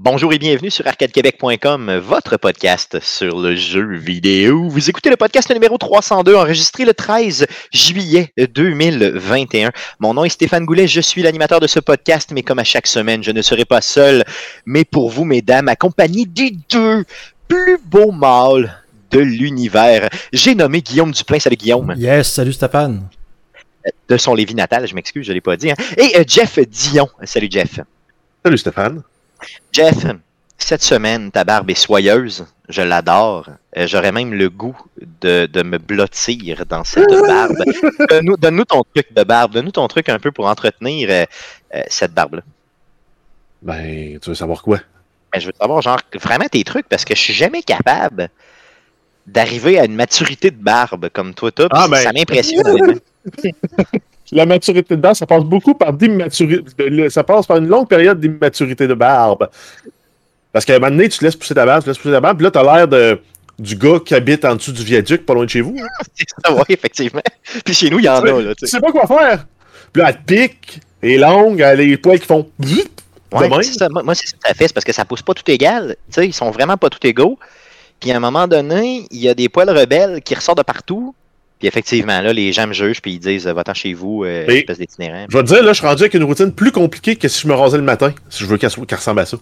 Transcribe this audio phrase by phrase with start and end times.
[0.00, 4.68] Bonjour et bienvenue sur arcadequebec.com, votre podcast sur le jeu vidéo.
[4.68, 9.72] Vous écoutez le podcast numéro 302, enregistré le 13 juillet 2021.
[9.98, 12.86] Mon nom est Stéphane Goulet, je suis l'animateur de ce podcast, mais comme à chaque
[12.86, 14.24] semaine, je ne serai pas seul,
[14.66, 17.04] mais pour vous, mesdames, accompagné des deux
[17.48, 20.08] plus beaux mâles de l'univers.
[20.32, 21.40] J'ai nommé Guillaume Duplain.
[21.40, 21.94] Salut Guillaume.
[21.96, 23.08] Yes, salut Stéphane.
[24.08, 25.70] De son Lévis natal, je m'excuse, je ne l'ai pas dit.
[25.72, 25.76] hein.
[25.96, 27.08] Et euh, Jeff Dion.
[27.24, 27.80] Salut Jeff.
[28.44, 29.02] Salut Stéphane.
[29.72, 30.06] Jeff,
[30.58, 32.46] cette semaine, ta barbe est soyeuse.
[32.68, 33.48] Je l'adore.
[33.76, 34.76] Euh, J'aurais même le goût
[35.20, 37.56] de, de me blottir dans cette barbe.
[38.38, 39.52] Donne-nous ton truc de barbe.
[39.52, 41.24] Donne-nous ton truc un peu pour entretenir euh,
[41.74, 42.42] euh, cette barbe-là.
[43.62, 44.78] Ben, tu veux savoir quoi?
[45.32, 48.28] Ben, je veux savoir, genre, vraiment tes trucs, parce que je suis jamais capable
[49.26, 51.68] d'arriver à une maturité de barbe comme toi, toi.
[51.70, 52.02] Ah, ben.
[52.02, 53.00] Ça m'impressionne.
[54.32, 57.10] La maturité de barbe, ça passe beaucoup par d'immaturité.
[57.10, 59.48] Ça passe par une longue période d'immaturité de barbe.
[60.52, 62.12] Parce qu'à un moment donné, tu te laisses pousser ta barbe, tu te laisses pousser
[62.14, 63.20] ta barbe, puis là, t'as l'air de,
[63.58, 65.76] du gars qui habite en dessous du viaduc, pas loin de chez vous.
[65.78, 65.86] hein.
[66.14, 67.22] C'est ça, oui, effectivement.
[67.64, 68.80] Puis chez nous, il y en a, là, tu sais.
[68.80, 69.46] pas quoi faire.
[69.92, 72.48] Puis là, elle te pique, elle est longue, elle a les poils qui font.
[73.30, 73.90] Ouais, ça.
[73.90, 75.96] Moi, moi, c'est ça que ça fait, parce que ça pousse pas tout égal.
[76.08, 77.38] Tu sais, ils sont vraiment pas tout égaux.
[78.00, 81.14] Puis à un moment donné, il y a des poils rebelles qui ressortent de partout.
[81.58, 84.78] Puis effectivement, là, les gens me jugent, puis ils disent Va-t'en chez vous, euh, espèce
[84.78, 85.26] d'itinérant.
[85.28, 87.42] Je vais te dire, là, je suis rendu avec une routine plus compliquée que si
[87.42, 89.36] je me rasais le matin, si je veux qu'elle qu'elle ressemble à ça.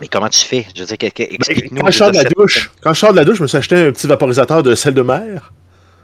[0.00, 0.64] Mais comment tu fais?
[0.76, 1.76] Je veux dire, que- que- explique-nous.
[1.78, 3.48] Ben, Quand je sors de la douche, quand je sors de la douche, je me
[3.48, 5.52] suis acheté un petit vaporisateur de sel de mer.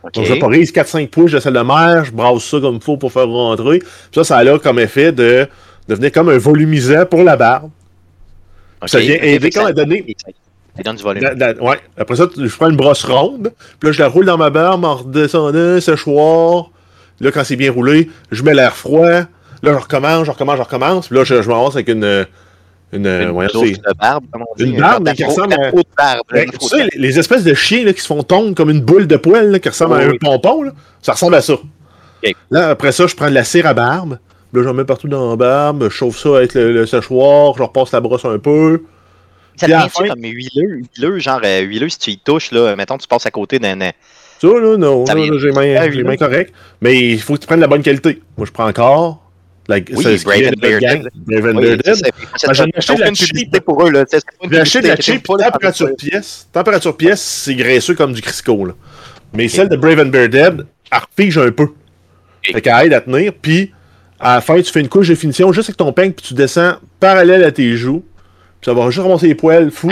[0.02, 2.96] Donc, je vaporise 4-5 pouces de sel de mer, je brasse ça comme il faut
[2.96, 3.78] pour faire rentrer.
[3.78, 5.46] Puis ça, ça a comme effet de
[5.89, 7.70] devenir comme un volumisant pour la barbe.
[8.86, 9.66] Ça vient aider fait que quand
[10.83, 11.23] du volume.
[11.23, 11.79] La- la- ouais.
[11.96, 14.85] Après ça, je prends une brosse ronde, puis là, je la roule dans ma barbe
[14.85, 16.70] en redescendant, séchoir.
[17.20, 19.07] Là, quand c'est bien roulé, je mets l'air froid.
[19.08, 19.27] Là,
[19.63, 21.07] je recommence, je recommence, je recommence.
[21.08, 22.27] Puis là, je, je m'avance avec une.
[22.92, 24.70] Une, Une de barbe, comme on dit.
[24.70, 25.57] Une barbe, mais qui ressemble à-
[25.96, 26.20] barbe.
[26.33, 26.90] Ben, une tu sais, barbe.
[26.95, 29.51] les, les espèces de chiens là, qui se font tondre comme une boule de poêle
[29.51, 30.70] là, qui ressemble à Oui, un pompon, là,
[31.02, 31.55] ça ressemble à ça.
[32.51, 34.18] Là, après ça, je prends de la cire à barbe.
[34.52, 35.84] Là, j'en mets partout dans la barbe.
[35.84, 37.55] Je chauffe ça avec le, le séchoir.
[37.57, 38.83] Je repasse la brosse un peu.
[39.56, 43.06] Ça devient-tu comme huileux, huileux, genre euh, huileux si tu y touches, là, mettons, tu
[43.06, 43.80] passes à côté d'un.
[43.80, 43.90] euh,
[44.40, 45.04] Ça, là, non.
[45.06, 46.52] J'ai les mains, j'ai correctes.
[46.80, 48.20] Mais il faut que tu prennes la bonne qualité.
[48.36, 49.20] Moi, je prends encore.
[49.66, 51.02] La, Oui, c'est ce qui Brave vient and de notre Bearded.
[51.02, 51.82] gang, Brave and Oui, Bearded.
[51.84, 52.10] c'est ça.
[52.36, 53.60] C'est j'en ai pas- acheté la cheap.
[53.64, 53.92] pour eux,
[54.50, 56.48] J'ai acheté la cheap, température pièce.
[56.52, 58.74] Température pièce, c'est graisseux comme du Crisco, là.
[59.32, 61.68] Mais celle de Brave and Bearded, elle refige un peu.
[62.42, 63.72] Fait qu'elle aide à tenir, puis
[64.20, 66.34] à la fin, tu fais une couche de finition juste avec ton peigne, puis tu
[66.34, 68.04] descends parallèle à tes joues.
[68.64, 69.91] Puis ça va juste remonter les poils fous.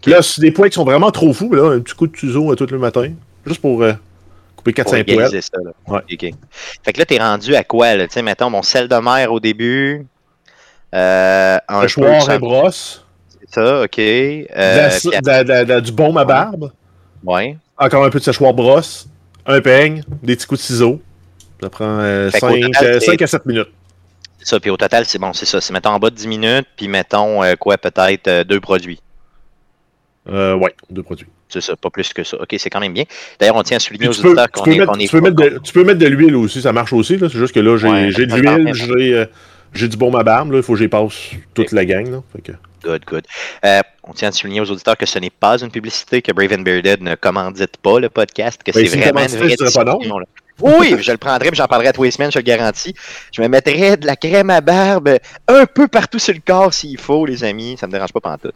[0.00, 2.12] Puis là, c'est des poils qui sont vraiment trop fous, là, un petit coup de
[2.12, 3.12] tuzo à tout le matin.
[3.44, 3.92] Juste pour euh,
[4.56, 5.42] couper Pour 4-5 poils.
[5.42, 5.72] ça, là.
[5.86, 6.00] Ouais.
[6.10, 6.34] Ok.
[6.82, 8.06] Fait que là, t'es rendu à quoi, là?
[8.06, 10.06] Tu sais, mettons, mon sel de mer au début.
[10.94, 13.04] Euh, un et brosse.
[13.40, 13.98] C'est ça, ok.
[13.98, 16.72] Euh, de la- de de du baume à barbe.
[17.22, 17.58] Ouais.
[17.76, 19.06] Encore un peu de séchoir brosse.
[19.44, 20.02] Un peigne.
[20.22, 20.98] Des petits coups de ciseaux.
[21.60, 23.68] Ça prend Fait qu'au 5, total, c'est- à 7 minutes.
[24.42, 24.60] Ça.
[24.60, 25.60] Puis au total, c'est bon, c'est ça.
[25.60, 29.00] C'est mettons en bas de 10 minutes, puis mettons euh, quoi, peut-être euh, deux produits.
[30.28, 31.26] Euh, ouais, deux produits.
[31.48, 32.38] C'est ça, pas plus que ça.
[32.40, 33.04] Ok, c'est quand même bien.
[33.38, 35.30] D'ailleurs, on tient à souligner aux auditeurs qu'on est, mettre, on est tu peux pas-
[35.44, 37.18] mettre de, tu peux mettre de l'huile aussi, ça marche aussi.
[37.18, 37.28] là.
[37.30, 39.26] C'est juste que là, j'ai Ouais, j'ai de l'huile, j'ai euh,
[39.74, 40.52] j'ai du baume à barbe.
[40.54, 42.10] Il faut que j'y passe toute la gang.
[42.10, 42.22] Là.
[42.34, 42.52] Fait que-
[42.84, 43.24] Good, good.
[43.64, 46.52] Euh, on tient à souligner aux auditeurs que ce n'est pas une publicité, que Brave
[46.52, 49.84] and Bearded ne commandite pas le podcast, que Ben, c'est si vraiment une vraie pas
[49.84, 49.98] non.
[50.60, 52.94] Oui, je le prendrai, puis j'en parlerai à tous les semaines, je le garantis.
[53.32, 55.18] Je me mettrai de la crème à barbe
[55.48, 57.76] un peu partout sur le corps s'il faut, les amis.
[57.78, 58.54] Ça me dérange pas pantoute.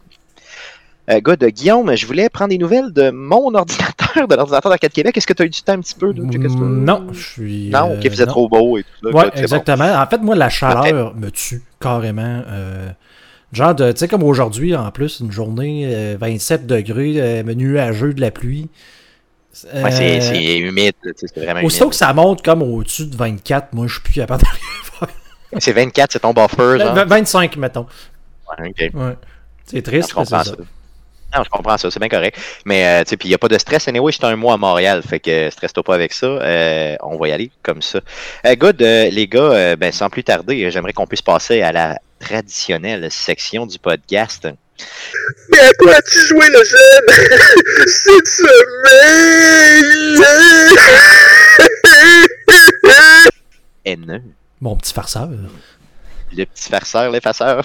[1.08, 1.44] Euh, good.
[1.44, 5.16] Guillaume, je voulais prendre des nouvelles de mon ordinateur, de l'ordinateur d'Arcade Québec.
[5.16, 6.12] Est-ce que tu as eu du temps un petit peu?
[6.12, 7.70] De Non, je suis.
[7.70, 9.16] Non, euh, ok, vous êtes trop beau et tout ça.
[9.16, 9.40] Ouais, bon.
[9.40, 9.94] exactement.
[9.94, 12.42] En fait, moi, la chaleur me tue carrément.
[12.48, 12.88] euh,
[13.52, 18.20] genre, tu sais, comme aujourd'hui, en plus, une journée, euh, 27 degrés, euh, nuageux de
[18.20, 18.68] la pluie.
[19.64, 21.90] Ouais, c'est Euh, c'est humide, tu sais, c'est vraiment Aussitôt humide.
[21.92, 25.08] que ça monte comme au-dessus de 24, moi, je suis plus capable rien
[25.58, 26.78] C'est 24, c'est ton buffer, faire.
[26.94, 27.06] genre.
[27.06, 27.86] 25, mettons.
[28.58, 29.16] Ouais.
[29.64, 30.54] C'est triste, mais c'est comprends ça.
[31.36, 32.38] Non, je comprends ça, c'est bien correct.
[32.64, 33.88] Mais, euh, tu sais, puis il n'y a pas de stress.
[33.88, 36.26] Anyway, j'étais un mois à Montréal, fait que stresse-toi pas avec ça.
[36.26, 38.00] Euh, on va y aller comme ça.
[38.46, 43.10] Euh, good, les gars, ben, sans plus tarder, j'aimerais qu'on puisse passer à la traditionnelle
[43.10, 44.48] section du podcast.
[45.50, 47.08] Mais à quoi as-tu joué le jeune?
[47.86, 49.76] Cette semaine
[53.84, 54.22] N.
[54.60, 55.28] Mon petit farceur.
[56.36, 57.62] Le petit farceur, le farceur,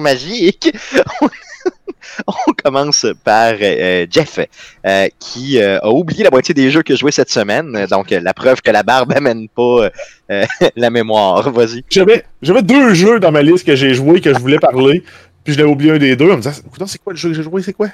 [0.00, 0.72] magique.
[2.26, 4.38] On commence par euh, Jeff,
[4.86, 7.86] euh, qui euh, a oublié la moitié des jeux que jouais cette semaine.
[7.90, 9.88] Donc, la preuve que la barbe amène pas
[10.30, 10.44] euh,
[10.76, 11.50] la mémoire.
[11.50, 11.84] Vas-y.
[11.88, 15.02] J'avais j'avais deux jeux dans ma liste que j'ai joué que je voulais parler.
[15.44, 16.30] Puis je l'avais oublié un des deux.
[16.30, 17.88] En me disant, écoute, c'est quoi le jeu que j'ai joué, c'est quoi?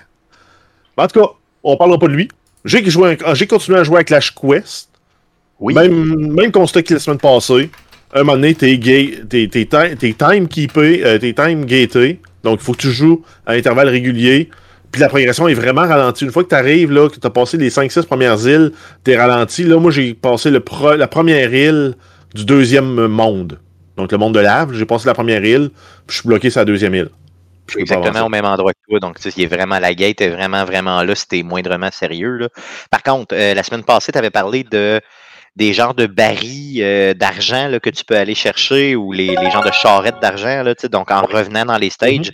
[0.97, 1.27] En tout cas,
[1.63, 2.29] on parlera pas de lui.
[2.65, 2.85] J'ai
[3.35, 4.89] j'ai continué à jouer à Clash Quest.
[5.59, 5.75] Oui.
[5.75, 7.71] Même, même constat que la semaine passée.
[8.13, 12.21] Un moment donné, t'es gay, t'es, t'es, t'es time keepé, euh, t'es time gaté.
[12.43, 14.49] Donc, il faut que tu joues à intervalles réguliers.
[14.91, 16.25] Puis la progression est vraiment ralentie.
[16.25, 18.73] Une fois que tu arrives, là, que tu as passé les 5-6 premières îles,
[19.05, 19.63] t'es ralenti.
[19.63, 21.95] Là, moi, j'ai passé le pro- la première île
[22.35, 23.61] du deuxième monde.
[23.97, 24.73] Donc, le monde de lave.
[24.75, 25.71] J'ai passé la première île,
[26.07, 27.11] puis je suis bloqué sur la deuxième île.
[27.71, 29.01] Je suis exactement au même endroit que toi.
[29.01, 31.91] Donc, tu sais, il est vraiment, la gate est vraiment, vraiment là si t'es moindrement
[31.91, 32.37] sérieux.
[32.37, 32.49] Là.
[32.91, 35.01] Par contre, euh, la semaine passée, tu avais parlé de
[35.57, 39.65] des genres de barils euh, d'argent que tu peux aller chercher ou les, les genres
[39.65, 40.63] de charrettes d'argent.
[40.65, 40.89] tu sais.
[40.89, 42.31] Donc, en revenant dans les stages,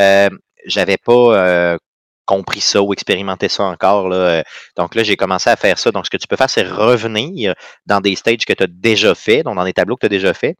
[0.00, 0.30] euh,
[0.66, 1.78] j'avais pas euh,
[2.26, 4.08] compris ça ou expérimenté ça encore.
[4.08, 4.44] Là.
[4.76, 5.90] Donc là, j'ai commencé à faire ça.
[5.90, 7.54] Donc, ce que tu peux faire, c'est revenir
[7.86, 10.10] dans des stages que tu as déjà fait, donc dans des tableaux que tu as
[10.10, 10.56] déjà fait.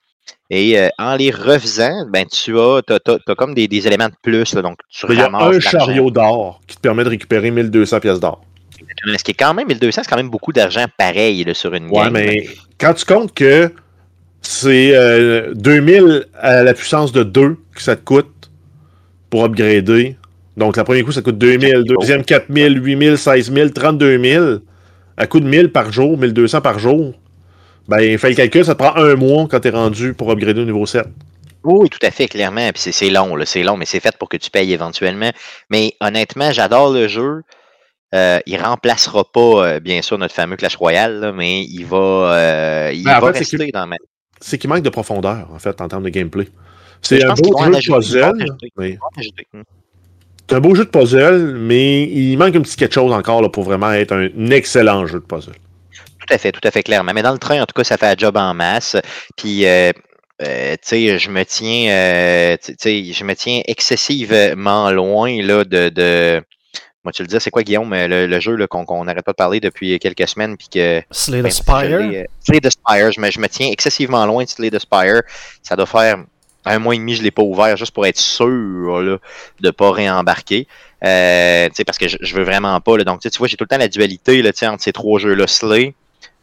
[0.50, 4.55] Et euh, en les refaisant, ben, tu as, comme des, des éléments de plus.
[4.55, 4.62] là.
[4.62, 8.00] donc, tu Il y a ramasses un chariot d'or qui te permet de récupérer 1200
[8.00, 8.41] pièces d'or.
[9.17, 11.87] Ce qui est quand même 1200, c'est quand même beaucoup d'argent pareil là, sur une
[11.87, 12.12] Ouais, game.
[12.12, 12.49] mais
[12.79, 13.73] quand tu comptes que
[14.43, 18.50] c'est euh, 2000 à la puissance de 2 que ça te coûte
[19.29, 20.17] pour upgrader.
[20.56, 24.47] Donc, le premier coup, ça coûte 2000, deuxième 4000, 8000, 16000, 32 000.
[25.17, 27.15] À coût de 1000 par jour, 1200 par jour.
[27.90, 30.64] Ben, fais le calcul, ça te prend un mois quand t'es rendu pour upgrader au
[30.64, 31.06] niveau 7.
[31.64, 32.70] Oui, tout à fait, clairement.
[32.72, 35.31] Puis c'est- c'est long, là, c'est long, mais c'est fait pour que tu payes éventuellement.
[35.70, 37.42] Mais honnêtement, j'adore le jeu.
[38.14, 41.96] Euh, il remplacera pas, euh, bien sûr, notre fameux Clash Royale, là, mais il va,
[41.96, 43.96] euh, il Ben, en va fait, rester dans ma.
[44.40, 46.48] C'est qu'il manque de profondeur, en fait, en termes de gameplay.
[47.02, 48.32] C'est un beau jeu de puzzle.
[48.76, 48.98] mais-.
[49.52, 49.62] Hmm.
[50.48, 53.48] C'est un beau jeu de puzzle, mais il manque un petit quelque chose encore là,
[53.48, 55.54] pour vraiment être un excellent jeu de puzzle.
[56.31, 57.12] Tout à fait, tout à fait clairement.
[57.12, 58.97] Mais dans le train, en tout cas, ça fait un job en masse.
[59.37, 59.91] Puis, euh,
[60.43, 65.65] euh, tu sais, je me tiens, euh, tu sais, je me tiens excessivement loin là
[65.65, 65.88] de.
[65.88, 66.41] de...
[67.03, 69.37] Moi, tu le dis, c'est quoi, Guillaume, euh, le, le jeu qu'on n'arrête pas de
[69.37, 71.75] parler depuis quelques semaines, puis que Slay the Ben, Spire?
[72.00, 73.11] euh, Slay the Spire.
[73.11, 75.23] Je me, je me tiens excessivement loin de Slay the Spire.
[75.62, 76.19] Ça doit faire
[76.67, 78.47] un mois et demi, je ne l'ai pas ouvert juste pour être sûr
[79.00, 79.17] là,
[79.61, 80.69] de ne pas réembarquer.
[81.05, 82.99] Euh, tu sais, parce que je, je veux vraiment pas.
[82.99, 83.05] Là.
[83.05, 85.94] Donc, tu vois, j'ai tout le temps la dualité là, entre ces trois jeux-là, Slay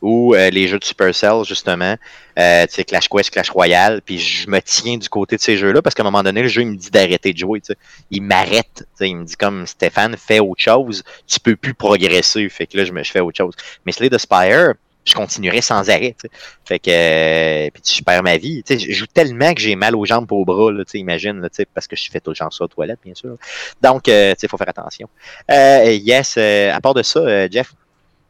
[0.01, 1.95] ou euh, les jeux de Supercell, justement.
[2.38, 4.01] Euh, tu Clash Quest, Clash Royale.
[4.05, 6.47] Puis je me tiens du côté de ces jeux-là parce qu'à un moment donné, le
[6.47, 7.61] jeu, il me dit d'arrêter de jouer.
[7.61, 7.77] tu sais.
[8.11, 8.85] Il m'arrête.
[8.97, 11.03] tu Il me dit comme Stéphane, fais autre chose.
[11.27, 12.47] Tu peux plus progresser.
[12.49, 13.55] Fait que là, je, fais autre chose.
[13.85, 14.73] Mais Slay the Spire,
[15.03, 16.15] je continuerai sans arrêt.
[16.19, 16.29] tu.
[16.65, 18.61] Fait que euh, puis je perds ma vie.
[18.63, 21.47] tu Je joue tellement que j'ai mal aux jambes et aux bras, tu sais, imagine,
[21.53, 23.38] tu parce que je fais tout le temps ça aux toilettes, bien sûr.
[23.81, 25.09] Donc, euh, il faut faire attention.
[25.49, 27.73] Euh, yes, à part de ça, Jeff,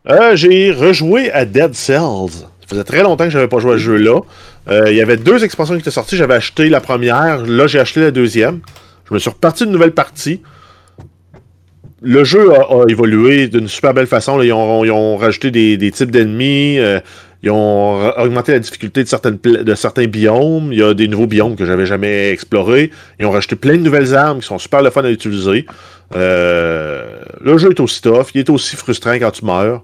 [0.09, 2.31] Euh, j'ai rejoué à Dead Cells.
[2.31, 4.21] Ça faisait très longtemps que j'avais pas joué à ce jeu-là.
[4.69, 6.17] Euh, Il y avait deux expansions qui étaient sorties.
[6.17, 7.45] J'avais acheté la première.
[7.45, 8.61] Là, j'ai acheté la deuxième.
[9.09, 10.41] Je me suis reparti d'une nouvelle partie.
[12.01, 14.41] Le jeu a, évolué d'une super belle façon.
[14.41, 16.77] Ils, ont, rajouté des, types d'ennemis.
[16.79, 16.99] euh,
[17.43, 20.69] ils ont augmenté la difficulté de, de certains biomes.
[20.71, 22.91] Il y a des nouveaux biomes que j'avais jamais explorés.
[23.19, 25.65] Ils ont rajouté plein de nouvelles armes qui sont super le fun à utiliser.
[26.15, 28.27] Euh, le jeu est aussi tough.
[28.33, 29.83] Il est aussi frustrant quand tu meurs.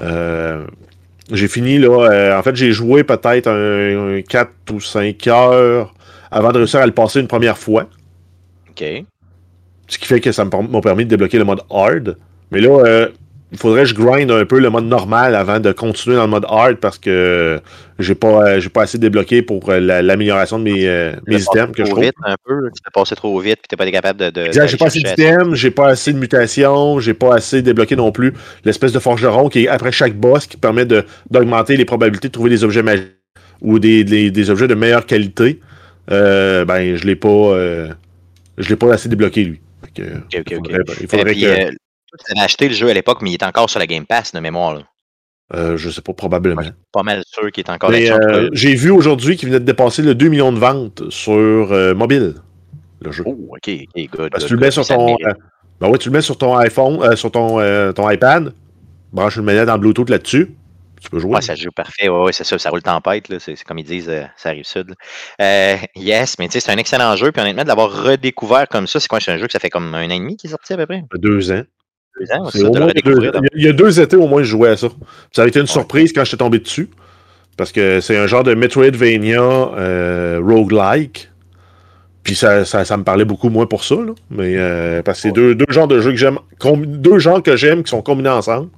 [0.00, 0.64] Euh,
[1.32, 2.10] j'ai fini là.
[2.10, 5.94] euh, en fait, j'ai joué peut-être un, un 4 ou 5 heures
[6.30, 7.88] avant de réussir à le passer une première fois.
[8.70, 8.84] OK.
[9.86, 12.16] Ce qui fait que ça m'a permis de débloquer le mode hard.
[12.50, 13.08] Mais là, euh,
[13.50, 16.28] il faudrait que je grind un peu le mode normal avant de continuer dans le
[16.30, 17.58] mode hard parce que
[17.98, 21.40] j'ai pas, euh, j'ai pas assez débloqué pour euh, la- l'amélioration de mes, euh, mes
[21.40, 22.04] items que je trouve.
[22.04, 24.30] vite un peu, tu t'es passé trop vite, puis t'es pas été capable de.
[24.30, 27.96] de Exact, j'ai pas assez d'items, j'ai pas assez de mutations, j'ai pas assez débloqué
[27.96, 30.84] non plus l'espèce de forgeron qui est après chaque boss qui permet
[31.30, 33.06] d'augmenter les probabilités de trouver des objets magiques
[33.62, 35.60] ou des, des- des objets de meilleure qualité.
[36.10, 37.88] Euh, ben, je l'ai pas, euh,
[38.58, 39.60] je l'ai pas assez débloqué lui.
[39.94, 40.64] Que, Ok, ok, il ok.
[40.66, 41.70] faudrait, il faudrait puis, que, euh,
[42.24, 44.32] tu avais acheté le jeu à l'époque, mais il est encore sur la Game Pass
[44.32, 44.74] de mémoire.
[44.74, 44.82] Là.
[45.54, 46.62] euh, je sais pas, probablement.
[46.92, 50.14] Pas mal sûr qu'il est encore euh, j'ai vu aujourd'hui qu'il venait de dépasser le
[50.14, 52.34] 2 millions de ventes sur euh, mobile,
[53.00, 53.24] le jeu.
[53.26, 54.30] Oh, ok, ok, good.
[54.30, 55.16] Parce que tu le mets sur ton.
[55.24, 55.32] euh,
[55.80, 57.58] ben ouais, tu le mets sur ton iPhone, euh, sur ton,
[57.92, 58.52] ton iPad,
[59.12, 60.54] branche une manette en Bluetooth là-dessus,
[61.00, 61.36] tu peux jouer.
[61.36, 62.08] Ouais, ça joue parfait.
[62.08, 63.32] Ouais, ouais, c'est ça, ça roule tempête.
[63.38, 64.94] C'est comme ils disent, ça arrive sud.
[65.38, 67.30] yes, mais tu sais, c'est un excellent jeu.
[67.30, 69.20] Puis honnêtement, de l'avoir redécouvert comme ça, c'est quoi?
[69.20, 70.76] C'est un jeu que ça fait comme un an et demi qui est sorti à
[70.76, 71.04] peu près?
[71.14, 71.62] Deux ans.
[72.20, 74.76] Deux ans, ça, deux- dans- il y a deux étés au moins je jouais à
[74.76, 74.88] ça.
[75.32, 75.70] Ça a été une Ouais.
[75.70, 76.88] surprise quand j'étais tombé dessus.
[77.56, 81.28] Parce que c'est un genre de Metroidvania euh, roguelike.
[82.22, 83.94] Puis ça, ça, ça me parlait beaucoup moins pour ça.
[83.96, 84.12] Là.
[84.30, 86.38] Mais euh, parce que c'est deux, deux genres de jeux que j'aime.
[86.86, 88.68] Deux genres que j'aime qui sont combinés ensemble.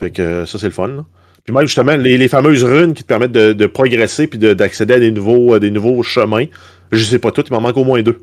[0.00, 0.88] Fait que euh, ça, c'est le fun.
[0.88, 1.04] là.
[1.44, 4.54] Puis même justement, les, les fameuses runes qui te permettent de, de progresser puis de-
[4.54, 6.46] d'accéder à des nouveaux, des nouveaux chemins.
[6.92, 8.22] Je sais pas tout, il m'en manque au moins deux.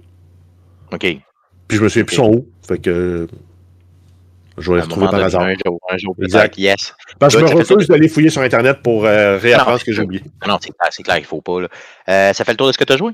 [0.92, 1.00] OK.
[1.68, 2.48] Puis je me souviens plus son où.
[2.68, 3.28] Fait que.
[4.58, 5.44] Je vais les retrouver par hasard.
[5.44, 6.58] Un jour, un jour Exact.
[6.58, 6.94] yes.
[7.20, 9.94] Parce que je me refuse d'aller fouiller sur Internet pour euh, réapprendre Non, ce que
[9.94, 10.24] j'ai oublié.
[10.48, 10.58] Non,
[10.92, 11.62] c'est clair, il faut pas.
[11.62, 11.68] Là.
[12.10, 13.12] Euh, ça fait le tour de ce que tu as joué?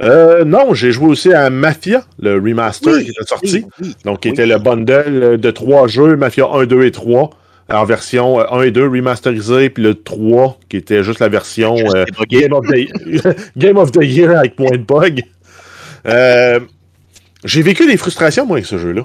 [0.00, 3.64] Euh, non, j'ai joué aussi à Mafia, le remaster qui était sorti.
[3.80, 7.30] oui, Donc, qui était le bundle de trois jeux, Mafia 1, 2 et 3,
[7.70, 11.74] en version euh, 1 et 2 remasterisé, puis le 3, qui était juste la version.
[12.28, 13.48] Game, of the...
[13.56, 15.22] Game of the Year avec moins de bugs.
[16.06, 16.60] Euh,
[17.44, 19.02] j'ai vécu des frustrations, moi, avec ce jeu-là.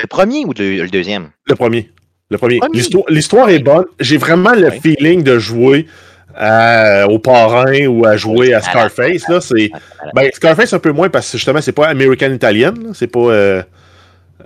[0.00, 1.30] Le premier ou le, le deuxième?
[1.46, 1.90] Le premier.
[2.30, 2.60] Le premier.
[2.72, 3.84] L'histoire- L'histoire est bonne.
[4.00, 4.80] J'ai vraiment le Ouais.
[4.80, 5.86] feeling de jouer
[6.34, 9.28] à- au parrain ou à jouer à Scarface.
[9.28, 9.70] Là, c'est...
[10.14, 12.90] Ben, Scarface un peu moins parce que justement, c'est pas American Italien, là.
[12.94, 13.62] c'est pas euh,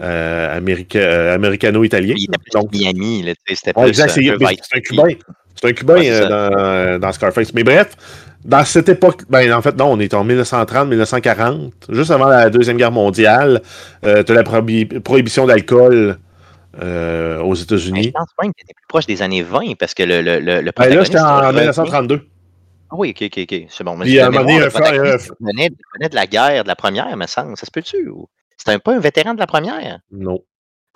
[0.00, 0.60] euh,
[0.94, 2.14] euh, Americano-italien.
[2.16, 3.32] Il était plus Donc, Miami, là,
[3.76, 4.80] ouais, exact, c'est un.
[4.80, 5.14] Cubain.
[5.60, 7.52] C'est un Cubain Ouais, c'est euh, dans, dans Scarface.
[7.52, 7.94] Mais bref,
[8.44, 12.76] dans cette époque, ben en fait, non, on est en 1930-1940, juste avant la Deuxième
[12.76, 13.60] Guerre mondiale.
[14.04, 16.18] Euh, tu as la prohibi- prohibition d'alcool
[16.82, 18.12] euh, aux Mais Je États-Unis.
[18.12, 20.88] pense même que plus proche des années 20 parce que le, le, le, le Ben,
[20.94, 22.22] là, j'étais en euh, 1932.
[22.92, 23.66] Ah oui, ok, ok, ok.
[23.68, 23.96] C'est bon.
[23.96, 27.26] Mais Puis, à un moment donné, il venait, de la guerre, de la première, me
[27.26, 27.56] semble.
[27.56, 28.08] Ça se peut-tu?
[28.08, 29.98] ou- C'était un pas un vétéran de la première?
[30.10, 30.40] Non.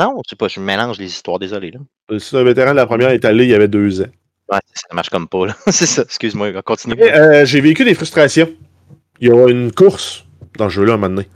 [0.01, 1.71] Non, je sais pas, je mélange les histoires, désolé.
[1.71, 2.19] Là.
[2.19, 4.07] Si un vétéran de la première est allé, il y avait deux ans.
[4.53, 5.57] Ouais, ça marche comme pas, là.
[5.69, 6.97] c'est ça, excuse-moi, continue.
[7.03, 8.51] Euh, j'ai vécu des frustrations.
[9.21, 10.25] Il y a une course
[10.59, 11.29] dans ce jeu-là à un moment donné.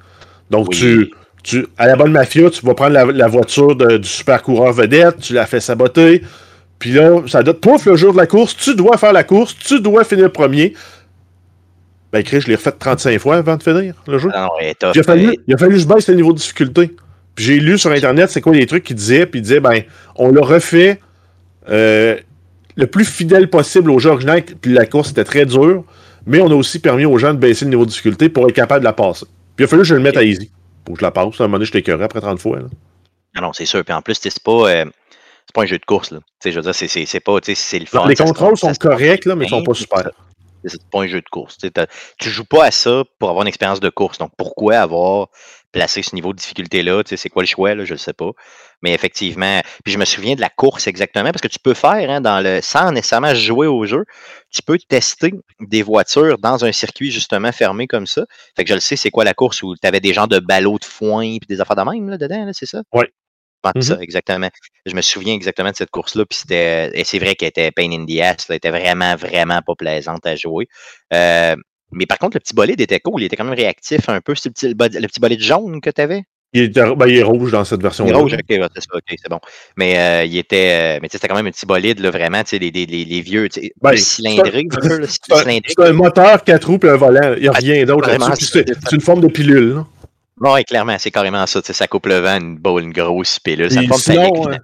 [0.50, 0.76] Donc, Oui.
[0.78, 1.10] tu,
[1.42, 4.72] tu, à la bonne mafia, tu vas prendre la, la voiture de- du super coureur
[4.72, 6.22] vedette, tu la fais saboter.
[6.78, 9.56] Puis là, ça donne pouf le jour de la course, tu dois faire la course,
[9.56, 10.74] tu dois finir premier.
[12.12, 14.30] Ben, Chris, je l'ai refait 35 fois avant de finir le jeu.
[14.32, 16.38] Ah non, tough, Il a fallu, il a fallu que je baisse le niveau de
[16.38, 16.94] difficulté.
[17.34, 19.82] Puis j'ai lu sur Internet c'est quoi les trucs qu'il disait, puis il disait, ben,
[20.16, 21.00] on l'a refait
[21.68, 22.16] euh,
[22.78, 25.82] le plus fidèle possible au jeu original, puis la course était très dure,
[26.26, 28.54] mais on a aussi permis aux gens de baisser le niveau de difficulté pour être
[28.54, 29.26] capable de la passer.
[29.56, 30.48] Puis il a fallu que je le mette à easy,
[30.84, 31.40] pour que je la passe.
[31.40, 32.60] À un moment donné, je t'écœurais après 30 fois.
[32.60, 32.66] là.
[33.36, 33.84] Ah non, c'est sûr.
[33.84, 36.12] Puis en plus, c'est pas, euh, c'est pas un jeu de course.
[36.12, 36.20] Là.
[36.44, 38.06] Je veux dire, c'est- pas, c'est le fun.
[38.06, 40.10] les contrôles sont corrects, là, mais ils sont pas super.
[40.64, 41.56] C'est pas un jeu de course.
[42.18, 44.18] Tu joues pas à ça pour avoir une expérience de course.
[44.18, 45.28] Donc pourquoi avoir
[45.72, 47.02] placé ce niveau de difficulté-là?
[47.04, 47.74] Tu sais, C'est quoi le choix?
[47.74, 47.84] Là?
[47.84, 48.30] Je le sais pas.
[48.82, 52.10] Mais effectivement, puis je me souviens de la course exactement, parce que tu peux faire,
[52.10, 54.04] hein, dans le, sans nécessairement jouer au jeu,
[54.50, 58.24] tu peux tester des voitures dans un circuit justement fermé comme ça.
[58.56, 60.38] Fait que je le sais, c'est quoi la course où tu avais des genres de
[60.38, 62.82] ballots de foin puis des affaires de même là, dedans, là, c'est ça?
[62.92, 63.08] Ouais,
[63.74, 63.82] Mhm.
[63.82, 64.50] ça, exactement.
[64.86, 66.90] Je me souviens exactement de cette course-là, puis c'était.
[66.98, 69.74] Et c'est vrai qu'elle était pain in the ass, là, elle était vraiment, vraiment pas
[69.76, 70.68] plaisante à jouer.
[71.12, 71.56] Euh,
[71.92, 74.34] mais par contre, le petit bolide était cool, il était quand même réactif un peu.
[74.34, 76.24] C'est le petit, le bolide jaune que tu avais?
[76.54, 79.28] Il, était- ben, il est rouge dans cette version Il est rouge, ok, ouais, c'est
[79.28, 79.38] bon.
[79.76, 80.96] Mais euh, il était.
[80.96, 82.70] euh, mais tu sais, c'était quand même un petit bolide, là, vraiment, tu sais, les,
[82.70, 84.72] les, les, vieux, tu sais, Ben, cylindriques,
[85.28, 87.34] C'est un, moteur, quatre roues, puis un volant.
[87.36, 88.08] Il n'y a Ah, rien d'autre
[88.40, 89.74] c'est- une forme de pilule.
[89.74, 89.86] là.
[90.40, 91.60] Oui, clairement, c'est carrément ça.
[91.62, 93.70] Ça coupe le vent, une, boule, une grosse pilule.
[93.70, 94.56] Ça forme sinon, euh,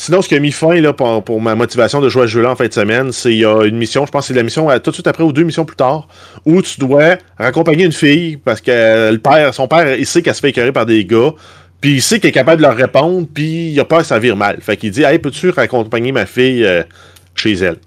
[0.00, 2.30] Sinon, ce qui a mis fin là, pour, pour ma motivation de jouer à ce
[2.30, 4.38] jeu-là en fin de semaine, c'est il y a une mission, je pense que c'est
[4.38, 6.06] la mission euh, tout de suite après ou deux missions plus tard,
[6.44, 10.22] où tu dois raccompagner une fille parce que euh, le père, son père, il sait
[10.22, 11.32] qu'elle se fait écœurer par des gars,
[11.80, 14.20] puis il sait qu'il est capable de leur répondre, puis il a peur que ça
[14.20, 14.58] vire mal.
[14.60, 16.84] Fait qu'il dit Hey, peux-tu raccompagner ma fille euh,
[17.34, 17.78] chez elle?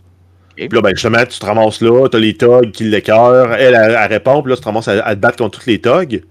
[0.57, 3.97] Puis là, ben justement, tu te ramasses là, t'as les thugs qui l'écœurent, elle, elle,
[3.97, 6.23] elle répond, puis là, tu te ramasses à, à te battre contre tous les thugs.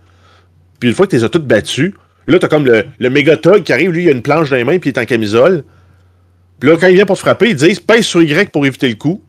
[0.78, 1.46] Puis une fois que tu les as toutes
[2.30, 4.50] battus, là, t'as comme le, le méga thug qui arrive, lui, il a une planche
[4.50, 5.64] dans les mains, puis il est en camisole.
[6.58, 8.88] Puis là, quand il vient pour te frapper, ils disent pèse sur Y pour éviter
[8.88, 9.22] le coup.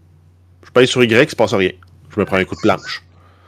[0.65, 1.71] Je pèse sur Y, il se passe rien.
[2.13, 3.01] Je me prends un coup de planche.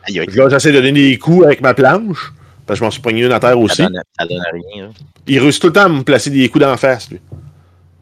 [0.07, 2.33] Aïe, aïe, Puis là, j'essaie de donner des coups avec ma planche,
[2.65, 3.77] parce que je m'en suis pogné une à terre aussi.
[3.77, 4.85] ça donne, ça donne rien.
[4.85, 4.89] là.
[5.27, 7.19] Il réussit tout le temps à me placer des coups d'en face, lui.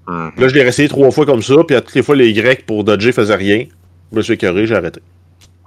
[0.05, 2.29] Puis là, je l'ai essayé trois fois comme ça, puis à toutes les fois, les
[2.29, 3.65] Y pour dodger faisaient rien.
[4.11, 5.01] Je me suis écœuré, j'ai arrêté.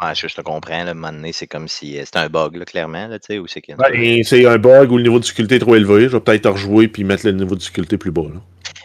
[0.04, 0.84] Ouais, je, je te comprends.
[0.84, 3.06] Là, à un moment donné, c'est comme si euh, c'était un bug, là, clairement.
[3.06, 3.62] Là, tu sais, ou c'est.
[3.76, 6.02] Ben, c'est un bug où le niveau de difficulté est trop élevé.
[6.02, 8.22] Je vais peut-être rejouer puis mettre le niveau de difficulté plus bas.
[8.22, 8.40] Là.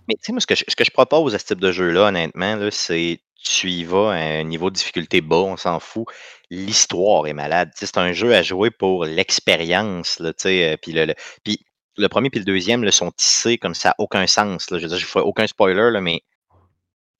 [0.08, 1.72] Mais tu sais, moi, ce que, je, ce que je propose à ce type de
[1.72, 5.80] jeu-là, honnêtement, là, c'est tu y vas à un niveau de difficulté bas, on s'en
[5.80, 6.06] fout.
[6.50, 7.72] L'histoire est malade.
[7.76, 10.20] C'est un jeu à jouer pour l'expérience.
[10.20, 11.60] là, tu sais, euh, Puis le, le- puis
[11.98, 14.72] le premier et le deuxième sont tissés comme ça n'a aucun sens.
[14.72, 14.78] Là.
[14.78, 16.22] Je veux dire, je fais aucun spoiler, là, mais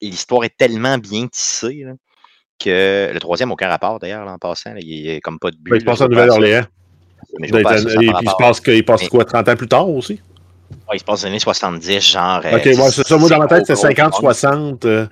[0.00, 1.92] l'histoire est tellement bien tissée là,
[2.62, 4.74] que le troisième, aucun rapport d'ailleurs, en passant.
[4.74, 5.70] là, il est comme pas de but.
[5.70, 6.08] Ben, pense je à.
[6.08, 6.64] Nouvelle-Orléans.
[7.42, 10.20] Et il se passe, que- il passe quoi, 30 ans plus tard aussi?
[10.88, 12.40] Ouais, il se passe des années 70, genre.
[12.44, 13.16] euh, Ok, ouais, c'est ça.
[13.16, 14.20] Moi, dans ma tête, c'est gros, gros, 50, gros.
[14.20, 14.84] 60.
[14.84, 15.06] euh.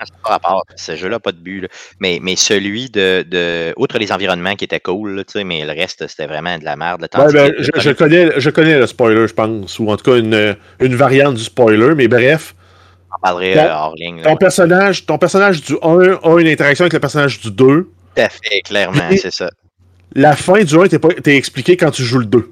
[0.77, 1.63] Ce jeu-là n'a pas de but.
[1.63, 1.69] là.
[2.01, 3.73] Mais, mais celui de, de.
[3.77, 7.07] Outre les environnements qui étaient cool, là, mais le reste, c'était vraiment de la merde.
[7.17, 9.79] Ouais, ben, je, je connais, je connais le spoiler, je pense.
[9.79, 11.95] Ou en tout cas, une, une variante du spoiler.
[11.97, 12.55] Mais bref,
[13.23, 14.17] ton- euh, hors ligne.
[14.19, 14.37] là, ton ouais.
[14.37, 17.83] personnage, ton personnage du 1 a une interaction avec le personnage du 2.
[18.15, 19.51] Tout à fait, clairement, c'est ça.
[20.15, 22.51] La fin du 1 t'es expliqué quand tu joues le 2.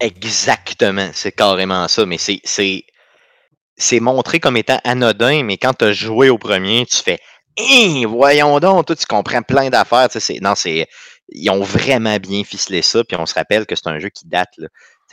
[0.00, 6.28] Exactement, c'est carrément ça, mais c'est montré comme étant anodin, mais quand tu as joué
[6.28, 7.18] au premier, tu fais
[7.60, 10.08] Hein, voyons donc, toi, tu comprends plein d'affaires.
[10.40, 10.86] Non, c'est.
[11.28, 14.26] Ils ont vraiment bien ficelé ça, puis on se rappelle que c'est un jeu qui
[14.26, 14.48] date.
[14.58, 14.68] Là.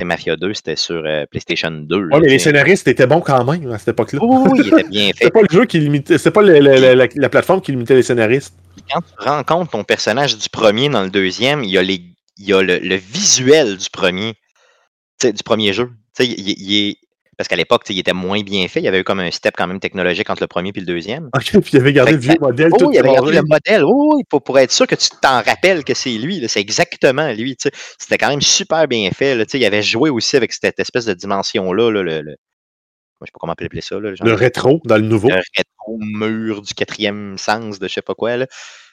[0.06, 2.00] Mafia 2, c'était sur euh, PlayStation 2.
[2.00, 4.20] là, Ouais, mais les scénaristes étaient bons quand même à cette époque-là.
[4.22, 5.14] Oui, oui, oui, il était bien fait.
[5.26, 6.18] C'était pas le jeu qui limitait.
[6.18, 8.54] C'était pas le- le- le- la, la plateforme qui limitait les scénaristes.
[8.92, 12.02] Quand tu rencontres ton personnage du premier dans le deuxième, il y a, les,
[12.38, 14.34] il y a le, le visuel du premier,
[15.24, 15.90] du premier jeu.
[16.20, 16.98] Il- il est,
[17.40, 18.82] parce qu'à l'époque, il était moins bien fait.
[18.82, 20.86] Il y avait eu comme un step quand même technologique entre le premier et le
[20.86, 21.30] deuxième.
[21.34, 22.70] Ok, puis il avait gardé Fait le vieux ça- modèle.
[22.74, 23.84] Oh, tout il avait gardé le modèle.
[23.86, 26.46] Oh, oui, pour, pour être sûr que tu t'en rappelles que c'est lui.
[26.50, 27.56] C'est exactement lui.
[27.98, 29.36] C'était quand même super bien fait.
[29.36, 29.46] Là.
[29.54, 31.92] Il avait joué aussi avec cette espèce de dimension-là.
[31.92, 32.36] là, le, le-
[33.22, 33.96] Je sais pas comment appeler ça.
[34.02, 35.30] Là, genre Le rétro dans le nouveau.
[35.30, 38.36] le rétro-mur du quatrième sens de je sais pas quoi.
[38.38, 38.48] Là.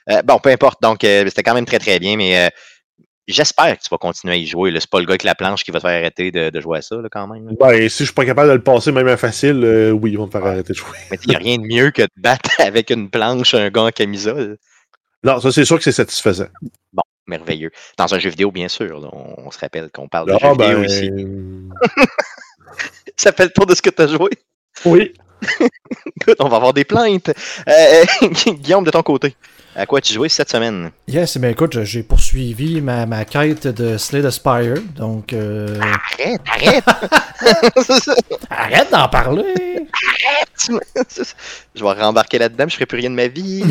[0.09, 0.81] Euh, bon, peu importe.
[0.83, 2.17] Donc, euh, c'était quand même très, très bien.
[2.17, 2.49] Mais euh,
[3.33, 4.73] j'espère que tu vas continuer à y jouer.
[4.79, 6.79] C'est pas le gars avec la planche qui va te faire arrêter de, de jouer
[6.79, 7.47] à ça, là, quand même.
[7.49, 7.53] là.
[7.59, 10.19] Ben, si je suis pas capable de le passer même à facile, euh, oui, ils
[10.19, 10.97] vont me faire arrêter de jouer.
[11.11, 13.83] Mais il n'y a rien de mieux que de battre avec une planche un gars
[13.83, 14.59] en camisole.
[15.25, 16.47] Non, ça, c'est sûr que c'est satisfaisant.
[16.93, 17.71] Bon, merveilleux.
[17.99, 19.01] Dans un jeu vidéo, bien sûr.
[19.01, 19.09] là.
[19.13, 21.11] On, on se rappelle qu'on parle de Ah, vidéo ben, ici.
[23.17, 24.31] Ça fait le tour de ce que tu as joué?
[24.85, 25.15] Oui.
[26.39, 27.31] On va avoir des plaintes.
[27.69, 28.05] Euh,
[28.47, 29.37] Guillaume, de ton côté,
[29.75, 30.91] à quoi as-tu joué cette semaine?
[31.07, 35.33] Yes, mais écoute, j'ai poursuivi ma, ma quête de Slay the Spire, donc...
[35.33, 36.85] euh, Arrête, arrête!
[38.51, 39.87] Arrête d'en parler!
[41.75, 43.63] je vais rembarquer là-dedans, je ferai plus rien de ma vie.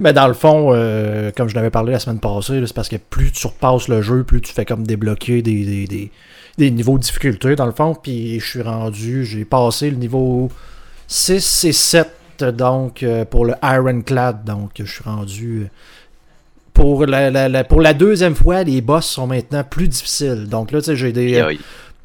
[0.00, 2.96] Mais dans le fond, euh, comme je l'avais parlé la semaine passée, c'est parce que
[2.96, 6.10] plus tu repasses le jeu, plus tu fais comme débloquer des, des, des,
[6.58, 7.94] des niveaux de difficulté, dans le fond.
[7.94, 10.50] Puis je suis rendu, j'ai passé le niveau
[11.08, 12.08] 6 et 7,
[12.56, 14.44] donc euh, pour le Ironclad.
[14.44, 15.62] Donc je suis rendu.
[15.62, 15.68] euh,
[16.72, 20.48] Pour la, pour la deuxième fois, les boss sont maintenant plus difficiles.
[20.48, 21.34] Donc là, tu sais, j'ai des.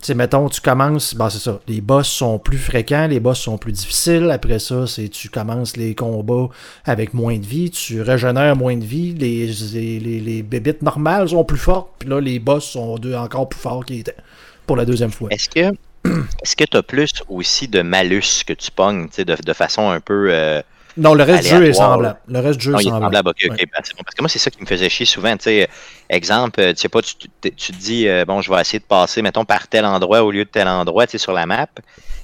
[0.07, 3.57] Sais, mettons, tu commences, ben c'est ça, les boss sont plus fréquents, les boss sont
[3.57, 4.29] plus difficiles.
[4.31, 6.49] Après ça, c'est tu commences les combats
[6.85, 11.43] avec moins de vie, tu régénères moins de vie, les, les, les, bébites normales sont
[11.43, 14.15] plus fortes, puis là, les boss sont encore plus forts qu'ils étaient
[14.65, 15.29] pour la deuxième fois.
[15.31, 15.75] Est-ce que
[16.41, 19.99] est-ce que tu as plus aussi de malus que tu pognes de, de façon un
[19.99, 20.29] peu.
[20.31, 20.61] euh,
[20.99, 22.19] Non, le reste du jeu est semblable.
[22.27, 23.29] Le reste du jeu Non, est semblable.
[23.29, 23.49] Ouais.
[23.49, 24.03] ben, bon.
[24.03, 25.35] Parce que moi, c'est ça qui me faisait chier souvent.
[25.37, 25.69] Tu sais,
[26.09, 29.45] exemple, tu sais pas, tu, te dis, euh, bon, je vais essayer de passer, mettons,
[29.45, 31.67] par tel endroit au lieu de tel endroit, tu sais, sur la map.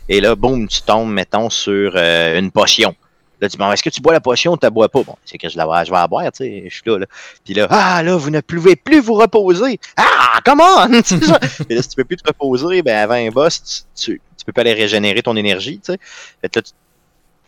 [0.09, 2.95] Et là, boum, tu tombes, mettons, sur euh, une potion.
[3.41, 5.03] Là, tu dis, bon, est-ce que tu bois la potion ou tu la bois pas?
[5.03, 7.05] Bon, c'est que je, la, je vais la boire, tu sais, je suis là, là.
[7.43, 9.79] Puis là, ah, là, vous ne pouvez plus vous reposer.
[9.97, 10.93] Ah, come on!
[11.69, 14.45] Et là, si tu peux plus te reposer, ben, avant un boss, tu, tu, tu
[14.45, 15.99] peux pas aller régénérer ton énergie, tu sais.
[16.41, 16.71] Fait là, tu-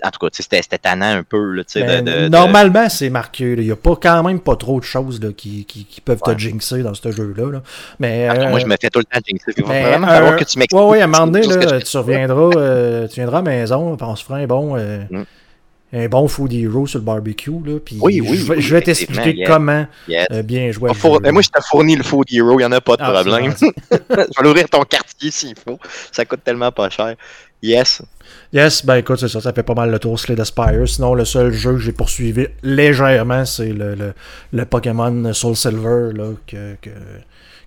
[0.03, 3.53] en tout cas, c'était c'était tannant un peu, là, de- de- de- normalement, c'est marqué.
[3.57, 6.19] Il n'y a pas quand même pas trop de choses là, qui, qui, qui peuvent
[6.25, 6.35] Ouais.
[6.35, 7.51] te jinxer dans ce jeu-là.
[7.51, 7.61] là.
[7.99, 9.51] Mais, euh, moi, je me fais tout le temps jinxer.
[9.57, 10.79] Il va mais, vraiment falloir que tu m'expliques.
[10.81, 13.97] Ouais, ouais, à un moment donné, là, tu reviendras, euh, tu viendras à la maison,
[13.99, 15.23] on se fera un bon, euh, Mm.
[15.93, 18.73] un bon food hero sur le barbecue, là, puis Oui, oui, je vais, oui, je
[18.73, 19.47] vais effectivement, t'expliquer yes.
[19.49, 20.27] comment Yes.
[20.43, 20.93] bien jouer.
[20.93, 23.03] four- mais moi, je t'ai fourni le Food Hero, il n'y en a pas de
[23.03, 23.53] Ah, problème.
[23.91, 25.79] je vais l'ouvrir ton quartier s'il faut.
[26.11, 27.15] Ça coûte tellement pas cher.
[27.61, 28.01] Yes.
[28.53, 30.87] Yes, ben écoute, c'est ça, ça fait pas mal le tour Slay the Spire.
[30.87, 34.13] Sinon, le seul jeu que j'ai poursuivi légèrement, c'est le, le,
[34.53, 36.89] le Pokémon Soul Silver là, que, que,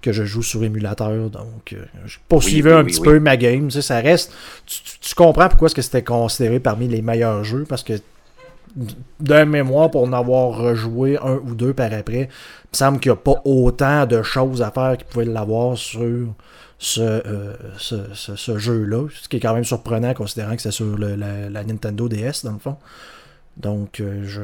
[0.00, 1.28] que je joue sur émulateur.
[1.30, 3.66] Donc, euh, je poursuivais Oui, oui, un oui, petit peu ma game.
[3.66, 4.32] Tu sais, ça reste.
[4.64, 7.94] Tu, tu- tu comprends pourquoi est-ce que c'était considéré parmi les meilleurs jeux parce que
[9.18, 13.10] d'un mémoire pour en avoir rejoué un ou deux par après, il me semble qu'il
[13.10, 16.28] n'y a pas autant de choses à faire qu'ils pouvaient l'avoir sur
[16.82, 19.06] ce, euh, ce, ce- ce jeu-là.
[19.22, 22.42] Ce qui est quand même surprenant considérant que c'est sur le- la, la Nintendo DS
[22.44, 22.76] dans le fond.
[23.58, 24.40] Donc euh, je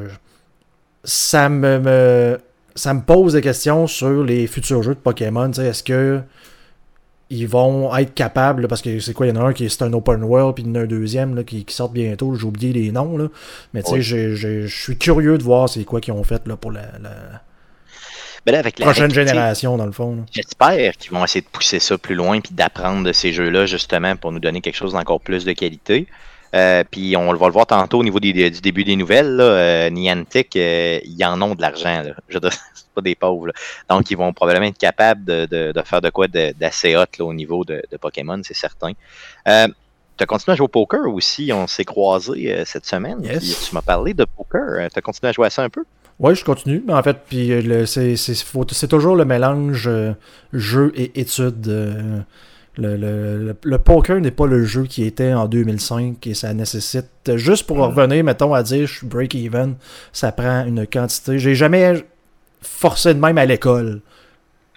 [1.02, 2.38] ça me, me-
[2.74, 5.50] ça me pose des questions sur les futurs jeux de Pokémon.
[5.50, 6.20] Est-ce que
[7.30, 9.82] ils vont être capables, parce que c'est quoi, il y en a un qui est
[9.82, 12.34] un open world, puis il y en a un deuxième là, qui, qui sort bientôt,
[12.36, 13.26] j'ai oublié les noms, là.
[13.74, 14.36] mais tu sais, Oui.
[14.36, 17.42] je suis curieux de voir c'est quoi qu'ils ont fait là, pour la, la
[18.46, 20.24] Ben là, avec la prochaine génération, dans le fond.
[20.32, 24.14] J'espère qu'ils vont essayer de pousser ça plus loin puis d'apprendre de ces jeux-là justement
[24.16, 26.06] pour nous donner quelque chose d'encore plus de qualité.
[26.54, 29.34] Euh, puis on va le voir tantôt au niveau des- du début des nouvelles.
[29.34, 32.04] Là, euh, Niantic, euh, ils en ont de l'argent.
[32.28, 32.38] Je
[32.74, 33.48] c'est pas des pauvres.
[33.48, 33.52] là.
[33.90, 37.24] Donc ils vont probablement être capables de, de- de faire de quoi d'assez hot là,
[37.24, 38.92] au niveau de, de Pokémon, c'est certain.
[40.18, 41.50] Tu as continué à jouer au poker aussi?
[41.52, 43.22] On s'est croisés cette semaine.
[43.22, 43.38] Yes.
[43.38, 44.88] puis Tu m'as parlé de poker.
[44.90, 45.84] Tu as continué à jouer à ça un peu?
[46.18, 46.82] Ouais, je continue.
[46.88, 50.12] En fait, puis euh, c'est toujours le mélange euh,
[50.52, 51.68] jeu et étude.
[51.68, 52.20] euh,
[52.78, 57.06] le, le- le- poker n'est pas le jeu qui était en 2005 et ça nécessite,
[57.36, 59.76] juste pour revenir, mettons, à dire je suis break-even,
[60.12, 61.38] ça prend une quantité.
[61.38, 62.04] J'ai jamais
[62.60, 64.00] forcé de même à l'école.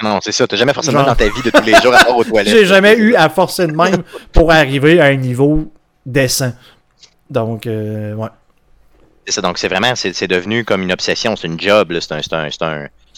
[0.02, 0.48] Non, c'est ça.
[0.48, 2.54] T'as jamais forcément Genre- dans ta vie de tous les jours à part aux toilettes.
[2.56, 5.70] J'ai jamais eu à forcer de même pour arriver à un niveau
[6.06, 6.54] décent.
[7.30, 8.30] Donc, euh, ouais.
[9.30, 9.42] C'est ça.
[9.42, 11.36] Donc, c'est vraiment, c'est devenu comme une obsession.
[11.36, 11.96] C'est une job.
[12.00, 12.14] C'est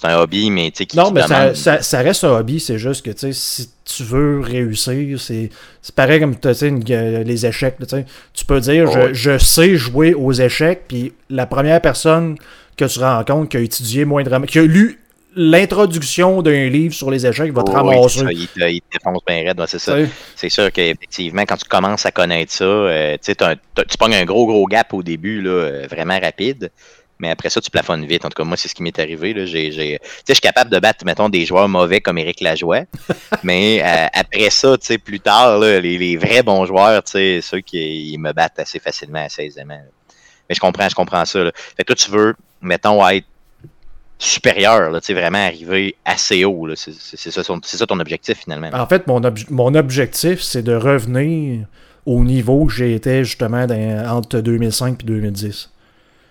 [0.05, 2.59] un, hobby, mais tu sais, qui, Non, mais ça, demande- ça, ça reste un hobby,
[2.59, 6.73] c'est juste que, tu sais, si tu veux réussir, c'est c'est pareil comme, tu sais,
[6.89, 8.05] euh, les échecs, tu sais.
[8.33, 12.35] Tu peux dire, Oh, je, sais jouer aux échecs, puis la première personne
[12.75, 15.00] que tu rencontres qui a étudié moindrement, qui a lu
[15.35, 18.19] l'introduction d'un livre sur les échecs va te Oh, ramasser.
[18.19, 19.95] ça, il, te, défonce bien raide, c'est ça.
[20.35, 24.65] C'est sûr qu'effectivement, quand tu commences à connaître ça, euh, tu pognes un gros, gros
[24.65, 26.71] gap au début, là, euh, vraiment rapide.
[27.19, 28.25] Mais après ça, tu plafonnes vite.
[28.25, 29.31] En tout cas, moi, c'est ce qui m'est arrivé.
[29.33, 29.45] là.
[29.45, 32.41] J'ai, j'ai- tu sais, je suis capable de battre, mettons, des joueurs mauvais comme Éric
[32.41, 32.81] Lajoie.
[33.43, 37.11] mais euh, après ça, tu sais, plus tard, là, les, les vrais bons joueurs, tu
[37.11, 39.75] sais, ceux qui ils me battent assez facilement, assez aisément.
[39.75, 39.81] là.
[40.49, 41.43] Mais je comprends, je comprends ça.
[41.43, 41.51] Là.
[41.55, 43.25] Fait que toi, tu veux, mettons, être
[44.23, 46.67] supérieur, là, vraiment arriver assez haut.
[46.75, 46.93] C'est,
[47.31, 48.69] ça, ça ton objectif, finalement.
[48.73, 51.65] En fait, mon, ob- mon objectif, c'est de revenir
[52.05, 55.69] au niveau que j'étais justement dans- entre 2005 et 2010.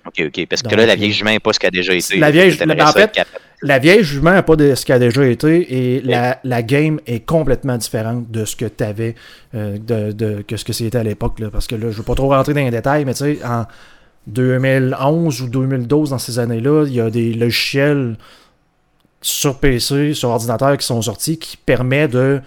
[0.06, 0.46] OK, OK.
[0.48, 2.16] Parce que là, la euh, vieille jument n'est pas ce qu'elle a déjà été.
[2.18, 3.10] la vieille- T'aimerais ben, en fait.
[3.62, 7.20] La vieille jument n'a pas de ce qu'a déjà été et la, la game est
[7.26, 9.14] complètement différente de ce que tu avais,
[9.52, 11.38] de, de- que ce que c'était à l'époque.
[11.52, 13.38] Parce que là, je ne veux pas trop rentrer dans les détails, mais tu sais,
[13.44, 13.66] en
[14.26, 18.16] 2011 ou 2012, dans ces années-là, il y a des logiciels
[19.22, 22.40] sur PC, sur ordinateur qui sont sortis qui permettent de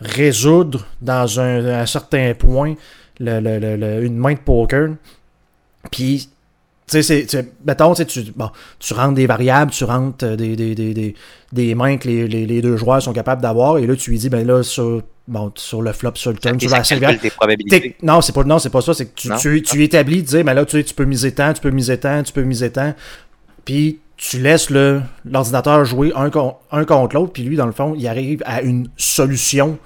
[0.00, 2.74] résoudre dans un, certain point
[3.18, 4.90] une main de poker.
[5.90, 6.28] Puis,
[6.86, 7.26] tu sais,
[7.64, 13.12] mettons, tu rentres des variables, tu rentres euh, des, mains que les deux joueurs sont
[13.12, 16.32] capables d'avoir, et là, tu lui dis, ben là, sur, bon, sur le flop, sur
[16.32, 17.30] le turn, probabilités.
[17.80, 18.92] Tec- Non, c'est pas, non, c'est pas ça.
[18.92, 21.52] C'est que tu, tu, tu établis, tu dis, mais là, tu, tu peux miser tant,
[21.54, 22.94] tu peux miser tant, tu peux miser tant.
[23.64, 27.32] Puis tu laisses le- l'ordinateur jouer un, con- un contre l'autre.
[27.32, 29.78] Puis lui, dans le fond, il arrive à une solution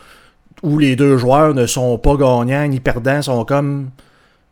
[0.62, 3.90] où les deux joueurs ne sont pas gagnants ni perdants, sont comme.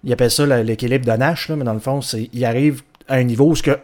[0.04, 2.82] Il appelle ça la- l'équilibre de Nash, là, mais dans le fond, c'est il arrive
[3.08, 3.78] à un niveau où ce que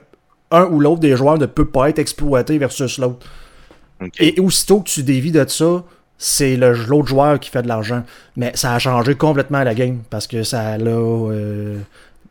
[0.50, 3.26] un ou l'autre des joueurs ne peut pas être exploité versus l'autre.
[4.20, 5.82] Et aussitôt que tu dévis de ça,
[6.18, 8.02] c'est l'autre joueur qui fait de l'argent.
[8.36, 11.78] Mais ça a changé complètement la game parce que ça l'a euh,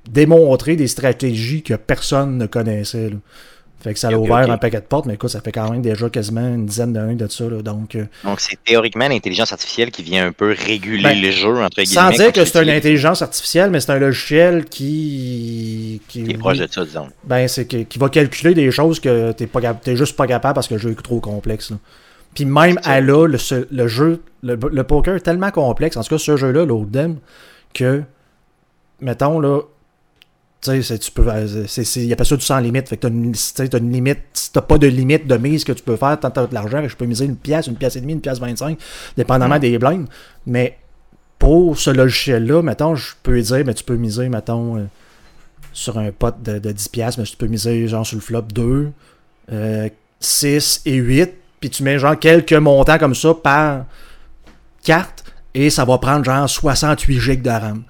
[0.10, 3.10] démontré des stratégies que personne ne connaissait.
[3.10, 3.16] là.
[3.80, 5.84] Fait que ça a ouvert un paquet de portes, mais écoute, ça fait quand même
[5.84, 7.44] déjà quasiment une dizaine d'années de ça.
[7.48, 7.62] là.
[7.62, 11.62] donc, euh, Donc, c'est théoriquement l'intelligence artificielle qui vient un peu réguler Ben, le jeu,
[11.62, 11.94] entre guillemets.
[12.02, 16.02] sans dire que c'est une intelligence artificielle, mais c'est un logiciel qui.
[16.08, 17.08] Qui est proche de ça, disons.
[17.24, 20.80] Ben, c'est qui va calculer des choses que t'es juste pas capable parce que le
[20.80, 21.70] jeu est trop complexe.
[21.70, 21.78] là.
[22.38, 26.04] Puis même à là, le, ce- le jeu, le, le poker est tellement complexe, en
[26.04, 27.18] tout cas ce jeu-là, l'Oldem,
[27.74, 28.04] que,
[29.02, 29.62] mettons là,
[30.62, 33.34] tu sais, tu peux, euh, il appelle ça du sans limite, fait que t'as une,
[33.34, 36.30] t'as une limite, si t'as pas de limite de mise que tu peux faire, tant
[36.30, 38.38] t'as de l'argent, que je peux miser une pièce, une pièce et demie, une pièce
[38.40, 38.78] 25,
[39.18, 40.06] dépendamment des blindes,
[40.46, 40.78] mais
[41.40, 44.84] pour ce logiciel-là, mettons, je peux dire, mais tu peux miser, mettons, euh,
[45.74, 48.44] sur un pot de, de 10 pièces, mais tu peux miser genre sur le flop
[48.54, 48.92] 2,
[49.54, 53.86] euh, 6 et 8, puis tu mets genre quelques montants comme ça par
[54.84, 57.84] carte, et ça va prendre genre 68 gigs de RAM.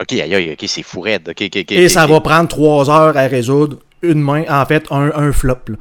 [0.00, 1.32] Ok, aïe, aïe, ok, c'est fou raide.
[1.70, 5.58] Et ça va prendre 3 heures à résoudre une main, en fait, un, un flop.
[5.68, 5.76] là.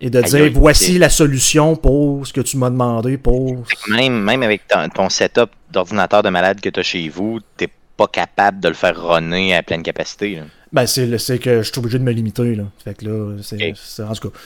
[0.00, 3.64] Et de Aïe, dire, voici la solution pour ce que tu m'as demandé pour...
[3.88, 7.68] Même, même avec ton, ton setup d'ordinateur de malade que tu as chez vous, t'es
[7.96, 10.34] pas capable de le faire runner à pleine capacité.
[10.36, 10.42] là.
[10.72, 12.64] Ben, c'est que je suis obligé de me limiter, là.
[12.84, 14.38] Fait que là, c'est- En tout cas,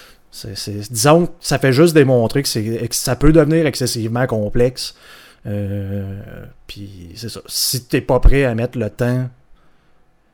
[0.90, 2.49] disons que ça fait juste démontrer que,
[2.93, 4.95] ça peut devenir excessivement complexe.
[5.47, 6.14] Euh,
[6.66, 7.40] Puis c'est ça.
[7.47, 9.29] Si t'es pas prêt à mettre le temps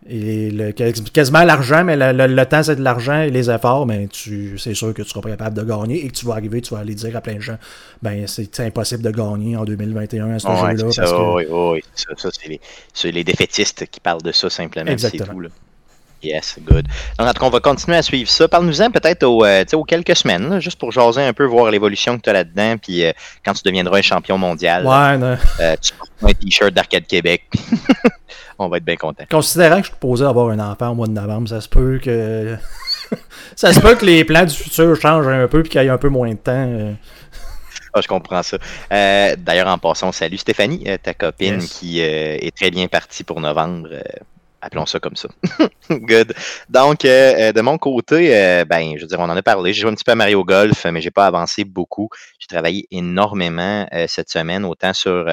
[0.08, 3.86] et le, quasiment l'argent, mais le, le- le temps c'est de l'argent et les efforts,
[3.86, 6.34] ben tu c'est sûr que tu seras pas capable de gagner et que tu vas
[6.34, 7.58] arriver, tu vas aller dire à plein de gens,
[8.02, 10.92] ben c'est impossible de gagner en 2021 à ce jeu-là.
[11.06, 12.28] que- oui, oui, ça, ça,
[12.94, 14.90] c'est les, défaitistes qui parlent de ça simplement.
[14.90, 15.32] Exactement.
[15.32, 15.40] tout.
[15.40, 15.48] Là.
[16.26, 16.86] Yes, good.
[17.18, 18.48] Donc, en tout cas, on va continuer à suivre ça.
[18.48, 22.16] Parle-nous-en peut-être aux, euh, aux quelques semaines, là, juste pour jaser un peu, voir l'évolution
[22.16, 23.12] que tu as là-dedans, puis euh,
[23.44, 27.44] quand tu deviendras un champion mondial, Ouais, euh, tu porteras un t-shirt d'Arcade Québec.
[28.58, 29.24] on va être bien content.
[29.30, 32.00] Considérant que je suis posé avoir un enfant au mois de novembre, ça se peut
[32.02, 32.56] que.
[33.56, 35.90] ça se peut que les plans du futur changent un peu et qu'il y ait
[35.90, 36.96] un peu moins de temps.
[37.94, 38.58] Ah, je comprends ça.
[38.90, 41.72] D'ailleurs, en passant, salut Stéphanie, ta copine Yes.
[41.72, 43.88] qui est très bien partie pour novembre.
[44.60, 45.28] Appelons ça comme ça.
[45.90, 46.34] Good.
[46.68, 49.72] Donc, euh, euh, de mon côté, euh, ben, je veux dire, on en a parlé.
[49.72, 52.08] J'ai joué un petit peu à Mario Golf, mais j'ai pas avancé beaucoup.
[52.38, 55.26] J'ai travaillé énormément euh, cette semaine, autant sur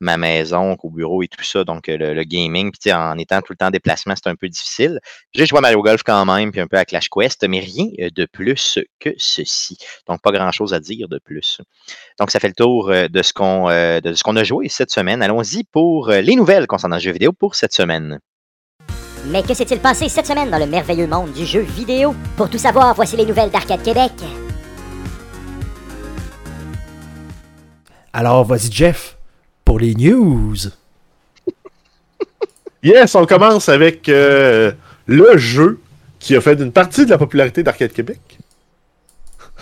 [0.00, 1.64] ma maison qu'au bureau et tout ça.
[1.64, 5.00] Donc, le, gaming, puis en étant tout le temps en déplacement, c'est un peu difficile.
[5.32, 7.86] J'ai joué à Mario Golf quand même, puis un peu à Clash Quest, mais rien
[7.98, 9.76] de plus que ceci.
[10.06, 11.60] Donc, pas grand-chose à dire de plus.
[12.20, 15.20] Donc, ça fait le tour de ce qu'on de ce qu'on a joué cette semaine.
[15.20, 18.20] Allons-y pour les nouvelles concernant le jeu vidéo pour cette semaine.
[19.26, 22.14] Mais que s'est-il passé cette semaine dans le merveilleux monde du jeu vidéo?
[22.36, 24.12] Pour tout savoir, voici les nouvelles d'Arcade Québec.
[28.12, 29.16] Alors, vas-y, Jeff,
[29.64, 30.56] pour les news.
[32.80, 34.70] Yes, on commence avec euh,
[35.06, 35.80] le jeu
[36.20, 38.38] qui a fait une partie de la popularité d'Arcade Québec.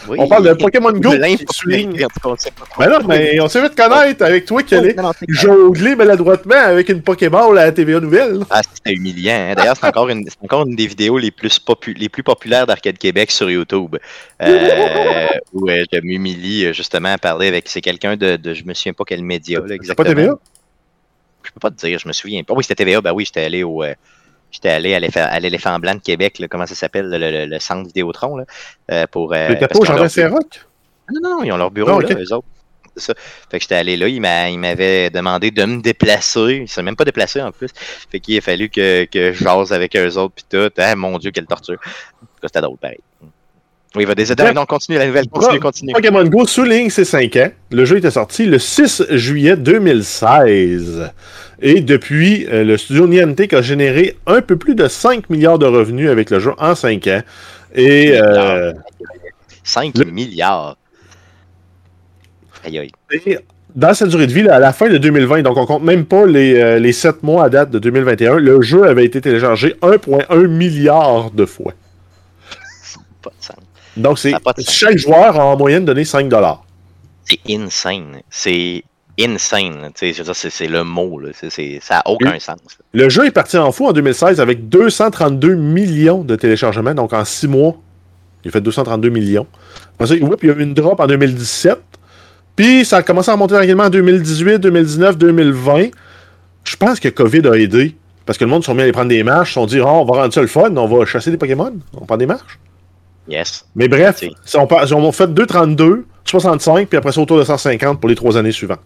[0.09, 0.19] Oui.
[0.21, 2.37] On parle de Pokémon Go qui souligne- trop.
[2.79, 6.55] Ben non, mais on s'est fait connaître avec toi qui allait non, c'est jongler maladroitement
[6.55, 8.41] avec une Pokéball à la TVA Nouvelle.
[8.51, 9.33] Ah, c'était humiliant.
[9.51, 9.55] hein.
[9.57, 12.67] D'ailleurs, c'est encore, une, c'est encore une des vidéos les plus, popu- les plus populaires
[12.67, 13.97] d'Arcade Québec sur YouTube.
[14.43, 17.69] Euh, où euh, je m'humilie euh, justement à parler avec.
[17.69, 18.55] C'est quelqu'un de, de.
[18.55, 20.09] Je me souviens pas quel média, là, C'est exactement.
[20.09, 20.39] pas TVA?
[21.43, 22.55] Je peux pas te dire, je me souviens pas.
[22.55, 23.01] Oui, c'était TVA.
[23.01, 23.83] Ben oui, j'étais allé au.
[23.83, 23.95] euh,
[24.51, 25.01] J'étais allé à
[25.41, 28.45] l'Éléphant- blanc de Québec, là, comment ça s'appelle, le, le- le centre Vidéotron, là,
[28.91, 29.33] euh, pour.
[29.35, 30.67] euh, Le ont Jardin leur- Saint-Roch?
[31.13, 32.47] non, non, ils ont leur bureau Ah, là, eux autres.
[32.99, 33.13] Ça.
[33.51, 36.61] Fait que j'étais allé là, il m'a- il m'avait demandé de me déplacer.
[36.63, 37.69] Il s'est même pas déplacé en plus.
[38.11, 40.71] Fait qu'il a fallu que, que je jase avec eux autres puis tout.
[40.79, 41.77] Ah mon dieu, quelle torture.
[42.43, 43.01] C'était drôle, pareil.
[43.97, 44.55] Oui, il va des Bref.
[44.55, 45.27] Non, continue la nouvelle.
[45.29, 45.93] Continue, continue.
[45.95, 47.49] Pokémon Go souligne ses 5 ans.
[47.71, 51.11] Le jeu était sorti le 6 juillet 2016.
[51.63, 55.65] Et depuis, euh, le studio Niantic a généré un peu plus de 5 milliards de
[55.65, 57.23] revenus avec le jeu en 5 ans.
[57.75, 58.73] Et euh,
[59.65, 60.77] 5 le- milliards.
[62.65, 62.91] Aïe aïe.
[63.13, 63.39] Et
[63.75, 66.05] dans sa durée de vie, là, à la fin de 2020, donc on compte même
[66.05, 69.77] pas les, euh, les 7 mois à date de 2021, le jeu avait été téléchargé
[69.81, 71.73] 1,1 milliard de fois.
[73.23, 73.57] Pas de sens.
[73.97, 74.35] Donc c'est
[74.69, 76.65] chaque joueur a en moyenne donné 5 dollars.
[77.25, 78.21] C'est insane.
[78.31, 78.85] C'est
[79.19, 79.91] insane.
[79.95, 81.19] c'est le mot.
[81.19, 81.31] Là.
[81.33, 82.59] Ça n'a aucun sens.
[82.93, 87.25] Le jeu est parti en fou en 2016 avec 232 millions de téléchargements, donc en
[87.25, 87.77] 6 mois,
[88.45, 89.47] il a fait 232 millions.
[89.95, 91.79] Après ça, whoop, il y a eu une drop en 2017.
[92.55, 95.89] Puis ça a commencé à remonter tranquillement en 2018, 2019, 2020.
[96.65, 97.97] Je pense que COVID a aidé.
[98.25, 99.67] Parce que le monde se sont mis à aller prendre des marches, ils se sont
[99.67, 102.17] dit, oh, on va rendre ça le fun, on va chasser des Pokémon, on prend
[102.17, 102.59] des marches.
[103.29, 103.65] Yes.
[103.75, 104.31] Mais bref, Si.
[104.57, 108.37] on, si on fait 2,32, 65, puis après ça autour de 150 pour les trois
[108.37, 108.81] années suivantes.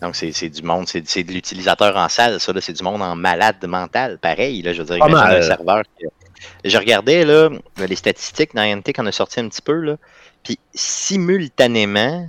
[0.00, 3.16] Donc, c'est du monde, c'est de l'utilisateur en salle, ça, là, c'est du monde en
[3.16, 5.36] malade mental, pareil, là, je veux dire, imagine mal.
[5.38, 5.82] un serveur.
[5.98, 6.06] qui-
[6.64, 9.96] Je regardais, là, les statistiques, Niantic en a sorti un petit peu, là,
[10.44, 12.28] puis simultanément,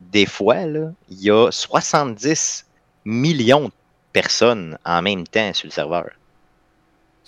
[0.00, 2.64] des fois, là, il y a 70
[3.04, 3.72] millions de
[4.12, 6.10] personnes en même temps sur le serveur.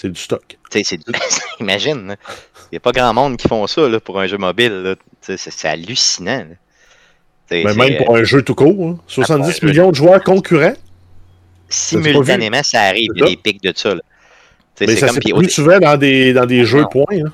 [0.01, 0.57] C'est du stock.
[0.71, 1.05] C'est du-
[1.61, 2.17] imagine,
[2.65, 5.65] il n'y a pas grand monde qui font ça, là, pour un jeu mobile, c'est
[5.69, 6.47] hallucinant,
[7.51, 8.99] Mais même euh, pour un jeu tout court, hein.
[9.09, 9.67] 70 un jeu.
[9.67, 10.75] millions de joueurs concurrents?
[11.69, 14.01] simultanément, ça arrive, il y a des pics de ça, là.
[14.81, 16.89] Mais ça comme, puis, plus souvent dans des, dans des jeux Non.
[16.89, 17.05] points.
[17.27, 17.33] hein.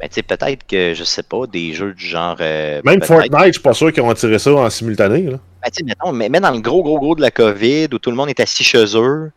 [0.00, 2.36] Ben, tu sais, peut-être que, je sais pas, des jeux du genre.
[2.40, 5.22] euh, Même Fortnite, je suis pas sûr qu'ils ont tiré ça en simultané.
[5.22, 5.38] Là.
[5.62, 8.16] Ben, mettons, mais, mais dans le gros, gros, gros de la COVID, où tout le
[8.16, 9.30] monde est assis chez eux,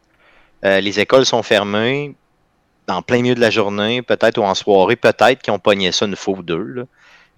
[0.65, 2.15] euh, les écoles sont fermées,
[2.89, 6.05] en plein milieu de la journée, peut-être, ou en soirée, peut-être qu'ils ont pogné ça
[6.05, 6.83] une fois ou deux, là.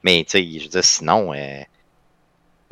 [0.03, 1.33] Mais, tu sais, je veux dire, sinon.
[1.33, 1.61] euh,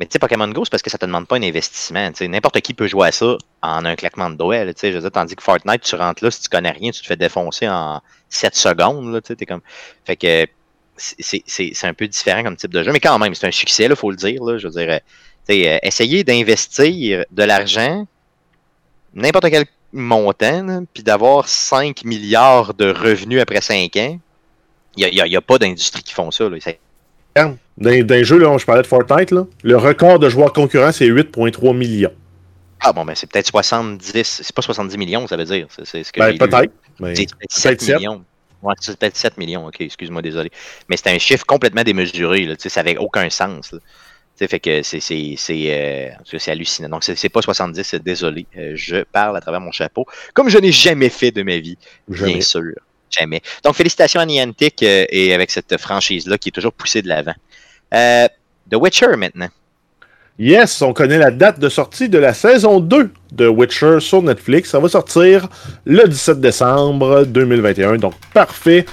[0.00, 2.08] Mais, tu sais, Pokémon Go, c'est parce que ça te demande pas un investissement.
[2.20, 4.72] N'importe qui peut jouer à ça en un claquement de doigts, là.
[4.80, 7.06] Je veux dire, tandis que Fortnite, tu rentres là, si tu connais rien, tu te
[7.06, 9.60] fais défoncer en 7 secondes, là, t'es comme.
[10.04, 10.46] Fait que.
[10.96, 13.96] c'est- un peu différent comme type de jeu, mais quand même, c'est un succès, il
[13.96, 14.42] faut le dire.
[14.44, 14.98] Là, je veux dire, euh,
[15.50, 18.06] euh, essayer d'investir de l'argent,
[19.14, 24.18] n'importe quel montant, puis d'avoir 5 milliards de revenus après 5 ans,
[24.96, 26.48] il n'y a, pas d'industrie qui font ça.
[26.48, 26.58] Là.
[27.36, 30.92] Dans, dans les jeux, là, je parlais de Fortnite, là, le record de joueurs concurrents,
[30.92, 32.12] c'est 8,3 millions.
[32.80, 35.66] Ah bon, ben c'est peut-être 70, c'est pas 70 millions, ça veut dire.
[35.84, 36.72] C'est ce que Ben, peut-être.
[37.00, 37.96] mais C'est peut-être peut-être 7 sept.
[37.96, 38.24] millions.
[38.62, 40.50] Ouais, c'est peut-être 7 millions, ok, excuse-moi, désolé.
[40.88, 43.72] Mais c'est un chiffre complètement démesuré, là, ça n'avait aucun sens.
[43.72, 43.78] là.
[44.46, 46.88] Fait que c'est euh, c'est hallucinant.
[46.88, 48.46] Donc, c'est pas 70, c'est désolé.
[48.56, 51.76] Euh, je parle à travers mon chapeau, comme je n'ai jamais fait de ma vie,
[52.08, 52.34] Jamais.
[52.34, 52.74] bien sûr.
[53.10, 53.40] Jamais.
[53.64, 57.34] Donc, félicitations à Niantic euh, et avec cette franchise-là qui est toujours poussée de l'avant.
[57.90, 59.48] The Witcher maintenant.
[60.38, 64.70] Yes, on connaît la date de sortie de la saison 2 de Witcher sur Netflix.
[64.70, 65.48] Ça va sortir
[65.84, 67.96] le 17 décembre 2021.
[67.96, 68.86] Donc, parfait.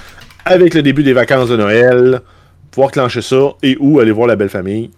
[0.44, 2.20] Avec le début des vacances de Noël.
[2.72, 4.90] Pouvoir clencher ça et où aller voir la belle famille.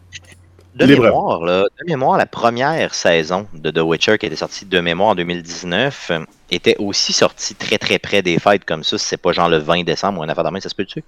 [0.87, 4.81] De mémoire, là, de mémoire, la première saison de The Witcher qui était sortie de
[4.81, 8.97] mémoire en 2019 euh, était aussi sortie très très près des fêtes comme ça.
[8.99, 11.03] si C'est pas genre le 20 décembre ou un affaire de main, ça se peut-tu?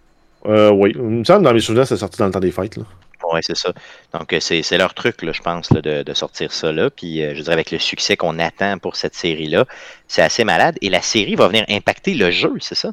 [0.46, 0.92] Euh, oui.
[0.94, 2.76] Il me semble, dans mes souvenirs, c'est sorti dans le temps des fêtes.
[2.76, 2.84] Là.
[3.32, 3.72] Ouais, c'est ça.
[4.12, 6.90] Donc, euh, c'est c'est leur truc, là, je pense, là, de, de sortir ça là.
[6.90, 9.66] Puis, euh, je dirais, avec le succès qu'on attend pour cette série-là,
[10.08, 10.76] c'est assez malade.
[10.80, 12.90] Et la série va venir impacter le jeu, c'est ça?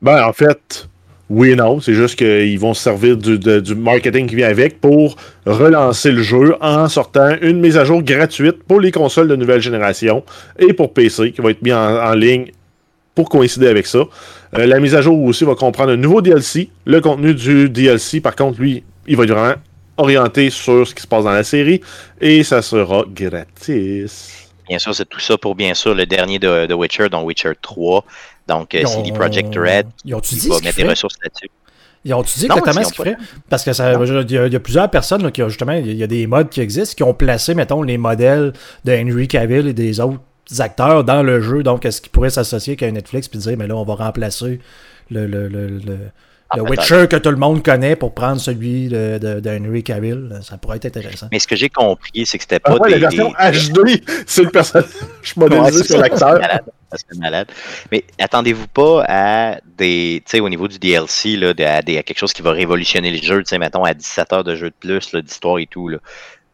[0.00, 0.88] Ben, en fait,
[1.34, 1.80] oui et non.
[1.80, 5.16] C'est juste qu'ils vont se servir du, marketing qui vient avec pour
[5.46, 9.60] relancer le jeu en sortant une mise à jour gratuite pour les consoles de nouvelle
[9.60, 10.24] génération
[10.58, 12.52] et pour PC qui va être mis en, en ligne
[13.14, 14.00] pour coïncider avec ça.
[14.56, 16.70] Euh, la mise à jour aussi va comprendre un nouveau DLC.
[16.84, 19.54] Le contenu du DLC, par contre, lui, il va être vraiment
[19.96, 21.80] orienté sur ce qui se passe dans la série
[22.20, 24.50] et ça sera gratis.
[24.68, 27.52] Bien sûr, c'est tout ça pour, bien sûr, le dernier de, de Witcher, donc Witcher
[27.60, 28.04] 3.
[28.48, 31.50] Donc, CD ont- Projekt Red Ils ont-tu qui dit va mettre des ressources là-dessus.
[32.06, 33.16] Ils ont-tu dit exactement ce ont qu'ils feraient?
[33.48, 35.72] Parce que ça, il y, a, il y a plusieurs personnes là, qui ont justement,
[35.72, 38.52] il y a des modes qui existent, qui ont placé, mettons, les modèles
[38.84, 40.20] de Henry Cavill et des autres
[40.58, 41.62] acteurs dans le jeu.
[41.62, 44.60] Donc, est-ce qu'ils pourraient s'associer avec un Netflix puis dire, mais là, on va remplacer
[45.10, 45.98] le, le, le, le-
[46.50, 46.62] Ah, le.
[46.62, 50.38] Witcher que tout le monde connaît pour prendre celui de, de, de Henry Cavill?
[50.42, 51.26] Ça pourrait être intéressant.
[51.32, 53.32] Mais ce que j'ai compris, c'est que c'était pas Ah ouais, des, la version
[53.82, 54.86] des- HD, c'est le personnage
[55.36, 56.38] modélisé sur l'acteur.
[56.92, 57.48] c'est malade.
[57.90, 61.98] Mais attendez-vous pas à des, tu sais, au niveau du DLC, là, de- à, des-
[61.98, 64.54] à quelque chose qui va révolutionner le jeu, tu sais, mettons, à 17 heures de
[64.54, 65.98] jeu de plus, d'histoire et tout, là.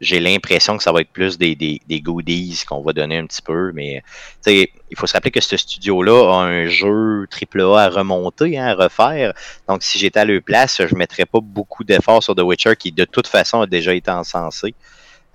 [0.01, 3.25] J'ai l'impression que ça va être plus des, des, des goodies qu'on va donner un
[3.27, 4.03] petit peu, mais
[4.45, 8.65] tu il faut se rappeler que ce studio-là a un jeu AAA à remonter, hein,
[8.65, 9.33] à refaire.
[9.69, 12.91] Donc, si j'étais à leur place, je mettrais pas beaucoup d'efforts sur The Witcher, qui
[12.91, 14.73] de toute façon a déjà été encensé.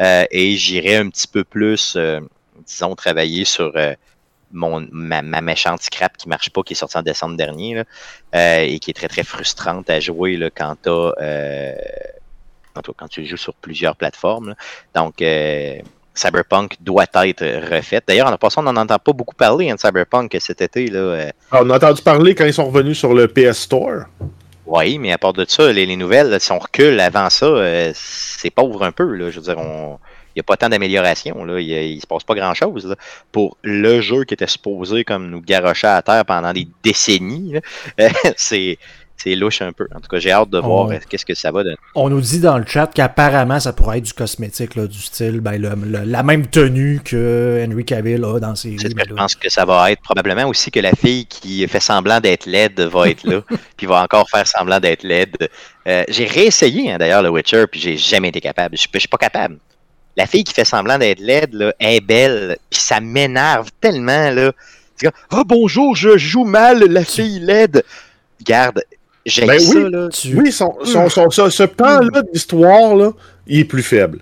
[0.01, 2.21] Euh, et j'irais un petit peu plus, euh,
[2.67, 3.95] disons, travailler sur euh,
[4.53, 7.85] mon, ma, méchante scrap qui marche pas, qui est sortie en décembre dernier, là,
[8.35, 11.13] euh, et qui est très très frustrante à jouer là, quand, t'as,
[12.77, 14.51] euh, quand, t'as- quand tu joues sur plusieurs plateformes.
[14.51, 14.55] là.
[14.95, 15.77] Donc, euh,
[16.15, 18.01] Cyberpunk doit être refait.
[18.07, 20.87] D'ailleurs, en passant, on n'en entend pas beaucoup parler hein, de Cyberpunk cet été.
[20.89, 24.05] Là, euh, Ah, on a entendu parler quand ils sont revenus sur le PS Store.
[24.65, 27.47] Oui, mais à part de ça, les, les nouvelles, là, si on recule avant ça,
[27.47, 29.05] euh, c'est pauvre un peu.
[29.15, 29.31] Là.
[29.31, 29.99] Je veux dire, on.
[30.35, 31.47] Il n'y a pas tant d'amélioration.
[31.57, 32.95] Il, il se passe pas grand-chose.
[33.33, 37.55] Pour le jeu qui était supposé comme nous garocher à terre pendant des décennies,
[38.37, 38.77] c'est,
[39.17, 39.87] c'est louche un peu.
[39.95, 41.77] En tout cas, j'ai hâte de voir qu'est-ce que ça va donner.
[41.95, 45.41] On nous dit dans le chat qu'apparemment, ça pourrait être du cosmétique, là, du style,
[45.41, 49.03] ben, le- le- la même tenue que Henry Cavill a dans ses C'est ce que
[49.09, 50.03] je pense que ça va être.
[50.03, 53.41] Probablement aussi que la fille qui fait semblant d'être laide va être là,
[53.77, 55.37] puis va encore faire semblant d'être laide.
[55.89, 58.77] Euh, j'ai réessayé hein, d'ailleurs le Witcher, puis j'ai jamais été capable.
[58.77, 59.59] Je suis- pas capable.
[60.17, 64.31] La fille qui fait semblant d'être laide là, est belle, puis ça m'énerve tellement.
[64.31, 64.53] là.
[65.01, 67.85] Comme, oh bonjour, je joue mal la fille laide.
[68.43, 68.83] Garde,
[69.27, 69.91] j'ai Ben ça oui.
[69.91, 70.09] là.
[70.09, 72.23] Tu- Oui, son, son, son- ce- ce pan-là
[72.97, 73.11] là,
[73.47, 74.21] il est plus faible.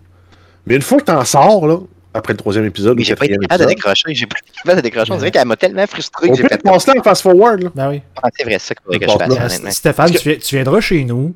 [0.67, 1.79] Mais une fois que t'en sors, là,
[2.15, 4.15] après le troisième épisode, Mais j'ai pas été capable de décrocher.
[4.15, 5.13] J'ai pas été capable de décrocher.
[5.13, 7.63] On dirait qu'elle m'a tellement frustré on que j'ai peut fait passer en fast-forward.
[7.65, 7.71] là.
[7.75, 8.03] Ben oui.
[8.23, 9.71] Ah, c'est vrai, ça qu'il faudrait que je fasse, là.
[9.71, 11.35] Stéphane, tu, viens- tu viendras chez nous.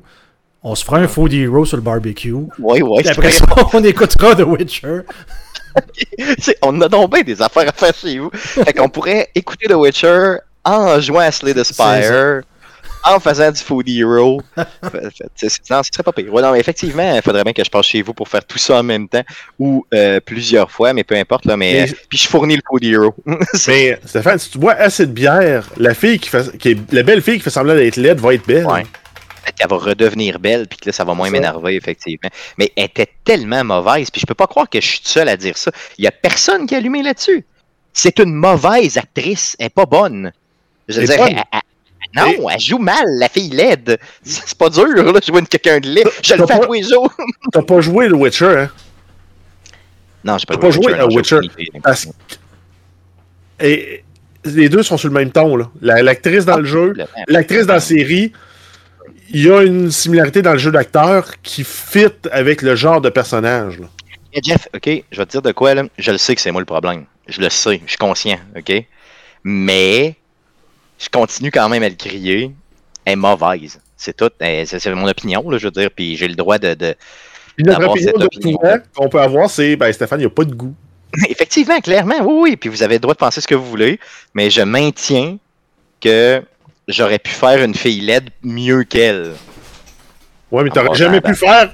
[0.63, 2.33] On se fera un food hero sur le barbecue.
[2.33, 3.07] Oui, oui.
[3.07, 5.01] Après ça, on écoutera The Witcher.
[6.63, 8.29] On a donc bien des affaires à faire chez vous.
[8.33, 12.41] Fait qu'on pourrait écouter The Witcher en jouant à Slay the Spire,
[13.03, 14.41] en faisant du Food Hero.
[15.35, 16.33] C'est- c'est- non, ce serait pas pire.
[16.33, 18.57] Ouais, non, mais effectivement, il faudrait bien que je passe chez vous pour faire tout
[18.57, 19.23] ça en même temps
[19.57, 21.45] ou euh, plusieurs fois, mais peu importe.
[21.45, 23.13] Là, mais, Mais- euh, puis je fournis le Food Hero.
[23.67, 27.03] Mais Stéphane, si tu bois assez de bière, la fille qui fait, qui est, la
[27.03, 28.65] belle fille qui fait semblant d'être laide va être belle.
[28.65, 28.83] Ouais.
[28.83, 32.29] Peut-être qu'elle va redevenir belle, puis que là, ça va moins m'énerver, effectivement.
[32.57, 35.37] Mais elle était tellement mauvaise, puis je peux pas croire que je suis seul à
[35.37, 35.71] dire ça.
[35.97, 37.45] Il y a personne qui a allumé là-dessus.
[37.93, 40.31] C'est une mauvaise actrice, elle est pas bonne.
[40.89, 41.59] Je veux dire, elle-
[42.15, 43.99] non, elle joue mal, la fille laide.
[44.23, 46.03] C'est pas dur, là, jouer une quelqu'un de laid.
[46.23, 47.13] Je le fais à pas- tous les jours.
[47.51, 48.69] T'as pas joué le Witcher, hein?
[50.23, 51.39] Non, j'ai pas, T'as pas joué à Witcher.
[51.83, 52.11] Parce que.
[53.65, 54.03] Et
[54.45, 55.69] les deux sont sur le même ton, là.
[55.81, 56.93] La- L'actrice dans le jeu,
[57.27, 58.31] l'actrice dans la série,
[59.31, 63.09] il y a une similarité dans le jeu d'acteur qui fit avec le genre de
[63.09, 63.79] personnage.
[63.79, 63.87] là.
[64.33, 65.83] Eh, Jeff, OK, je vais te dire de quoi, là.
[65.97, 67.05] Je le sais que c'est moi le problème.
[67.27, 68.71] Je le sais, je suis conscient, OK?
[69.43, 70.15] Mais
[70.99, 72.51] je continue quand même à le crier.
[73.05, 73.79] Elle est mauvaise.
[73.97, 74.29] C'est tout.
[74.39, 75.89] C'est mon opinion, là, je veux dire.
[75.95, 76.73] Puis j'ai le droit de.
[76.73, 76.95] de-
[77.55, 78.59] Puis notre opinion
[78.95, 80.73] qu'on peut avoir, c'est ben Stéphane, il n'y a pas de goût.
[81.29, 82.55] Effectivement, clairement, oui, oui.
[82.55, 83.99] Puis vous avez le droit de penser ce que vous voulez.
[84.33, 85.37] Mais je maintiens
[86.01, 86.41] que
[86.87, 89.33] j'aurais pu faire une fille laide mieux qu'elle.
[90.51, 91.73] Ouais, mais t'aurais jamais pu faire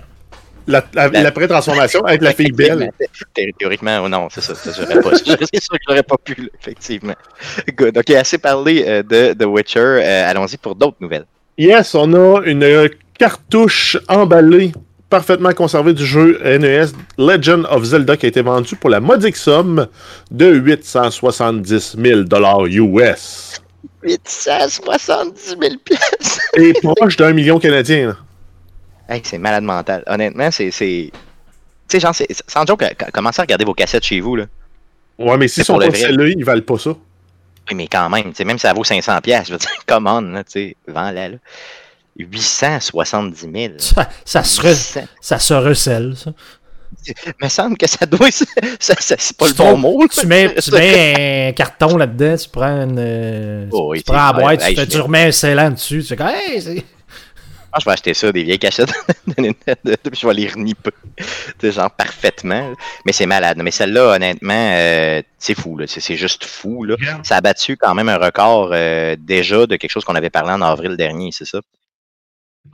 [0.67, 2.91] la, la, l'après-transformation avec la fille belle.
[3.33, 4.55] Thé- Théoriquement, oh non, c'est ça.
[4.55, 7.15] ça j'aurais pas, c'est sûr que j'aurais pas pu, effectivement.
[7.77, 7.97] Good.
[7.97, 9.79] OK, assez parlé euh, de The Witcher.
[10.03, 11.25] Euh, Allons-y pour d'autres nouvelles.
[11.57, 14.73] Yes, on a une cartouche emballée,
[15.09, 16.87] parfaitement conservée du jeu NES
[17.17, 19.87] Legend of Zelda qui a été vendue pour la modique somme
[20.31, 22.21] de 870 000
[22.69, 23.61] US.
[24.03, 26.39] 870 000 pièces.
[26.57, 28.07] Et proche d'un million canadien.
[28.07, 28.15] là.
[29.09, 30.03] Hey, c'est malade mental.
[30.07, 30.71] Honnêtement, c'est.
[30.71, 31.19] c'est- Tu
[31.87, 34.45] sais, genre, c'est- sans joke, c- commencez à regarder vos cassettes chez vous, là.
[35.19, 35.97] Ouais, mais si C'est sont pas vrai.
[35.97, 36.89] celle-là, ils valent pas ça.
[37.69, 39.69] Oui, mais quand même, tu sais, même si ça vaut 500$, piastres, je veux dire,
[39.87, 41.37] come on, là, tu sais, vends-la, là.
[42.17, 43.73] 870 000.
[43.77, 45.01] Ça, ça, se re- 800.
[45.21, 46.31] ça se recèle, ça.
[47.41, 48.31] me semble que ça doit.
[48.31, 48.45] Ça,
[48.99, 50.01] ça- c'est pas Tu le bon mot.
[50.01, 50.07] là.
[50.09, 52.95] Tu mets, tu mets un carton là-dedans, tu prends une.
[52.97, 56.07] euh, Oh oui, tu prends la boîte, hey, tu, fais- remets un scellant dessus, tu
[56.07, 56.83] fais comme, hey,
[57.79, 58.93] je vais acheter ça, des vieilles cachettes
[59.27, 60.91] de Nintendo, puis je vais les reniper.
[61.61, 62.73] Genre parfaitement.
[63.05, 63.59] Mais c'est malade.
[63.63, 65.79] Mais celle-là, honnêtement, euh, c'est fou.
[65.87, 66.83] C'est juste fou.
[66.83, 66.95] Là.
[67.23, 70.51] Ça a battu quand même un record euh, déjà de quelque chose qu'on avait parlé
[70.51, 71.59] en avril dernier, c'est ça?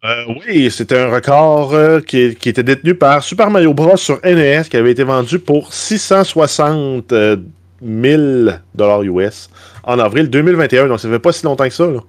[0.04, 3.98] Euh, oui, c'était un record euh, qui, qui était détenu par Super Mario Bros.
[3.98, 7.38] sur NES qui avait été vendu pour 660 euh,
[7.84, 9.50] 000 dollars US
[9.84, 10.88] en avril 2021.
[10.88, 11.86] Donc ça fait pas si longtemps que ça.
[11.86, 12.00] là.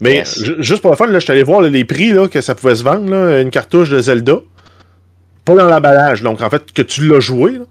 [0.00, 0.42] Mais Yes.
[0.60, 2.54] juste pour le fun, là, je suis allé voir là, les prix là, que ça
[2.54, 3.10] pouvait se vendre.
[3.10, 4.36] là, une cartouche de Zelda.
[5.44, 6.22] Pas dans l'emballage.
[6.22, 7.64] Donc en fait, que tu l'as joué, là,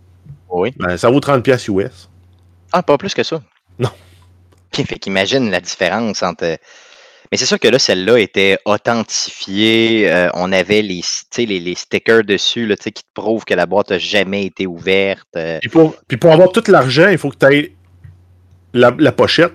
[0.50, 0.74] Oui.
[0.78, 2.10] ben, ça vaut 30$ piastres US.
[2.72, 3.42] Ah, pas plus que ça.
[3.80, 3.90] Non.
[4.78, 6.46] Ok, fait qu'imagine la différence entre.
[7.32, 10.12] Mais c'est sûr que là, celle-là était authentifiée.
[10.12, 11.02] euh, on avait les,
[11.38, 15.28] les, les stickers dessus là, qui te prouvent que la boîte n'a jamais été ouverte.
[15.36, 15.58] euh.
[15.62, 17.72] Puis pour, puis pour avoir tout l'argent, il faut que tu aies
[18.74, 19.54] la, la pochette,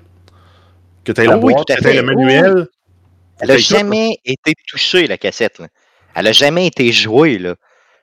[1.05, 2.66] que tu aies Ah boîte, que tu aies le manuel.
[3.40, 5.59] Elle n'a jamais été touchée, la cassette.
[5.59, 5.68] là.
[6.14, 7.38] Elle n'a jamais été jouée.
[7.38, 7.57] Là.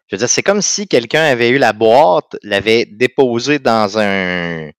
[0.07, 4.69] Je veux dire, c'est comme si quelqu'un avait eu la boîte, l'avait déposée dans un.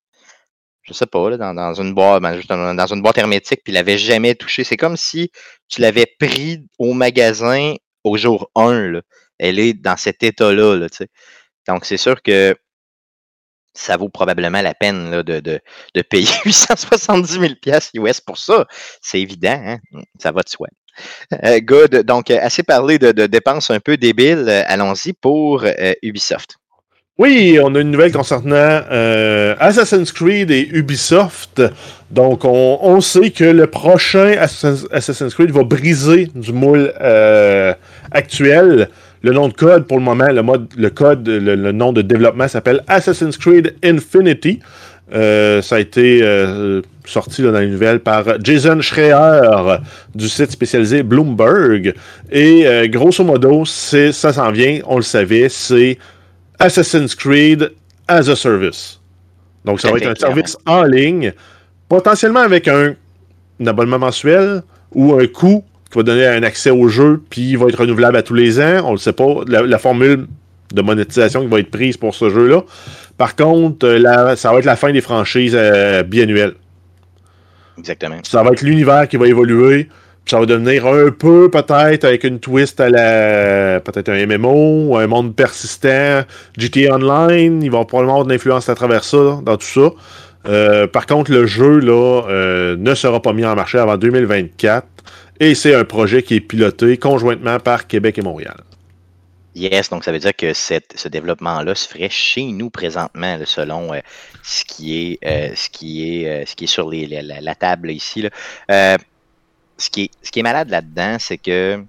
[0.82, 3.98] Je sais pas, là, dans, dans une boîte, ben, dans, une boîte hermétique, puis l'avait
[3.98, 4.64] jamais touchée.
[4.64, 5.30] C'est comme si
[5.68, 8.90] tu l'avais pris au magasin au jour 1.
[8.90, 9.00] Là.
[9.38, 10.76] Elle est dans cet état-là.
[10.76, 10.88] Là.
[11.68, 12.54] Donc, c'est sûr que
[13.74, 15.60] ça vaut probablement la peine de, de,
[15.94, 18.66] de payer 870 000 piastres US pour ça.
[19.00, 19.78] C'est évident, hein?
[20.18, 20.68] ça va de soi.
[21.44, 22.02] Euh, good.
[22.04, 24.46] Donc, euh, assez parlé de, de dépenses un peu débiles.
[24.48, 25.64] Euh, Allons-y pour
[26.02, 26.56] Ubisoft.
[27.18, 28.82] Oui, on a une nouvelle concernant
[29.60, 31.62] Assassin's Creed et Ubisoft.
[32.10, 36.92] Donc, on, on sait que le prochain Assassin's, Creed va briser du moule
[38.10, 38.88] actuel.
[39.22, 42.02] Le nom de code, pour le moment, le, mode, le code, le, le nom de
[42.02, 44.60] développement s'appelle Assassin's Creed Infinity.
[45.14, 49.78] Euh, ça a été euh, sorti là, dans les nouvelles par Jason Schreier
[50.14, 51.94] du site spécialisé Bloomberg.
[52.30, 55.98] Et euh, grosso modo, c'est, ça s'en vient, on le savait, c'est
[56.58, 57.72] Assassin's Creed
[58.08, 59.00] as a Service.
[59.64, 61.32] Donc, ça va être un service en ligne,
[61.88, 62.94] potentiellement avec un,
[63.60, 64.62] un abonnement mensuel
[64.92, 65.62] ou un coût
[65.93, 68.59] qui va donner un accès au jeu, puis il va être renouvelable à tous les
[68.61, 68.80] ans.
[68.84, 69.26] On ne le sait pas.
[69.47, 70.26] La, la formule
[70.74, 72.62] de monétisation qui va être prise pour ce jeu-là.
[73.18, 76.55] Par contre, euh, la- ça va être la fin des franchises euh, biannuelles.
[77.78, 78.16] Exactement.
[78.22, 79.84] Ça va être l'univers qui va évoluer.
[80.24, 83.80] puis Ça va devenir un peu, peut-être, avec une twist à la.
[83.80, 86.22] Peut-être un MMO, un monde persistant.
[86.57, 89.90] GTA Online, ils vont probablement avoir de l'influence à travers ça, dans tout ça.
[90.49, 94.86] Euh, par contre, le jeu là, euh, ne sera pas mis en marché avant 2024.
[95.43, 98.61] Et c'est un projet qui est piloté conjointement par Québec et Montréal.
[99.57, 103.45] Yes, donc ça veut dire que cette- ce développement-là se ferait chez nous présentement, là,
[103.45, 103.99] selon euh,
[104.45, 107.90] ce qui est, euh, ce qui est, euh, ce qui est sur les- la, table
[107.90, 108.22] ici.
[108.22, 108.97] là.
[109.78, 111.82] Ce, qui est, ce qui est malade là-dedans, c'est que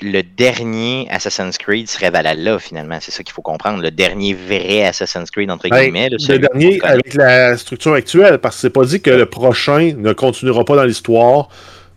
[0.00, 2.98] le dernier Assassin's Creed serait Valhalla finalement.
[3.00, 3.82] C'est ça qu'il faut comprendre.
[3.82, 6.10] Le dernier vrai Assassin's Creed, entre Ben, guillemets.
[6.10, 9.92] là, le dernier avec la structure actuelle, parce que c'est pas dit que le prochain
[9.96, 11.48] ne continuera pas dans l'histoire.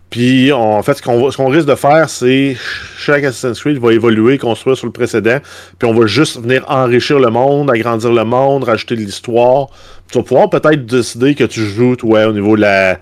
[0.10, 2.58] Puis, en fait, ce qu'on risque de faire, c'est
[2.98, 5.38] chaque Assassin's Creed va évoluer, construire sur le précédent.
[5.78, 9.68] Puis, on va juste venir enrichir le monde, agrandir le monde, rajouter de l'histoire.
[10.12, 12.96] Tu vas pouvoir peut-être décider que tu joues, toi, au niveau de la,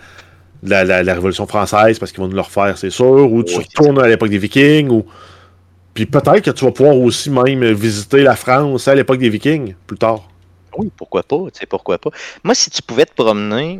[0.64, 3.32] de la, la- la Révolution française, parce qu'ils vont nous le refaire, c'est sûr.
[3.32, 4.90] Ou tu Oui, retournes à l'époque des Vikings.
[4.90, 5.06] Ou...
[5.94, 9.76] Puis, peut-être que tu vas pouvoir aussi même visiter la France à l'époque des Vikings,
[9.88, 10.28] plus tard.
[10.78, 12.10] Oui, pourquoi pas, tu sais, pourquoi pas.
[12.44, 13.80] Moi, si tu pouvais te promener,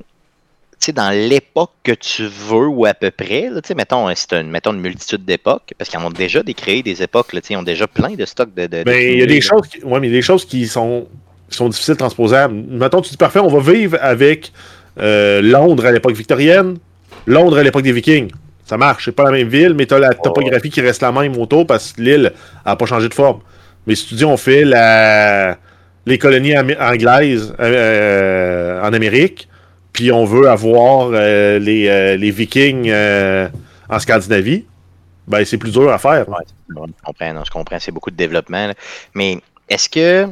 [0.94, 4.74] dans l'époque que tu veux ou à peu près, là, mettons, hein, c'est une, mettons
[4.74, 7.88] une multitude d'époques, parce qu'ils en ont déjà décréé des époques, là, ils ont déjà
[7.88, 8.64] plein de stocks de.
[8.68, 11.08] de- de Mais il y a des choses qui, ouais, mais des choses qui sont,
[11.50, 12.54] qui sont difficiles transposables.
[12.70, 14.52] Mettons, tu dis parfait, on va vivre avec
[15.00, 16.78] euh, Londres à l'époque victorienne,
[17.26, 18.30] Londres à l'époque des Vikings.
[18.66, 21.12] Ça marche, c'est pas la même ville, mais tu as la topographie qui reste la
[21.14, 22.34] même autour parce que l'île
[22.66, 23.40] n'a pas changé de forme.
[23.86, 25.58] Mais si tu dis on fait la,
[26.06, 29.48] les colonies anglaises euh, en Amérique,
[29.98, 33.50] puis on veut avoir euh, les, euh, les Vikings euh,
[33.90, 34.64] en Scandinavie,
[35.28, 36.30] ben c'est plus dur à faire.
[36.30, 38.68] Ouais, bon, je comprends, non, je comprends, c'est beaucoup de développement.
[38.68, 38.74] là.
[39.16, 40.28] Mais est-ce que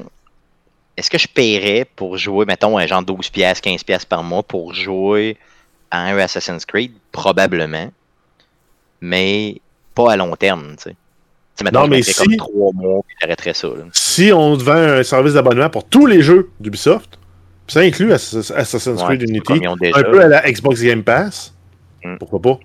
[0.95, 4.43] est-ce que je paierais pour jouer, mettons, un genre 12 pièces, 15 pièces par mois
[4.43, 5.35] pour jouer
[5.89, 6.91] à un Assassin's Creed?
[7.11, 7.89] Probablement.
[9.01, 9.55] Mais
[9.95, 11.71] pas à long terme, tu sais.
[11.73, 13.67] Non, mais si- comme trois mois, puis j'arrêterais ça.
[13.69, 13.85] là.
[13.93, 17.17] Si on te vend un service d'abonnement pour tous les jeux d'Ubisoft,
[17.67, 21.53] ça inclut Ass- Assassin's Creed Unity, un peu à la Xbox Game Pass,
[22.03, 22.17] Mm.
[22.19, 22.59] pourquoi pas?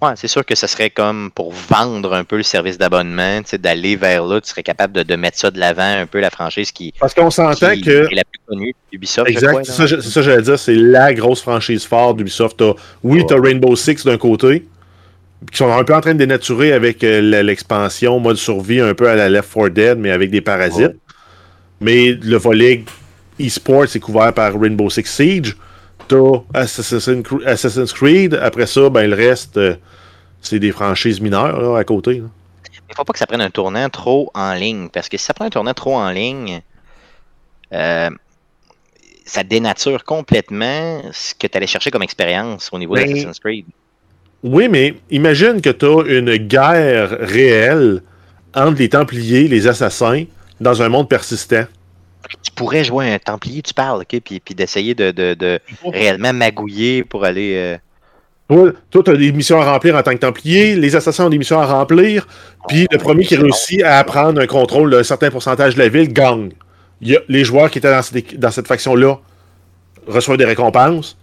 [0.00, 3.58] Ouais, c'est sûr que ce serait comme pour vendre un peu le service d'abonnement, tu
[3.58, 6.30] d'aller vers là, tu serais capable de, de mettre ça de l'avant, un peu la
[6.30, 10.20] franchise qui, Parce qu'on s'entend que est la plus connue, Ubisoft, Exact, c'est ça, ça
[10.20, 12.62] que j'allais dire, c'est la grosse franchise forte d'Ubisoft.
[13.02, 13.26] Oui, Ouais.
[13.28, 14.68] t'as Rainbow Six d'un côté,
[15.50, 19.08] qui sont un peu en train de dénaturer avec euh, l'expansion mode survie, un peu
[19.08, 20.78] à la Left 4 Dead, mais avec des parasites.
[20.80, 20.96] Ouais.
[21.80, 22.84] Mais le volet
[23.40, 25.56] e-sport, c'est couvert par Rainbow Six Siege.
[26.08, 29.76] T'as Assassin's Cre- Assassin's Creed, après ça, ben, le reste, euh,
[30.40, 32.22] c'est des franchises mineures là, à côté.
[32.90, 35.34] Il faut pas que ça prenne un tournant trop en ligne, parce que si ça
[35.34, 36.62] prend un tournant trop en ligne,
[37.74, 38.08] euh,
[39.26, 43.66] ça dénature complètement ce que tu allais chercher comme expérience au niveau Ben, d'Assassin's Creed.
[44.42, 48.02] Oui, mais imagine que tu as une guerre réelle
[48.54, 50.24] entre les Templiers, les Assassins,
[50.60, 51.64] dans un monde persistant.
[52.42, 56.32] Tu pourrais jouer un Templier, tu parles, ok, puis, puis d'essayer de, de- de réellement
[56.32, 57.54] magouiller pour aller.
[58.50, 61.30] euh, Toi, tu as des missions à remplir en tant que Templier, les Assassins ont
[61.30, 62.26] des missions à remplir,
[62.66, 66.12] puis le premier qui réussit à prendre un contrôle d'un certain pourcentage de la ville
[66.12, 66.50] gagne.
[67.00, 69.18] Il y a- les joueurs qui étaient dans cette, dans cette faction-là
[70.06, 71.16] reçoivent des récompenses.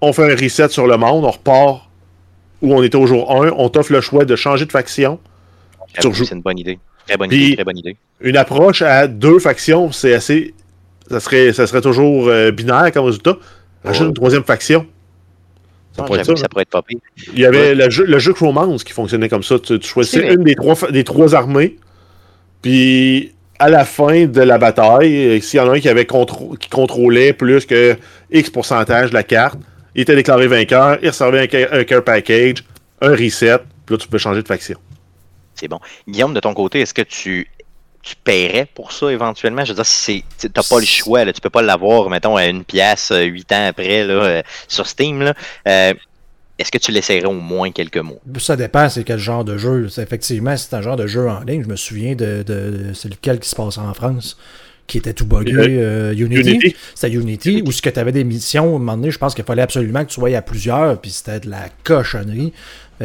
[0.00, 1.88] On fait un reset sur le monde, on repart
[2.60, 5.18] où on était au jour 1, on t'offre le choix de changer de faction.
[5.98, 6.24] Rejoues.
[6.24, 6.78] C'est une bonne idée.
[7.06, 7.96] Très bonne idée, très bonne idée.
[8.20, 10.54] Une approche à deux factions, c'est assez.
[11.10, 13.36] Ça serait, ça serait toujours euh, binaire comme résultat.
[13.84, 14.08] Rajoute Ouais.
[14.08, 14.86] une troisième faction.
[15.96, 16.48] Ça Ah, pourrait être j'avoue ça.
[16.48, 17.00] pourrait être pas pire.
[17.34, 19.58] Il y avait le jeu, le jeu qui fonctionnait comme ça.
[19.58, 21.76] Tu, tu choisissais une des trois, des trois armées,
[22.62, 26.06] puis à la fin de la bataille, euh, s'il y en a un qui, avait
[26.06, 27.96] qui contrôlait plus que
[28.30, 29.58] X pourcentage de la carte,
[29.94, 32.64] il était déclaré vainqueur, il recevait un care package,
[33.02, 34.78] un reset, puis là tu peux changer de faction.
[35.54, 35.80] C'est bon.
[36.08, 37.48] Guillaume, de ton côté, est-ce que tu,
[38.02, 39.64] tu paierais pour ça éventuellement?
[39.64, 42.36] Je veux dire, si tu n'as pas le choix, là, tu peux pas l'avoir, mettons,
[42.36, 45.22] à une pièce euh, huit ans après là, euh, sur Steam.
[45.22, 45.34] Là.
[45.68, 45.94] Euh,
[46.58, 48.18] est-ce que tu l'essayerais au moins quelques mois?
[48.38, 49.88] Ça dépend, c'est quel genre de jeu.
[49.88, 51.64] C'est effectivement, c'est un genre de jeu en ligne.
[51.64, 54.36] Je me souviens de, de c'est lequel qui se passe en France,
[54.86, 55.54] qui était tout buggé.
[55.56, 56.50] Euh, Unity.
[56.50, 56.76] Unity.
[56.94, 59.34] C'était Unity, où ce que tu avais des missions, à un moment donné, je pense
[59.34, 62.52] qu'il fallait absolument que tu sois à plusieurs, puis c'était de la cochonnerie.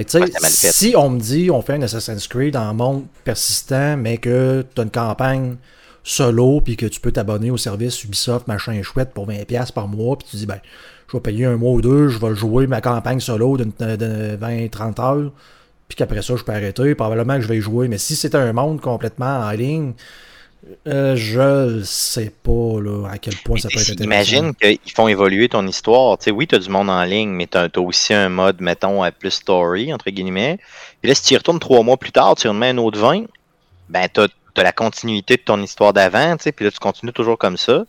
[0.04, 3.06] Fait que, Ouais, c'était si on me dit on fait un Assassin's Creed en monde
[3.24, 5.56] persistant, mais que tu as une campagne
[6.04, 10.18] solo, puis que tu peux t'abonner au service Ubisoft, machin chouette, pour 20$ par mois,
[10.18, 10.60] puis tu dis, ben,
[11.12, 14.36] je vais payer un mois ou deux, je vais jouer ma campagne solo d'une- de
[14.38, 15.32] 20-30 heures,
[15.88, 17.88] puis qu'après ça, je peux arrêter, probablement que je vais y jouer.
[17.88, 19.94] Mais si c'est un monde complètement en ligne,
[20.88, 24.04] euh, je sais pas là, à quel point ça peut être intéressant.
[24.04, 26.18] Imagine qu'ils font évoluer ton histoire.
[26.18, 28.62] Tu sais, oui, tu as du monde en ligne, mais tu as, aussi un mode,
[28.62, 30.58] mettons, à plus story, entre guillemets.
[31.02, 33.26] Puis là, si tu y retournes trois mois plus tard, tu remets un autre 20,
[33.90, 34.28] ben, tu as,
[34.64, 37.84] la continuité de ton histoire d'avant, tu sais, puis là, tu continues toujours comme ça.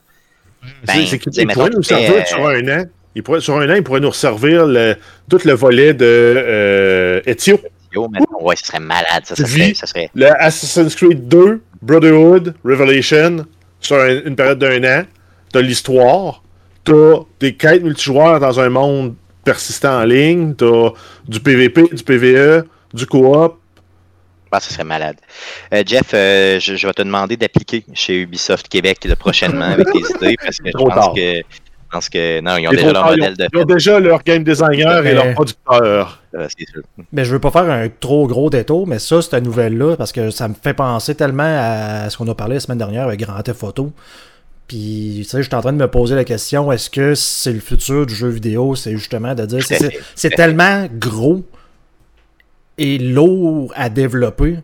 [0.84, 2.84] Ben, C'est- c'est tu qu'il sais, mettons, pourrait nous servir euh, sur un an.
[3.14, 4.96] Il pourrait, sur un an, il pourrait nous resservir le-
[5.30, 7.58] tout le volet de euh, Ezio.
[7.94, 9.24] Yo, mettons, ouais, ce serait malade.
[9.24, 13.46] Ça, serait, ça serait Le Assassin's Creed 2, Brotherhood, Revelation,
[13.80, 15.04] sur un- une période d'un an.
[15.52, 16.42] T'as l'histoire.
[16.84, 19.14] T'as des quêtes multijoueurs dans un monde
[19.44, 20.54] persistant en ligne.
[20.54, 20.90] T'as
[21.26, 23.58] du PVP, du PVE, du coop.
[24.50, 25.16] Ah, ça serait malade.
[25.74, 29.86] Euh, Jeff, euh, je, je vais te demander d'appliquer chez Ubisoft Québec là, prochainement avec
[29.92, 31.12] tes idées parce que je pense tard.
[31.14, 31.42] que,
[31.90, 34.98] pense que non, ils ont déjà leur modèle de ils ont déjà leur game designer
[35.00, 36.20] et Mais- leur producteur.
[36.34, 36.82] euh, c'est sûr.
[37.12, 40.30] Mais je veux pas faire un trop gros détour, mais ça, cette nouvelle-là, parce que
[40.30, 43.40] ça me fait penser tellement à ce qu'on a parlé la semaine dernière avec Grand
[43.42, 43.92] Theft Auto.
[44.66, 47.54] Puis, tu sais, je suis en train de me poser la question, est-ce que c'est
[47.54, 48.74] le futur du jeu vidéo?
[48.74, 49.64] C'est justement de dire,
[50.14, 51.42] c'est tellement gros
[52.76, 54.58] et lourd à développer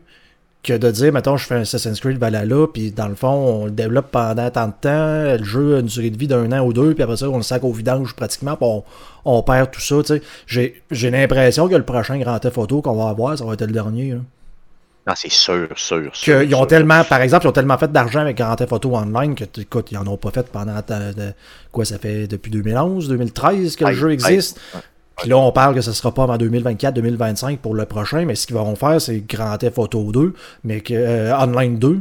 [0.65, 3.65] que de dire, mettons, je fais un Assassin's Creed Valhalla, puis dans le fond, on
[3.67, 6.65] le développe pendant tant de temps, le jeu a une durée de vie d'un an
[6.65, 8.83] ou deux, puis après ça, on le sac au vidange pratiquement, puis on,
[9.27, 10.23] on perd tout ça, tu sais.
[10.47, 13.61] J'ai- J'ai l'impression que le prochain Grand Theft Auto qu'on va avoir, ça va être
[13.67, 14.12] le dernier.
[14.12, 14.19] là.
[15.07, 16.39] Non, c'est sûr, sûr, sûr.
[16.39, 16.67] Que ils ont sûr.
[16.69, 19.89] tellement, par exemple, ils ont tellement fait d'argent avec Grand Theft Auto Online que, écoute,
[19.93, 21.35] ils en ont pas fait pendant, de-
[21.71, 24.59] quoi, ça fait depuis 2011, 2013 que le jeu existe.
[25.19, 28.47] Puis là, on parle que ce sera pas en 2024-2025 pour le prochain, mais ce
[28.47, 30.35] qu'ils vont faire, c'est Grand Theft Auto 2,
[30.65, 32.01] mais que euh, Online 2.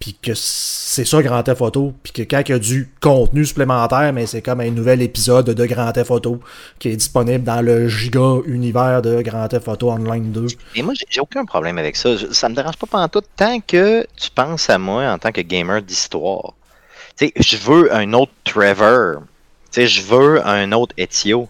[0.00, 1.92] Puis que c'est ça Grand Theft Auto.
[2.02, 5.46] Puis que quand il y a du contenu supplémentaire, mais c'est comme un nouvel épisode
[5.50, 6.40] de Grand Theft Auto
[6.80, 10.46] qui est disponible dans le giga univers de Grand Theft Auto Online 2.
[10.74, 12.16] Et moi, j'ai- aucun problème avec ça.
[12.32, 15.40] Ça me dérange pas pendant tout tant que tu penses à moi en tant que
[15.40, 16.54] gamer d'histoire.
[17.16, 19.20] Tu sais, je veux un autre Trevor.
[19.70, 21.48] Tu sais, je veux un autre Ezio.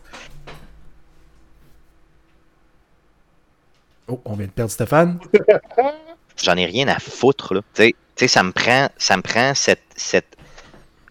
[4.08, 5.18] Oh, on vient de perdre Stéphane.
[6.42, 7.60] J'en ai rien à foutre, là.
[7.74, 10.36] Tu sais- ça me prend, cette, cette.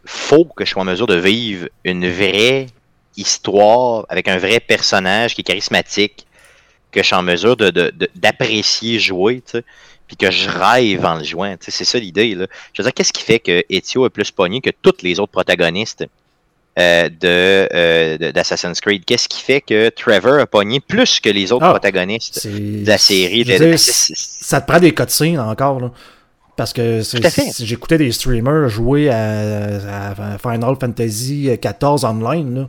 [0.06, 2.68] Faut que je sois en mesure de vivre une vraie
[3.18, 6.26] histoire avec un vrai personnage qui est charismatique,
[6.92, 9.42] que je suis en mesure de, de- d'apprécier jouer,
[10.08, 11.56] puis que je rêve en le jouant.
[11.60, 12.32] C'est ça l'idée.
[12.74, 15.32] Je veux dire, qu'est-ce qui fait que Ezio est plus pogné que tous les autres
[15.32, 16.06] protagonistes?
[16.80, 19.04] Euh, de, euh, de- d'Assassin's Creed?
[19.06, 22.98] Qu'est-ce qui fait que Trevor a pogné plus que les autres Ah, protagonistes de la
[22.98, 23.44] série?
[23.44, 25.92] de- dire, ça te prend des cutscenes encore, là.
[26.58, 27.02] Parce que
[27.60, 32.68] j'écoutais des streamers jouer à, à Final Fantasy XIV online, là,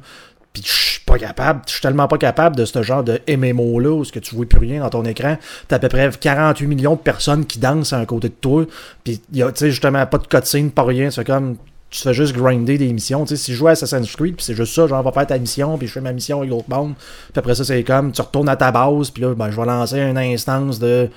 [0.53, 3.81] puis je suis pas capable, je suis tellement pas capable de ce genre de MMO
[3.81, 5.37] là où ce que tu vois plus rien dans ton écran.
[5.69, 8.65] T'as à peu près 48 millions de personnes qui dansent à un côté de toi,
[9.05, 11.57] puis il y a, tu sais, justement, pas de cutscene, pas rien, c'est comme
[11.93, 13.25] tu fais juste grinder des missions.
[13.25, 15.27] Tu sais, si je joue à Assassin's Creed, puis c'est juste ça, genre, va faire
[15.27, 16.95] ta mission, puis je fais ma mission avec l'autre monde.
[16.97, 19.67] Puis après ça, c'est comme, tu retournes à ta base, puis là, ben, je vais
[19.67, 21.09] lancer une instance de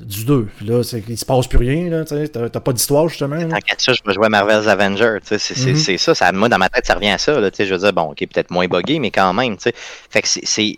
[0.00, 0.48] du 2.
[0.56, 3.38] Puis là, c'est, il se passe plus rien, là, t'as, t'as pas d'histoire, justement.
[3.48, 5.18] qu'à ça, je vais jouer à Marvel's Avenger.
[5.22, 5.76] C'est c'est- Mhm.
[5.76, 6.32] c'est ça, ça.
[6.32, 7.38] Moi, dans ma tête, ça revient à ça.
[7.40, 9.56] Là, je veux dire, bon, ok, peut-être moins buggé, mais quand même.
[9.56, 9.72] tu sais.
[10.10, 10.76] Fait que c'est- c'est.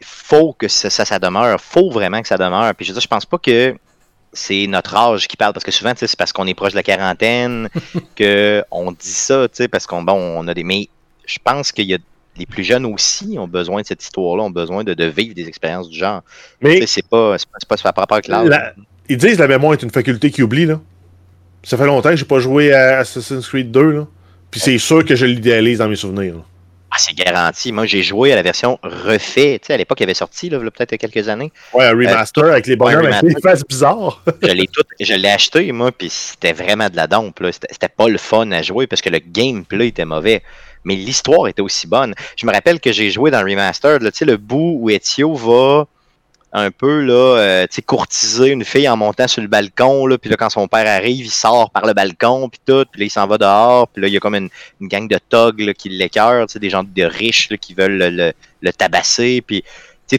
[0.00, 1.60] Faut que ça, ça, ça demeure.
[1.60, 2.72] Faut vraiment que ça demeure.
[2.76, 3.74] Puis je veux dire, je pense pas que
[4.32, 5.52] c'est notre âge qui parle.
[5.52, 7.68] Parce que souvent, c'est parce qu'on est proche de la quarantaine
[8.18, 10.64] qu'on dit ça, tu sais, parce qu'on bon, on a des.
[10.64, 10.88] Mais
[11.26, 11.98] je pense qu'il y a.
[12.36, 15.48] Les plus jeunes aussi ont besoin de cette histoire-là, ont besoin de, de vivre des
[15.48, 16.22] expériences du genre.
[16.60, 18.46] Mais C'est pas, c'est pas, pas, par rapport avec l'âge.
[18.48, 18.74] La-
[19.08, 20.78] ils disent que la mémoire est une faculté qui oublie, là.
[21.64, 24.06] Ça fait longtemps que j'ai pas joué à Assassin's Creed 2, là.
[24.52, 26.36] Puis c'est sûr que je l'idéalise dans mes souvenirs.
[26.36, 26.42] là.
[26.90, 27.70] Ah, c'est garanti.
[27.70, 29.58] Moi, j'ai joué à la version refait.
[29.60, 31.52] Tu sais, à l'époque, il avait sorti, là, il y a peut-être quelques années.
[31.74, 34.22] Ouais, un remaster avec les bonhommes avec les faces bizarres.
[34.42, 37.40] Je l'ai tout, je l'ai acheté, moi, puis c'était vraiment de la dompe.
[37.40, 37.52] là.
[37.52, 40.42] C'était c'était pas le fun à jouer parce que le gameplay était mauvais.
[40.84, 42.14] Mais l'histoire était aussi bonne.
[42.36, 44.90] Je me rappelle que j'ai joué dans le remaster, là, tu sais, le bout où
[44.90, 45.86] Ezio va
[46.52, 50.36] un peu là, euh, courtiser une fille en montant sur le balcon, là, puis là,
[50.36, 53.26] quand son père arrive, il sort par le balcon, puis tout, puis là, il s'en
[53.26, 54.48] va dehors, puis là, il y a comme une,
[54.80, 58.32] gang de thugs là, qui l'écœurent, des gens de riches là, qui veulent le, le-
[58.60, 59.62] le tabasser, puis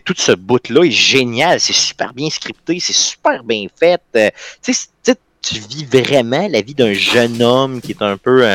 [0.06, 4.02] tout ce bout-là est génial, c'est super bien scripté, c'est super bien fait.
[4.16, 4.30] euh,
[4.62, 8.46] tu sais, tu vis vraiment la vie d'un jeune homme qui est un peu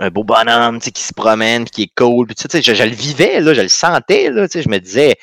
[0.00, 3.52] un, beau bonhomme, qui se promène, qui est cool, puis je, je le vivais, là,
[3.54, 5.16] je le sentais, là, je me disais,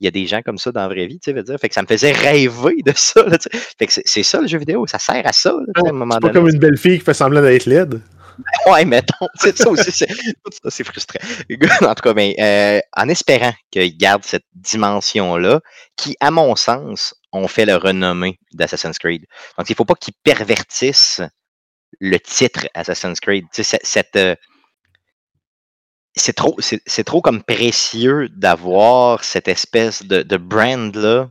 [0.00, 1.58] il y a des gens comme ça dans la vraie vie, tu sais, veux dire,
[1.58, 3.64] fait que ça me faisait rêver de ça, là, tu sais.
[3.78, 6.14] fait que c'est- ça le jeu vidéo, ça sert à ça, là, à un moment
[6.14, 6.40] C'est pas donné.
[6.46, 8.00] comme une belle fille qui fait semblant d'être laide.
[8.66, 11.20] Ouais, mettons, c'est ça aussi, c'est frustrant.
[11.88, 15.60] En tout cas, mais euh, en espérant qu'ils gardent cette dimension-là,
[15.96, 19.24] qui, à mon sens, ont fait le renommée d'Assassin's Creed.
[19.56, 21.20] Donc, il ne faut pas qu'ils pervertissent
[22.00, 23.44] le titre Assassin's Creed.
[23.54, 24.34] Tu sais, cette- cette, euh,
[26.16, 31.28] c'est trop, c'est c'est trop comme précieux d'avoir cette espèce de, de brand-là.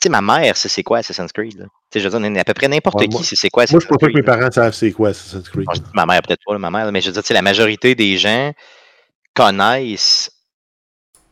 [0.00, 1.58] Tu sais, ma mère, c'est c'est quoi Assassin's Creed?
[1.58, 1.64] Là?
[1.64, 3.62] Tu sais, je veux dire, à peu près n'importe Ouais, qui, moi- c'est c'est quoi
[3.62, 5.66] Moi, je Assassin's pense pas que mes Creed, parents savent c'est quoi Assassin's Creed.
[5.66, 7.42] Bon, ma mère, peut-être pas là, ma mère, mais je veux dire, tu sais, la
[7.42, 8.52] majorité des gens
[9.34, 10.30] connaissent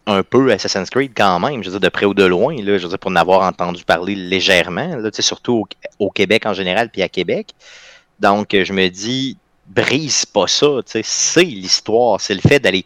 [0.07, 2.79] un peu Assassin's Creed quand même, je veux dire, de près ou de loin, là,
[2.79, 5.66] je veux dire, pour en avoir entendu parler légèrement, là, tu sais, surtout
[5.99, 7.55] au, au Québec en général, puis à Québec.
[8.18, 9.37] Donc, je me dis,
[9.75, 12.85] brise pas ça, tu sais, c'est l'histoire, c'est le fait d'aller.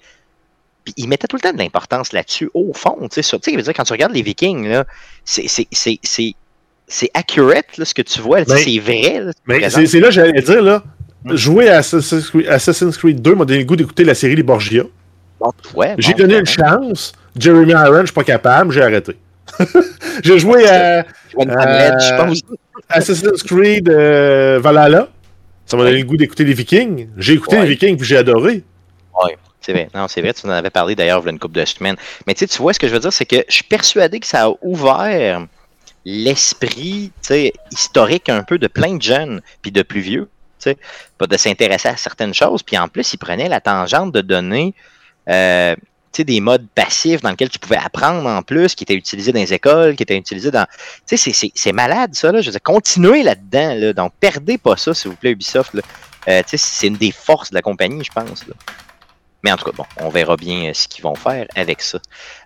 [0.84, 3.72] Puis ils mettaient tout le temps de l'importance là-dessus, au fond, tu sais, tu sais,
[3.74, 4.84] quand tu regardes les Vikings, là,
[5.24, 6.34] c'est c'est- c'est- c'est-
[6.86, 9.20] c'est accurate, là, ce que tu vois, Mais- c'est vrai.
[9.20, 10.82] là, Mais c'est c'est là que j'allais dire, là.
[11.24, 11.36] Mm.
[11.36, 14.42] Jouer à Assassin's Creed, Assassin's Creed 2 m'a donné le goût d'écouter la série Les
[14.42, 14.82] Borgia.
[15.74, 17.12] Ouais, J'ai bon, donné une chance.
[17.38, 19.16] Jeremy Iron, je suis pas capable, j'ai arrêté.
[20.22, 21.04] j'ai joué à.
[22.88, 25.08] Assassin's Creed euh, Valhalla.
[25.66, 27.08] Ça m'a donné le goût d'écouter les Vikings.
[27.16, 27.62] J'ai écouté Ouais.
[27.62, 28.62] les Vikings puis j'ai adoré.
[29.60, 29.88] C'est vrai.
[29.94, 31.96] Non, c'est vrai, tu en avais parlé d'ailleurs il y a une couple de semaines.
[32.26, 34.20] Mais tu sais, tu vois, ce que je veux dire, c'est que je suis persuadé
[34.20, 35.46] que ça a ouvert
[36.04, 40.28] l'esprit tu sais, historique un peu de plein de jeunes, puis de plus vieux,
[41.16, 42.62] pas de s'intéresser à certaines choses.
[42.62, 44.74] Puis en plus, ils prenaient la tangente de donner
[45.30, 45.74] euh,
[46.22, 49.52] des modes passifs dans lesquels tu pouvais apprendre en plus, qui étaient utilisés dans les
[49.52, 50.66] écoles, qui étaient utilisés dans.
[51.08, 52.40] Tu sais, c'est- malade ça, là.
[52.40, 53.92] Je veux dire, continuez là-dedans, là.
[53.92, 55.72] Donc, perdez pas ça, s'il vous plaît, Ubisoft.
[56.28, 58.44] Euh, c'est une des forces de la compagnie, je pense.
[59.42, 61.98] Mais en tout cas, bon, on verra bien euh, ce qu'ils vont faire avec ça.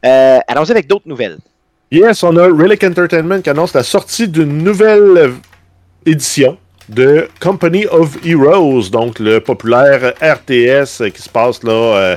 [0.06, 1.36] Euh, Allons-y avec d'autres nouvelles.
[1.92, 5.32] Yes, on a Relic Entertainment qui annonce la sortie d'une nouvelle euh,
[6.06, 6.58] édition
[6.88, 12.16] de Company of Heroes, donc le populaire RTS qui se passe là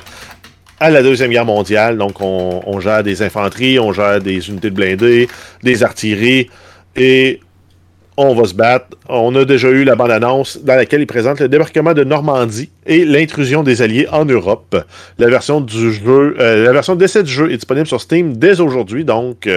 [0.81, 1.97] à la Deuxième Guerre mondiale.
[1.97, 5.29] Donc on, gère des infanteries, on gère des unités de blindés,
[5.63, 6.49] des artilleries
[6.97, 7.39] et
[8.17, 8.97] on va se battre.
[9.07, 13.05] On a déjà eu la bande-annonce dans laquelle il présente le débarquement de Normandie et
[13.05, 14.75] l'intrusion des Alliés en Europe.
[15.19, 18.59] La version du jeu, euh, la version d'essai du jeu est disponible sur Steam dès
[18.59, 19.47] aujourd'hui, donc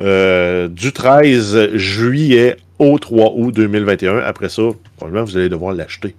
[0.00, 4.18] euh, du 13 juillet au 3 août 2021.
[4.18, 4.62] Après ça,
[4.96, 6.16] probablement, vous allez devoir l'acheter.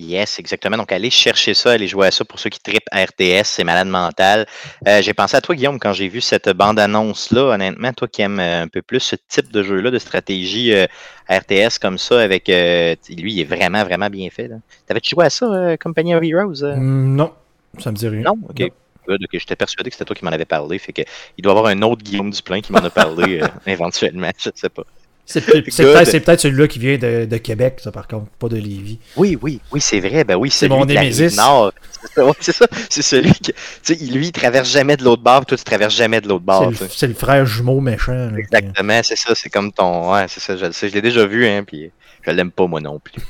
[0.00, 0.78] Yes, exactement.
[0.78, 3.88] Donc, allez chercher ça, allez jouer à ça pour ceux qui tripent RTS, c'est malade
[3.88, 4.46] mental.
[4.88, 7.54] Euh, j'ai pensé à toi, Guillaume, quand j'ai vu cette bande-annonce-là.
[7.54, 10.86] Honnêtement, toi qui aimes euh, un peu plus ce type de jeu-là, de stratégie euh,
[11.28, 14.50] RTS comme ça, avec euh, lui, il est vraiment, vraiment bien fait.
[14.86, 16.62] T'avais-tu joué à ça, Company of Heroes?
[16.62, 17.32] Hum, non,
[17.78, 18.22] ça me dit rien.
[18.22, 18.38] Non?
[18.48, 18.72] Ok.
[19.06, 20.78] Good, ok, J'étais persuadé que c'était toi qui m'en avais parlé.
[20.78, 21.02] Fait que
[21.36, 24.30] il doit y avoir un autre Guillaume Duplain qui m'en a parlé éventuellement.
[24.38, 24.84] Je sais pas.
[25.32, 28.48] C'est peut- peut-être c'est peut-être celui-là qui vient de, de Québec, ça, par contre, pas
[28.48, 28.98] de Lévis.
[29.16, 30.24] Oui, oui, oui, c'est vrai.
[30.24, 31.36] Ben oui, C'est mon Némésis.
[31.36, 31.72] nord.
[32.40, 33.52] C'est ça, c'est celui qui.
[33.52, 36.42] Tu sais, lui, il traverse jamais de l'autre bord, toi, tu traverses jamais de l'autre
[36.46, 36.72] C'est bord.
[36.90, 38.12] c'est le frère jumeau méchant.
[38.30, 39.34] là, Exactement, c'est ça.
[39.34, 40.10] C'est comme ton.
[40.12, 40.56] Ouais, c'est ça.
[40.56, 41.90] Je l'ai déjà vu, hein, puis
[42.26, 43.22] je l'aime pas, moi non plus.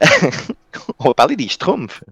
[0.98, 2.02] On va parler des Schtroumpfs.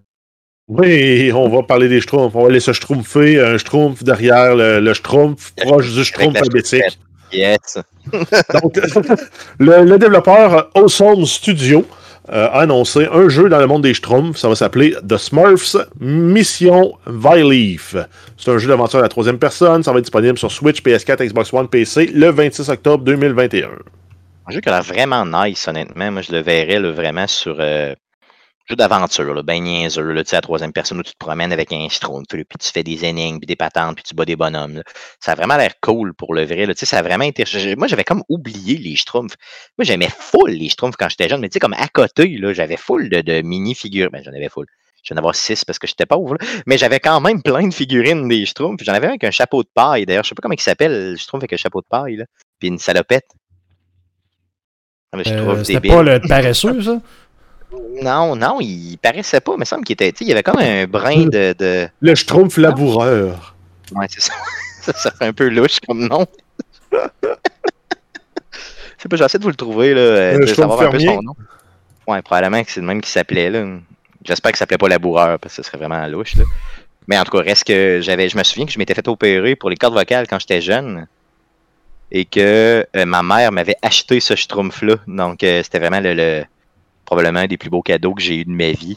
[0.68, 2.36] Oui, on va parler des Schtroumpfs.
[2.36, 6.98] On va laisser schtroumpfer un Schtroumpf derrière le, le Schtroumpf, proche du Schtroumpf alphabétique.
[7.32, 7.78] Yes.
[8.60, 8.76] Donc,
[9.58, 11.86] le, le développeur Awesome Studio
[12.32, 14.38] euh, a annoncé un jeu dans le monde des Schtroumpfs.
[14.38, 17.96] Ça va s'appeler The Smurfs Mission Vileaf.
[18.36, 19.82] C'est un jeu d'aventure à la troisième personne.
[19.82, 23.68] Ça va être disponible sur Switch, PS4, Xbox One, PC le 26 octobre 2021.
[24.46, 26.12] Un jeu qui a l'air vraiment nice, honnêtement.
[26.12, 27.94] Moi, je le verrais là, vraiment sur euh,
[28.70, 31.18] jeu d'aventure, là, ben niaiseux, là, tu sais, à la troisième personne où tu te
[31.18, 34.24] promènes avec un schtroumpf, puis tu fais des énigmes, puis des patentes, puis tu bats
[34.24, 34.76] des bonhommes.
[34.76, 34.82] là.
[35.20, 36.66] Ça a vraiment l'air cool pour le vrai.
[36.66, 36.74] là.
[36.74, 37.44] Tu sais, ça a vraiment été.
[37.76, 39.34] Moi, j'avais comme oublié les schtroumpfs.
[39.76, 42.52] Moi, j'aimais full les schtroumpfs quand j'étais jeune, mais tu sais, comme à côté, là,
[42.52, 44.10] j'avais full de, de mini-figures.
[44.10, 44.66] Ben, j'en avais full.
[45.02, 46.46] Je viens d'avoir six parce que j'étais pauvre, là.
[46.66, 48.84] mais j'avais quand même plein de figurines des schtroumpfs.
[48.84, 50.24] J'en avais un avec un chapeau de paille, d'ailleurs.
[50.24, 52.24] Je sais pas comment il s'appelle, le schtroumpf avec un chapeau de paille, là.
[52.58, 53.24] Puis une salopette.
[55.12, 55.90] Ah, je Euh, trouve C'était débile.
[55.90, 57.00] pas le paresseux, ça?
[58.02, 60.10] Non, non, il paraissait pas, mais il me semble qu'il était.
[60.20, 61.54] Il y avait comme un brin de.
[61.58, 61.88] de...
[62.00, 63.54] Le Schtroumpf laboureur.
[63.94, 64.32] Ouais, c'est ça.
[64.92, 65.10] ça.
[65.10, 66.26] fait un peu louche comme nom.
[69.02, 71.22] C'est pas, j'essaie de vous le trouver, là, euh, Le de savoir un peu son
[71.22, 71.34] nom.
[72.06, 73.64] Ouais, probablement que c'est le même qui s'appelait, là.
[74.26, 76.44] J'espère que ça s'appelait pas laboureur, parce que ce serait vraiment louche, là.
[77.08, 78.28] Mais en tout cas, reste que j'avais.
[78.28, 81.06] Je me souviens que je m'étais fait opérer pour les cordes vocales quand j'étais jeune.
[82.12, 84.96] Et que euh, ma mère m'avait acheté ce schtroumpf-là.
[85.06, 86.44] Donc, euh, c'était vraiment le, le-
[87.10, 88.96] probablement un des plus beaux cadeaux que j'ai eu de ma vie.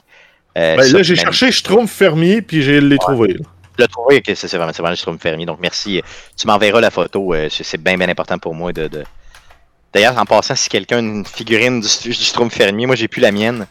[0.56, 3.38] Euh, Ben, ça, là, j'ai cherché Schtroumpf fermier, puis j'ai l'ai trouvé.
[3.40, 5.48] je l'ai trouvé, ok, c'est vraiment, vraiment le Schtroumpf fermier.
[5.48, 6.00] Donc, merci.
[6.38, 7.34] Tu m'enverras la photo.
[7.34, 8.88] euh, c'est bien, bien important pour moi de.
[8.88, 9.04] de-
[9.94, 13.20] D'ailleurs, en passant, si quelqu'un a une figurine du, du Schtroumpf fermier, moi, j'ai plus
[13.22, 13.66] la mienne.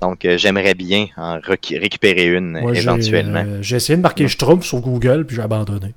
[0.00, 3.44] Donc, euh, j'aimerais bien en récupérer une Moi, j'ai, éventuellement.
[3.46, 5.92] euh, J'ai essayé de marquer Schtroumpf sur Google, puis j'ai abandonné.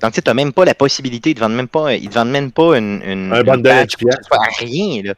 [0.01, 2.31] Donc, tu t'as même pas la possibilité, ils te vendent même pas, ils te vendent
[2.31, 3.95] même pas une, une, Un une patch,
[4.59, 5.15] rien, là.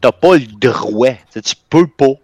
[0.00, 1.12] T'as pas le droit.
[1.32, 2.14] Tu Tu peux pas.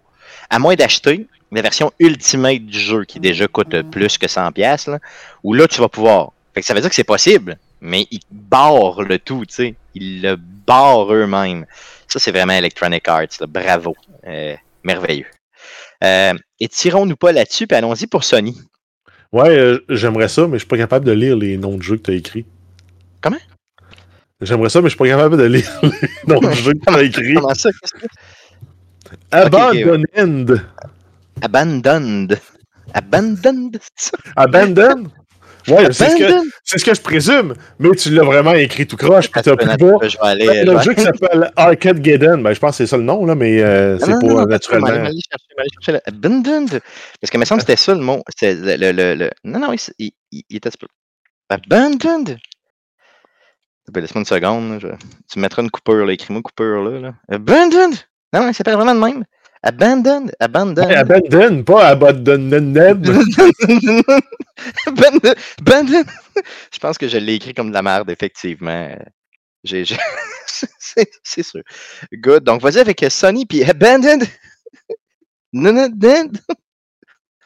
[0.49, 4.51] À moins d'acheter la version ultimate du jeu qui déjà coûte euh, plus que 100$,
[4.51, 4.99] piastres, là,
[5.43, 6.33] où là, tu vas pouvoir.
[6.53, 9.75] Fait que ça veut dire que c'est possible, mais ils barrent le tout, tu sais.
[9.93, 11.65] Ils le barrent eux-mêmes.
[12.07, 13.47] Ça, c'est vraiment Electronic Arts, là.
[13.47, 13.95] Bravo.
[14.27, 15.27] Euh, merveilleux.
[16.03, 18.57] Euh, et tirons-nous pas là-dessus, puis allons-y pour Sony.
[19.31, 21.97] Ouais, euh, j'aimerais ça, mais je suis pas capable de lire les noms de jeux
[21.97, 22.45] que tu as écrits.
[23.21, 23.37] Comment?
[24.41, 26.95] J'aimerais ça, mais je suis pas capable de lire les noms de jeux que tu
[26.95, 27.33] as écrits.
[27.33, 27.69] Comment ça?
[29.31, 30.65] Abandoned.
[31.41, 32.39] Abandoned.
[32.93, 34.17] Abandoned, c'est ça?
[34.35, 35.09] Abandoned?
[35.69, 36.11] Ouais, c'est
[36.63, 39.65] ce, ce que je présume, mais tu l'as vraiment écrit tout croche, puis t'as pris
[39.75, 39.97] bas.
[40.07, 40.63] Je vais aller.
[40.63, 43.35] Le jeu qui s'appelle Arcade Gaiden, ben, je pense que c'est ça le nom, là,
[43.35, 44.87] mais euh, c'est Non, pas non, non, naturellement.
[44.87, 45.19] je vais aller
[45.73, 46.79] chercher, le abandoned.
[47.19, 48.23] Parce que me semble que c'était ça le mot.
[48.41, 50.11] Le, le, le, le- Non, non, il, il,
[50.49, 50.69] il- était.
[51.49, 52.37] Abandoned?
[53.91, 54.71] Ben, Laisse-moi une seconde.
[54.71, 56.13] là, je- Tu mettras une coupure, là.
[56.13, 56.99] Écris-moi coupure, là.
[57.01, 57.13] là.
[57.29, 57.95] Abandoned?
[58.31, 59.25] Non, non, il s'appelle vraiment de même.
[59.67, 60.31] Abandoned.
[60.39, 60.87] Abandoned.
[60.87, 62.77] Ouais, Abandon, pas Abandoned.
[64.87, 65.35] Abandoned.
[65.59, 66.07] Abandoned.
[66.71, 68.95] Je pense que je l'ai écrit comme de la merde, effectivement.
[69.65, 69.97] J'ai, j'ai-
[71.23, 71.61] c'est, sûr.
[72.13, 72.45] Good.
[72.45, 74.23] Donc, vas-y avec Sony puis Abandoned.
[75.51, 76.31] Non, non, non.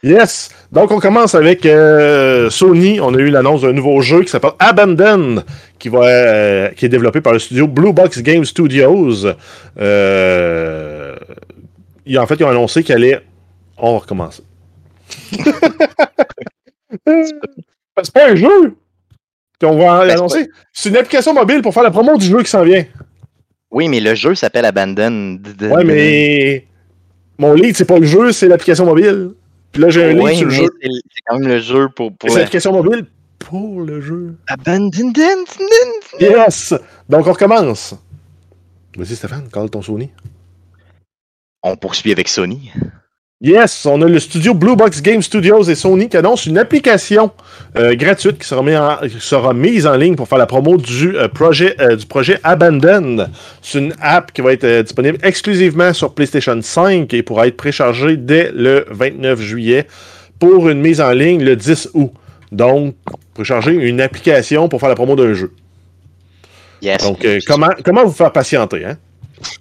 [0.03, 0.49] Yes!
[0.71, 2.99] Donc, on commence avec euh, Sony.
[2.99, 5.43] On a eu l'annonce d'un nouveau jeu qui s'appelle Abandon,
[5.77, 9.25] qui, va, euh, qui est développé par le studio Blue Box Game Studios.
[9.79, 10.90] Euh,
[12.05, 13.21] ils- en fait, ils ont annoncé qu'il allait.
[13.77, 14.43] On va recommencer.
[17.05, 18.75] c'est pas un jeu!
[19.61, 20.49] qu'on va Ben, annoncer.
[20.73, 22.83] C'est une application mobile pour faire la promo du jeu qui s'en vient.
[23.69, 25.55] Oui, mais le jeu s'appelle Abandoned.
[25.61, 26.65] Ouais, mais.
[27.37, 29.31] Mon lead, c'est pas le jeu, c'est l'application mobile.
[29.71, 30.67] Puis là, j'ai un lead sur le jeu.
[30.81, 30.89] c'est,
[31.27, 32.11] quand même le jeu pour.
[32.11, 33.05] pour C'est l'application mobile
[33.39, 34.35] pour le jeu.
[34.47, 35.17] Abandoned.
[36.19, 36.73] Yes!
[37.07, 37.95] Donc, on recommence.
[38.97, 40.09] Vas-y, Stéphane, call ton Sony.
[41.63, 42.71] On poursuit avec Sony.
[43.43, 47.31] Yes, on a le studio Blue Box Game Studios et Sony qui annonce une application
[47.75, 50.77] euh, gratuite qui sera, mis en- qui sera mise en ligne pour faire la promo
[50.77, 53.27] du, euh, projet, euh, du projet Abandon.
[53.63, 57.57] C'est une app qui va être euh, disponible exclusivement sur PlayStation 5 et pourra être
[57.57, 59.87] préchargée dès le 29 juillet
[60.37, 62.11] pour une mise en ligne le 10 août.
[62.51, 62.95] Donc,
[63.33, 65.51] précharger une application pour faire la promo d'un jeu.
[66.83, 67.01] Yes.
[67.01, 68.97] Donc, comment, comment vous faire patienter, hein?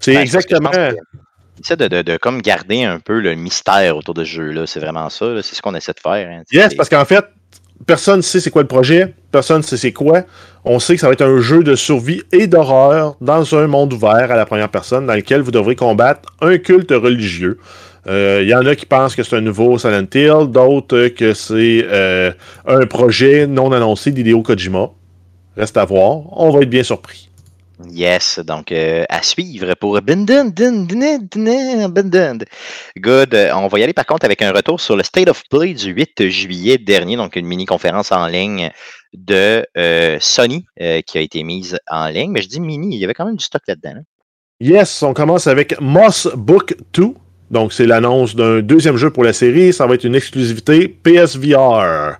[0.00, 0.70] C'est Ben, exactement.
[1.62, 4.66] Essaie de, de, de comme garder un peu le mystère autour de ce jeu-là.
[4.66, 5.26] C'est vraiment ça.
[5.42, 6.28] C'est ce qu'on essaie de faire.
[6.28, 6.42] hein.
[6.52, 7.24] Yes, parce qu'en fait,
[7.86, 10.22] personne ne sait c'est quoi le projet, personne ne sait c'est quoi.
[10.64, 13.92] On sait que ça va être un jeu de survie et d'horreur dans un monde
[13.94, 17.58] ouvert à la première personne dans lequel vous devrez combattre un culte religieux.
[18.06, 21.08] Euh, Il y en a qui pensent que c'est un nouveau Silent Hill, d'autres euh,
[21.10, 22.32] que c'est euh,
[22.66, 24.90] un projet non annoncé d'Hideo Kojima.
[25.56, 27.29] Reste à voir, on va être bien surpris.
[27.88, 29.98] Yes, donc euh, à suivre pour.
[32.98, 33.34] Good.
[33.54, 35.92] On va y aller par contre avec un retour sur le State of Play du
[35.92, 38.70] 8 juillet dernier, donc une mini-conférence en ligne
[39.14, 42.30] de euh, Sony euh, qui a été mise en ligne.
[42.32, 43.94] Mais je dis mini, il y avait quand même du stock là-dedans.
[43.96, 44.02] hein.
[44.60, 47.14] Yes, on commence avec Moss Book 2.
[47.50, 49.72] Donc, c'est l'annonce d'un deuxième jeu pour la série.
[49.72, 52.18] Ça va être une exclusivité PSVR.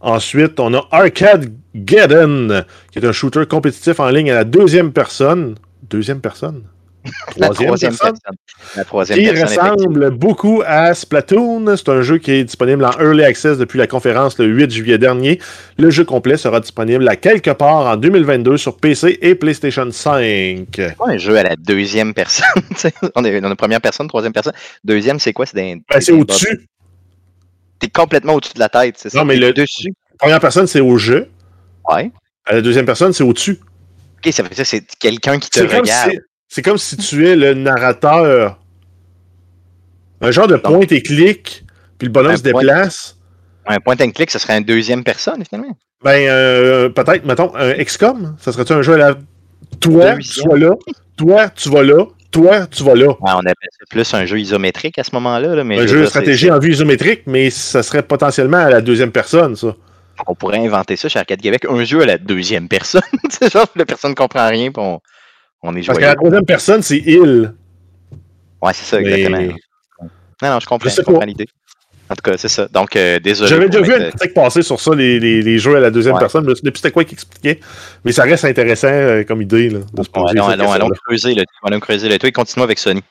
[0.00, 4.92] Ensuite, on a Arcade Geddon, qui est un shooter compétitif en ligne à la deuxième
[4.92, 5.56] personne.
[5.90, 6.62] Deuxième personne?
[7.36, 8.12] La troisième personne?
[8.12, 8.36] personne.
[8.76, 9.70] La troisième Qui personne.
[9.70, 11.76] ressemble beaucoup à Splatoon.
[11.76, 14.98] C'est un jeu qui est disponible en Early Access depuis la conférence le 8 juillet
[14.98, 15.40] dernier.
[15.78, 20.66] Le jeu complet sera disponible à quelque part en 2022 sur PC et PlayStation 5.
[20.74, 22.46] C'est pas un jeu à la deuxième personne?
[23.14, 24.54] on est on est première personne, troisième personne.
[24.84, 25.46] Deuxième, c'est quoi?
[25.46, 25.54] C'est.
[25.54, 25.80] Ben,
[26.12, 26.68] au-dessus.
[27.78, 29.18] T'es complètement au-dessus de la tête, c'est ça?
[29.18, 29.92] Non, mais le- dessus?
[30.18, 31.28] Première personne, c'est au jeu.
[31.88, 32.10] Ouais.
[32.44, 33.58] À la deuxième personne, c'est au-dessus.
[34.24, 36.10] Ok, ça veut dire que c'est quelqu'un qui te regarde.
[36.10, 36.18] si-
[36.48, 38.58] c'est comme si tu es le narrateur.
[40.20, 41.64] Un genre de point et clic,
[41.98, 43.16] puis le bonhomme Un se point- déplace.
[43.66, 45.76] Un point and click, ce serait une deuxième personne, finalement.
[46.02, 49.14] Ben, euh, peut-être, mettons, un XCOM, ça serait-tu un jeu à la.
[49.80, 50.70] Toi, tu vas là.
[51.16, 52.04] Toi, tu vas là.
[52.30, 53.06] Toi, tu vas là.
[53.08, 55.54] Ouais, on appelle ça plus un jeu isométrique à ce moment-là.
[55.54, 58.80] là, mais Un jeu de stratégie en vue isométrique, mais ça serait potentiellement à la
[58.80, 59.74] deuxième personne, ça.
[60.26, 63.00] On pourrait inventer ça chez Arcade Québec, un jeu à la deuxième personne.
[63.30, 65.00] c'est genre, la personne ne comprend rien, puis on,
[65.62, 66.00] on est Parce joyeux.
[66.00, 67.54] qu'à la troisième personne, c'est il.
[68.60, 69.54] Ouais, c'est ça, Mais- exactement.
[70.42, 71.46] Non, non, je comprends, Je comprends l'idée.
[72.10, 72.68] En tout cas, c'est ça.
[72.72, 73.50] Donc, euh, désolé.
[73.50, 76.14] J'avais déjà vu un critique passer sur ça, les, les- les jeux à la deuxième
[76.14, 76.20] Ouais.
[76.20, 76.44] personne.
[76.44, 77.60] Je me souviens plus c'était quoi qui expliquait?
[78.04, 81.34] Mais ça reste intéressant euh, comme idée là, de se poser allons, allons, allons creuser
[81.34, 81.66] le tout.
[81.66, 83.02] Allons creuser le tout et continuons avec Sony.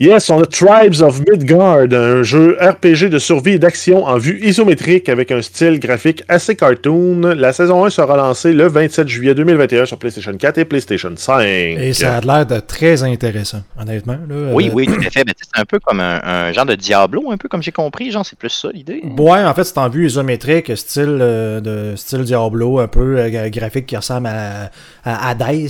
[0.00, 4.40] Yes, on a Tribes of Midgard, un jeu RPG de survie et d'action en vue
[4.42, 7.20] isométrique avec un style graphique assez cartoon.
[7.36, 11.42] La saison 1 sera lancée le 27 juillet 2021 sur PlayStation 4 et PlayStation 5.
[11.44, 14.18] Et ça a l'air de très intéressant, honnêtement.
[14.28, 14.34] là.
[14.52, 15.24] Oui, Euh, oui, tout à fait.
[15.36, 18.10] C'est un peu comme un, un genre de Diablo, un peu comme j'ai compris.
[18.10, 19.00] Genre, c'est plus ça l'idée.
[19.16, 23.48] Ouais, en fait, c'est en vue isométrique, style, euh, de, style Diablo, un peu euh,
[23.48, 24.70] graphique qui ressemble à,
[25.04, 25.68] à Hades,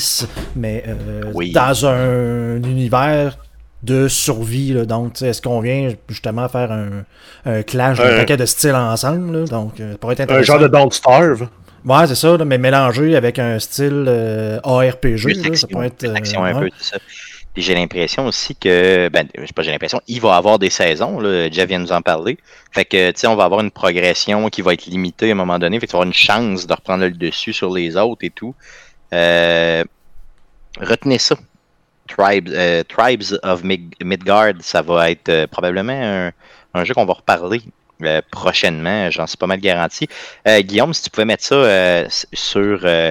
[0.57, 1.53] mais euh, Oui.
[1.53, 3.37] dans un univers
[3.85, 4.73] de survie.
[4.73, 4.85] là.
[4.85, 7.05] donc, est-ce qu'on vient justement faire un,
[7.45, 9.41] un clash d'un Un- paquet de styles ensemble?
[9.41, 9.45] là?
[9.47, 10.53] donc, euh, ça pourrait être Un intéressant.
[10.55, 11.49] genre de Don't Starve.
[11.85, 15.55] Ouais, c'est ça, là, mais mélangé avec un style euh, ARPG.
[15.55, 16.05] Ça pourrait être.
[16.05, 16.61] euh, action un ouais.
[16.71, 16.99] peu, c'est ça.
[17.53, 20.71] Puis j'ai l'impression aussi que, ben, je sais pas, j'ai l'impression, il va avoir des
[20.71, 22.37] saisons, là, Jeff vient de nous en parler.
[22.73, 25.37] Fait que, tu sais, on va avoir une progression qui va être limitée à un
[25.37, 25.79] moment donné.
[25.79, 28.31] Fait que tu vas avoir une chance de reprendre le dessus sur les autres et
[28.31, 28.57] tout.
[29.13, 29.85] Euh,
[30.81, 31.37] retenez ça.
[32.09, 36.33] Tribes, euh, Tribes of Mid- Midgard, ça va être euh, probablement un,
[36.75, 37.63] un jeu qu'on va reparler
[38.03, 40.09] euh, prochainement, j'en suis pas mal garanti.
[40.47, 43.11] Euh, Guillaume, si tu pouvais mettre ça euh, sur, euh,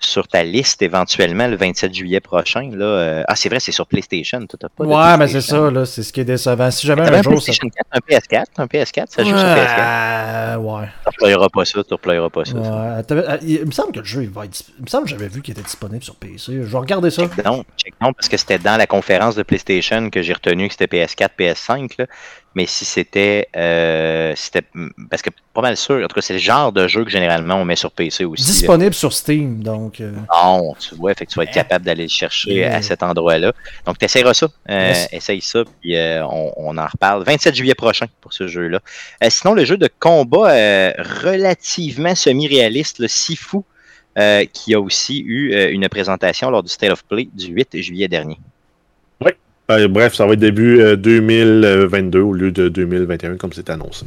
[0.00, 2.70] sur ta liste éventuellement le 27 juillet prochain.
[2.72, 4.40] Là, euh, ah, c'est vrai, c'est sur PlayStation.
[4.46, 6.70] T'as pas de Ouais, mais c'est ça, là, c'est ce qui est décevant.
[6.70, 7.52] Si jamais un un jour ça.
[7.52, 10.56] PlayStation 4, un PS4, un PS4, ça joue sur PS4.
[10.58, 10.88] Ouais, ouais.
[10.88, 12.54] Tu reployeras pas ça, tu pas ça.
[12.54, 14.62] Ouais, ah, il me semble que le jeu, il va être.
[14.78, 16.52] Il me semble que j'avais vu qu'il était disponible sur PC.
[16.54, 17.22] Je vais regarder ça.
[17.22, 20.68] Check non, check non, parce que c'était dans la conférence de PlayStation que j'ai retenu
[20.68, 21.92] que c'était PS4, PS5.
[21.98, 22.06] Là.
[22.58, 23.46] Mais si c'était.
[23.56, 24.62] euh, c'était
[25.10, 27.54] parce que pas mal sûr, en tout cas, c'est le genre de jeu que généralement
[27.54, 28.42] on met sur PC aussi.
[28.42, 28.48] là.
[28.52, 30.00] Disponible sur Steam, donc.
[30.00, 33.02] euh, Non, tu vois, fait que tu vas être capable d'aller le chercher à cet
[33.04, 33.52] endroit-là.
[33.86, 34.48] Donc, tu essaieras ça.
[34.70, 35.08] Euh, Yes.
[35.12, 38.80] Essaye ça, puis euh, on, on en reparle 27 juillet prochain pour ce jeu-là.
[39.22, 40.92] Euh, sinon, le jeu de combat euh,
[41.22, 43.58] relativement semi-réaliste, le Sifu,
[44.18, 47.80] euh, qui a aussi eu euh, une présentation lors du State of Play du 8
[47.82, 48.36] juillet dernier.
[49.70, 54.06] Euh, bref, ça va être début euh, 2022 au lieu de 2021, comme c'est annoncé.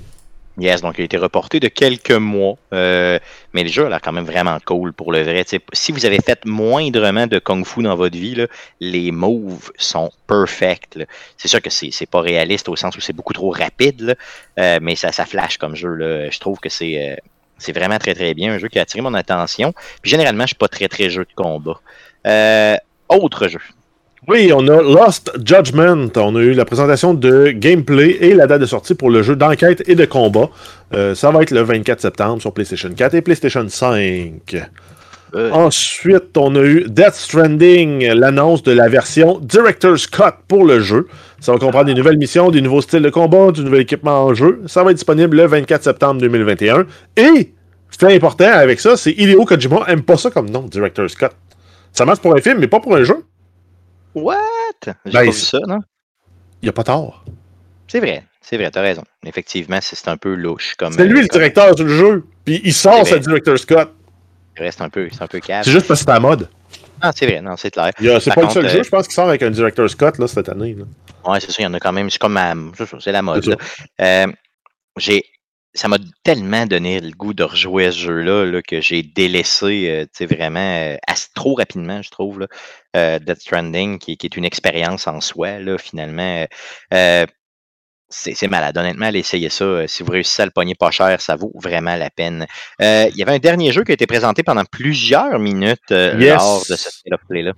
[0.57, 3.18] Yes, donc il a été reporté de quelques mois, euh,
[3.53, 5.45] mais le jeu a l'air quand même vraiment cool pour le vrai.
[5.72, 8.45] Si vous avez fait moindrement de kung fu dans votre vie,
[8.82, 10.99] les moves sont perfects.
[11.38, 14.18] C'est sûr que c'est pas réaliste au sens où c'est beaucoup trop rapide,
[14.59, 16.30] euh, mais ça, ça flash comme jeu.
[16.30, 19.14] Je trouve que c'est euh, vraiment très très bien, un jeu qui a attiré mon
[19.14, 19.74] attention.
[20.03, 21.80] Généralement, je suis pas très très jeu de combat.
[22.28, 22.76] Euh,
[23.07, 23.62] autre jeu.
[24.28, 26.09] Oui, on a Lost Judgment.
[26.15, 29.36] On a eu la présentation de gameplay et la date de sortie pour le jeu
[29.36, 30.49] d'enquête et de combat.
[30.93, 34.55] Euh, ça va être le 24 septembre sur PlayStation 4 et PlayStation 5.
[35.34, 40.82] Euh, Ensuite, on a eu Death Stranding, l'annonce de la version Director's Cut pour le
[40.82, 41.07] jeu.
[41.39, 44.36] Ça va comprendre des nouvelles missions, des nouveaux styles de combat, du nouvel équipement en
[44.36, 44.61] jeu.
[44.67, 46.86] Ça va être disponible le 24 septembre 2021.
[47.17, 47.53] Et,
[47.89, 51.30] c'est important avec ça, c'est Hideo Kojima aime pas ça comme nom, Director's Cut.
[51.91, 53.24] Ça marche pour un film, mais pas pour un jeu.
[54.16, 54.38] What?
[54.86, 55.80] J'ai Ben, pas vu ça, non?
[56.62, 57.24] Il a pas tort.
[57.88, 59.03] C'est vrai, c'est vrai, t'as raison.
[59.26, 60.76] Effectivement, c'est un peu louche.
[60.78, 60.93] comme.
[60.93, 62.26] C'est lui euh, le directeur du jeu.
[62.45, 63.03] Puis il sort.
[63.03, 63.76] Director's Cut.
[64.55, 65.64] C'est vrai, c'est un peu, c'est un peu cave.
[65.64, 66.49] C'est juste parce que c'est à la mode.
[67.01, 67.91] Ah, c'est vrai, non, c'est clair.
[67.99, 70.20] Il C'est pas le seul euh, jeu, je pense, qui sort avec un Director's Cut
[70.20, 70.78] là, cette année.
[71.26, 72.09] Ouais, c'est ça, il y en a quand même.
[72.09, 73.57] C'est comme ma- c'est ça, c'est la mode.
[73.99, 74.28] Euh,
[74.97, 75.24] j'ai,
[75.74, 79.89] ça m'a tellement donné le goût de rejouer à ce jeu-là là, que j'ai délaissé,
[79.89, 80.97] euh, tu sais, vraiment euh,
[81.34, 82.47] trop rapidement, je trouve, là,
[82.97, 86.45] euh, Death Stranding, qui, qui est une expérience en soi, là, finalement.
[86.93, 87.26] Euh,
[88.13, 88.78] c'est malade.
[88.78, 89.88] Honnêtement, allez essayer ça.
[89.88, 92.45] Si vous réussissez à le pogner pas cher, ça vaut vraiment la peine.
[92.82, 96.36] Il y avait un dernier jeu qui a été présenté pendant plusieurs minutes Yes.
[96.36, 96.89] lors de ce
[97.30, 97.53] Play-là.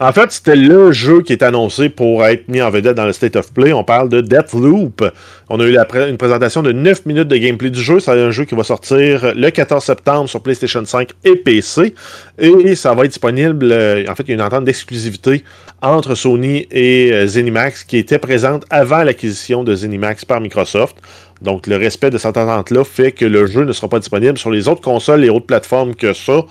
[0.00, 3.12] En fait, c'était le jeu qui est annoncé pour être mis en vedette dans le
[3.12, 3.72] State of Play.
[3.72, 5.04] On parle de Deathloop.
[5.48, 7.98] On a eu une présentation de 9 minutes de gameplay du jeu.
[7.98, 11.96] C'est un jeu qui va sortir le 14 septembre sur PlayStation 5 et PC.
[12.38, 13.72] Et ça va être disponible.
[13.72, 15.42] euh, en fait, il y a une entente d'exclusivité
[15.82, 20.96] entre Sony et euh, ZeniMax qui était présente avant l'acquisition de ZeniMax par Microsoft.
[21.42, 24.50] Donc, le respect de cette entente-là fait que le jeu ne sera pas disponible sur
[24.50, 26.44] les autres consoles et autres plateformes que ça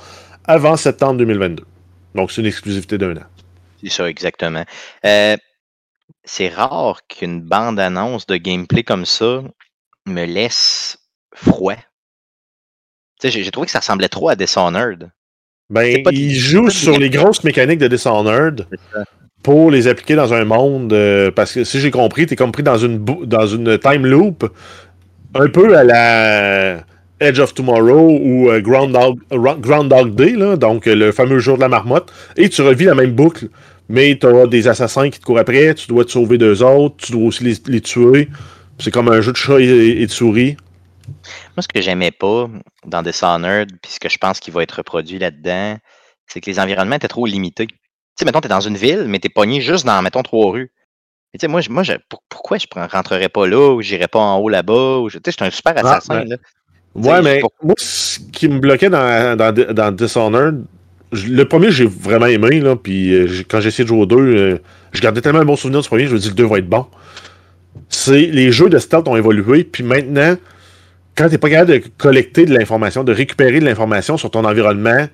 [0.44, 1.64] avant septembre 2022.
[2.14, 3.24] Donc, c'est une exclusivité d'un an.
[3.88, 4.66] C'est ça, exactement.
[5.06, 5.38] Euh,
[6.24, 9.42] c'est rare qu'une bande-annonce de gameplay comme ça
[10.06, 10.98] me laisse
[11.34, 11.76] froid.
[13.24, 15.10] J'ai trouvé que ça ressemblait trop à Dishonored.
[15.70, 18.68] Ben, pas- il joue c'est pas sur les grosses mécaniques de Dishonored
[19.44, 20.94] pour les appliquer dans un monde.
[20.94, 24.50] euh, parce que si j'ai compris, t'es compris dans une, dans une time loop,
[25.34, 26.84] un peu à la
[27.20, 31.62] Edge of Tomorrow ou euh, Groundhog, Ro- Groundhog Day, là, donc le fameux jour de
[31.62, 33.50] la marmotte, et tu revis la même boucle.
[33.90, 36.98] Mais tu as des assassins qui te courent après, tu dois te sauver d'eux autres,
[36.98, 38.30] tu dois aussi les, les tuer.
[38.80, 40.58] C'est comme un jeu de chat et, et de souris.
[41.56, 42.50] Moi, ce que j'aimais pas
[42.86, 45.78] dans Dishonored, puis ce que je pense qu'il va être reproduit là-dedans,
[46.28, 47.68] c'est que les environnements étaient trop limités.
[47.68, 47.76] Tu
[48.20, 50.72] sais, mettons, t'es dans une ville, mais t'es pogné juste dans, mettons, trois rues.
[51.34, 53.82] Et tu sais, moi, je- moi je- pour- pourquoi je ne rentrerais pas là, ou
[53.82, 56.24] j'irais pas en haut là-bas, ou je- tu sais, je suis un super Ah, assassin,
[56.24, 56.38] ben, là.
[56.96, 60.66] Ouais, mais pour- moi, ce qui me bloquait dans, dans, dans Dishonored,
[61.12, 64.18] le premier, j'ai vraiment aimé, là, puis euh, quand j'ai essayé de jouer au deux,
[64.18, 64.58] euh,
[64.92, 66.68] je gardais tellement un bon souvenir du premier, je me dis le 2 va être
[66.68, 66.86] bon.
[67.90, 70.36] C'est les jeux de stealth ont évolué, puis maintenant,
[71.16, 75.08] quand t'es pas capable de collecter de l'information, de récupérer de l'information sur ton environnement,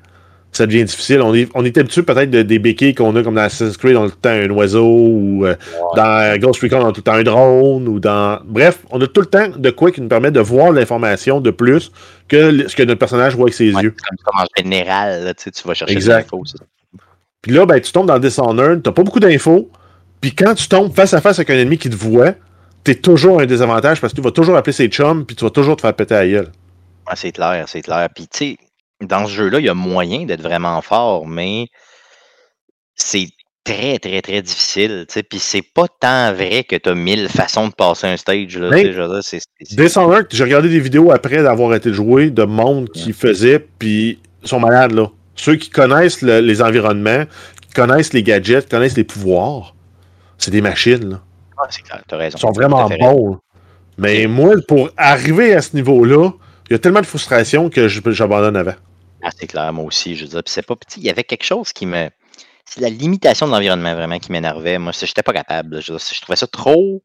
[0.58, 1.22] ça devient difficile.
[1.22, 3.96] On est, on est habitué peut-être de, des béquilles qu'on a comme dans Assassin's Creed,
[3.96, 5.56] on a tout le temps un oiseau, ou euh,
[5.96, 8.40] dans Ghost Recon, on a tout le temps un drone, ou dans...
[8.46, 11.52] Bref, on a tout le temps de quoi qui nous permet de voir l'information de
[11.52, 11.92] plus
[12.28, 13.96] que ce que notre personnage voit avec ses Ouais, yeux.
[14.26, 16.18] comme, en général, là, tu sais, tu vas chercher Exact.
[16.32, 16.44] de l'info.
[16.46, 16.64] c'est ça.
[17.42, 19.70] Puis là, ben, tu tombes dans Dishonored, t'as pas beaucoup d'infos.
[20.22, 22.34] Puis quand tu tombes face à face avec un ennemi qui te voit,
[22.86, 25.50] t'es toujours un désavantage parce que tu vas toujours appeler ses chums, puis tu vas
[25.50, 26.48] toujours te faire péter à gueule.
[27.06, 28.08] Ah, c'est clair, c'est clair.
[28.16, 28.58] Puis, tu sais,
[29.08, 31.68] dans ce jeu-là, il y a moyen d'être vraiment fort, mais
[32.96, 33.28] c'est
[33.64, 35.06] très, très, très difficile.
[35.30, 38.58] Puis, c'est pas tant vrai que tu as mille façons de passer un stage.
[38.58, 38.70] Là,
[39.02, 39.42] veux dire, c'est-
[40.32, 44.60] j'ai regardé des vidéos après d'avoir été joué de monde qui faisait, puis ils sont
[44.60, 45.10] malades, là.
[45.36, 47.24] Ceux qui connaissent le- les environnements,
[47.62, 49.76] qui connaissent les gadgets, qui connaissent les pouvoirs,
[50.38, 51.22] c'est des machines, là.
[51.58, 52.38] Ah, c'est clair, t'as raison.
[52.38, 53.30] Ils sont vraiment bons.
[53.32, 53.38] là.
[53.98, 56.32] Mais moi, pour arriver à ce niveau-là,
[56.70, 58.74] il y a tellement de frustration que j'abandonne avant.
[59.24, 60.44] Ah, c'est clair, moi aussi, je veux dire.
[60.44, 61.00] Puis c'est pas petit.
[61.00, 62.10] Il y avait quelque chose qui me.
[62.66, 64.80] C'est la limitation de l'environnement vraiment qui m'énervait.
[64.80, 65.82] Moi, j'étais pas capable.
[65.82, 67.04] Je, je trouvais ça trop.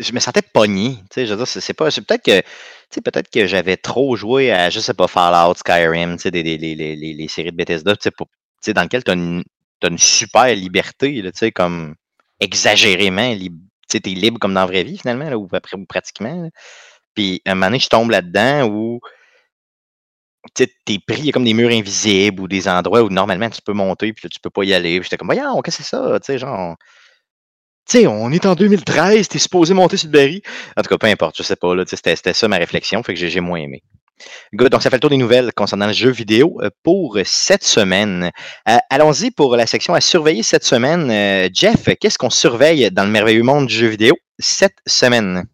[0.00, 0.96] Je me sentais pogné.
[1.02, 1.90] Tu sais, je veux dire, c'est pas.
[1.90, 2.40] C'est peut-être que.
[2.40, 2.46] Tu
[2.90, 6.42] sais, peut-être que j'avais trop joué à, je sais pas, Fallout, Skyrim, tu sais, des,
[6.42, 8.32] des- les, les- les- séries de Bethesda, tu sais, pour- tu
[8.62, 9.44] sais, dans lesquelles tu as une,
[9.88, 11.94] une super liberté, là, tu sais, comme
[12.40, 13.58] exagérément libre.
[13.90, 16.48] Tu sais, libre comme dans la vraie vie, finalement, ou, ou pratiquement.
[17.14, 19.00] Puis, un moment donné, je tombe là-dedans où
[20.54, 23.62] t'es pris, il y a comme des murs invisibles ou des endroits où normalement tu
[23.62, 25.00] peux monter, puis là, tu peux pas y aller.
[25.02, 26.18] J'étais comme, voyons, qu'est-ce que c'est ça?
[26.20, 26.76] Tu sais, genre.
[27.88, 30.42] Tu sais, on est en 2013, t'es supposé monter sur le baril.
[30.76, 33.20] En tout cas, peu importe, je sais pas, là, c'était ça ma réflexion, fait que
[33.20, 33.82] j'ai j'ai moins aimé.
[34.52, 37.64] Good, donc ça fait le tour des nouvelles concernant le jeu vidéo euh, pour cette
[37.64, 38.30] semaine.
[38.68, 41.10] Euh, Allons-y pour la section à surveiller cette semaine.
[41.10, 45.44] Euh, Jeff, qu'est-ce qu'on surveille dans le merveilleux monde du jeu vidéo cette semaine?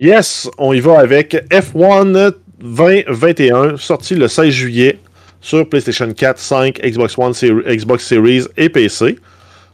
[0.00, 2.34] Yes, on y va avec F1
[2.64, 4.98] 2021, sorti le 16 juillet
[5.42, 7.32] sur PlayStation 4, 5, Xbox One,
[7.66, 9.18] Xbox Series et PC.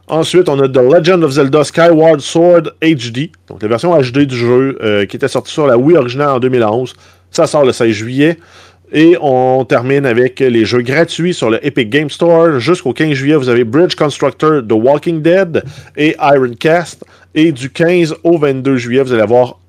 [0.09, 4.35] Ensuite, on a The Legend of Zelda Skyward Sword HD, donc la version HD du
[4.35, 6.93] jeu euh, qui était sortie sur la Wii originale en 2011.
[7.31, 8.37] Ça sort le 16 juillet.
[8.91, 12.59] Et on termine avec les jeux gratuits sur le Epic Game Store.
[12.59, 15.63] Jusqu'au 15 juillet, vous avez Bridge Constructor The Walking Dead
[15.95, 17.05] et Iron Cast.
[17.33, 19.60] Et du 15 au 22 juillet, vous allez avoir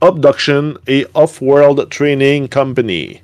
[0.00, 3.22] Abduction et Off-World Training Company.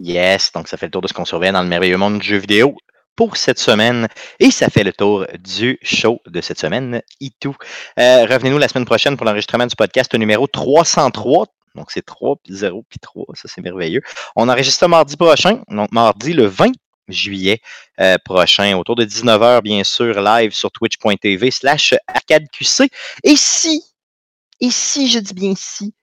[0.00, 2.26] Yes, donc ça fait le tour de ce qu'on surveille dans le merveilleux monde du
[2.26, 2.76] jeu vidéo
[3.14, 4.08] pour cette semaine.
[4.38, 7.54] Et ça fait le tour du show de cette semaine, Itou.
[7.98, 11.46] Euh, Revenez-nous la semaine prochaine pour l'enregistrement du podcast numéro 303.
[11.74, 13.24] Donc c'est 3, puis 0, puis 3.
[13.34, 14.02] Ça, c'est merveilleux.
[14.36, 16.72] On enregistre mardi prochain, donc mardi le 20
[17.08, 17.60] juillet
[18.00, 22.90] euh, prochain, autour de 19h, bien sûr, live sur twitch.tv slash arcadeqc.
[23.24, 23.82] Et si,
[24.60, 25.94] et si, je dis bien si,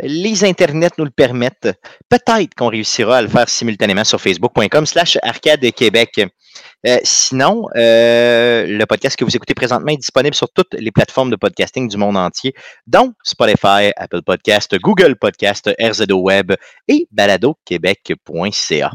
[0.00, 1.68] les internets nous le permettent,
[2.08, 6.20] peut-être qu'on réussira à le faire simultanément sur facebook.com slash arcade Québec.
[6.86, 11.30] Euh, sinon, euh, le podcast que vous écoutez présentement est disponible sur toutes les plateformes
[11.30, 12.54] de podcasting du monde entier,
[12.86, 16.52] dont Spotify, Apple Podcast, Google Podcast, RZO Web
[16.88, 18.92] et baladoquebec.ca.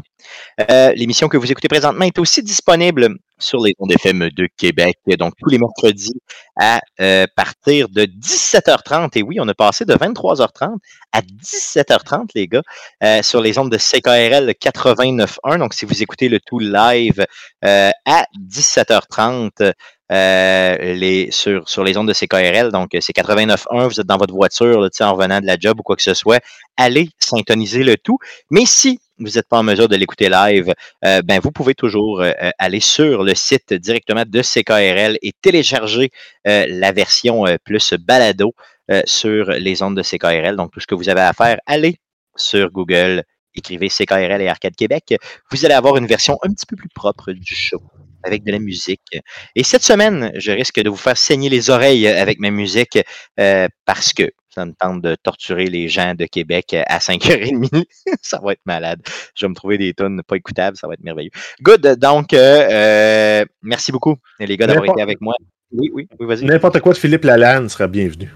[0.60, 4.98] Euh, L'émission que vous écoutez présentement est aussi disponible sur les ondes FM de Québec,
[5.18, 6.20] donc tous les mercredis
[6.58, 9.16] à euh, partir de 17h30.
[9.16, 10.76] Et oui, on a passé de 23h30
[11.12, 12.62] à 17h30, les gars,
[13.04, 15.58] euh, sur les ondes de CKRL 89.1.
[15.58, 17.24] Donc, si vous écoutez le tout live
[17.62, 19.72] à 17h30
[20.10, 24.32] euh, les, sur, sur les ondes de CKRL, donc c'est 89.1, vous êtes dans votre
[24.32, 26.42] voiture là, en revenant de la job ou quoi que ce soit,
[26.78, 28.18] allez syntoniser le tout.
[28.50, 30.72] Mais si vous n'êtes pas en mesure de l'écouter live,
[31.04, 36.10] euh, ben vous pouvez toujours euh, aller sur le site directement de CKRL et télécharger
[36.46, 38.54] euh, la version euh, plus balado
[38.90, 40.56] euh, sur les ondes de CKRL.
[40.56, 41.96] Donc, tout ce que vous avez à faire, allez
[42.36, 43.22] sur Google,
[43.54, 45.14] écrivez CKRL et Arcade Québec.
[45.50, 47.82] Vous allez avoir une version un petit peu plus propre du show
[48.24, 49.18] avec de la musique.
[49.54, 52.98] Et cette semaine, je risque de vous faire saigner les oreilles avec ma musique
[53.38, 57.84] euh, parce que ça me tente de torturer les gens de Québec à 5h30.
[58.22, 59.00] ça va être malade.
[59.34, 60.76] Je vais me trouver des tonnes pas écoutables.
[60.76, 61.30] Ça va être merveilleux.
[61.62, 61.98] Good.
[61.98, 65.34] Donc, euh, euh, merci beaucoup, les gars, d'avoir été avec moi.
[65.70, 66.44] Oui, oui, oui, vas-y.
[66.44, 68.34] N'importe quoi de Philippe Lalanne sera bienvenu.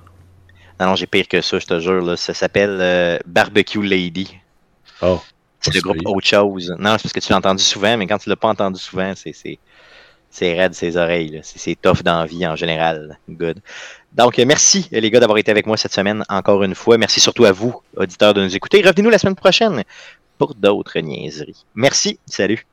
[0.79, 2.03] Non, non, j'ai pire que ça, je te jure.
[2.03, 2.17] Là.
[2.17, 4.37] Ça s'appelle euh, Barbecue Lady.
[5.01, 5.21] Oh.
[5.61, 6.75] C'est le groupe Autre Chose.
[6.79, 9.13] Non, c'est parce que tu l'as entendu souvent, mais quand tu l'as pas entendu souvent,
[9.17, 9.59] c'est
[10.33, 11.41] c'est raide ses oreilles.
[11.45, 13.19] C'est tough dans la vie en général.
[13.29, 13.61] Good.
[14.15, 16.99] Donc, merci les gars d'avoir été avec moi cette semaine encore une fois.
[16.99, 18.81] Merci surtout à vous, auditeurs, de nous écouter.
[18.81, 19.85] Revenez-nous la semaine prochaine
[20.39, 21.65] pour d'autres niaiseries.
[21.75, 22.19] Merci.
[22.27, 22.67] Salut.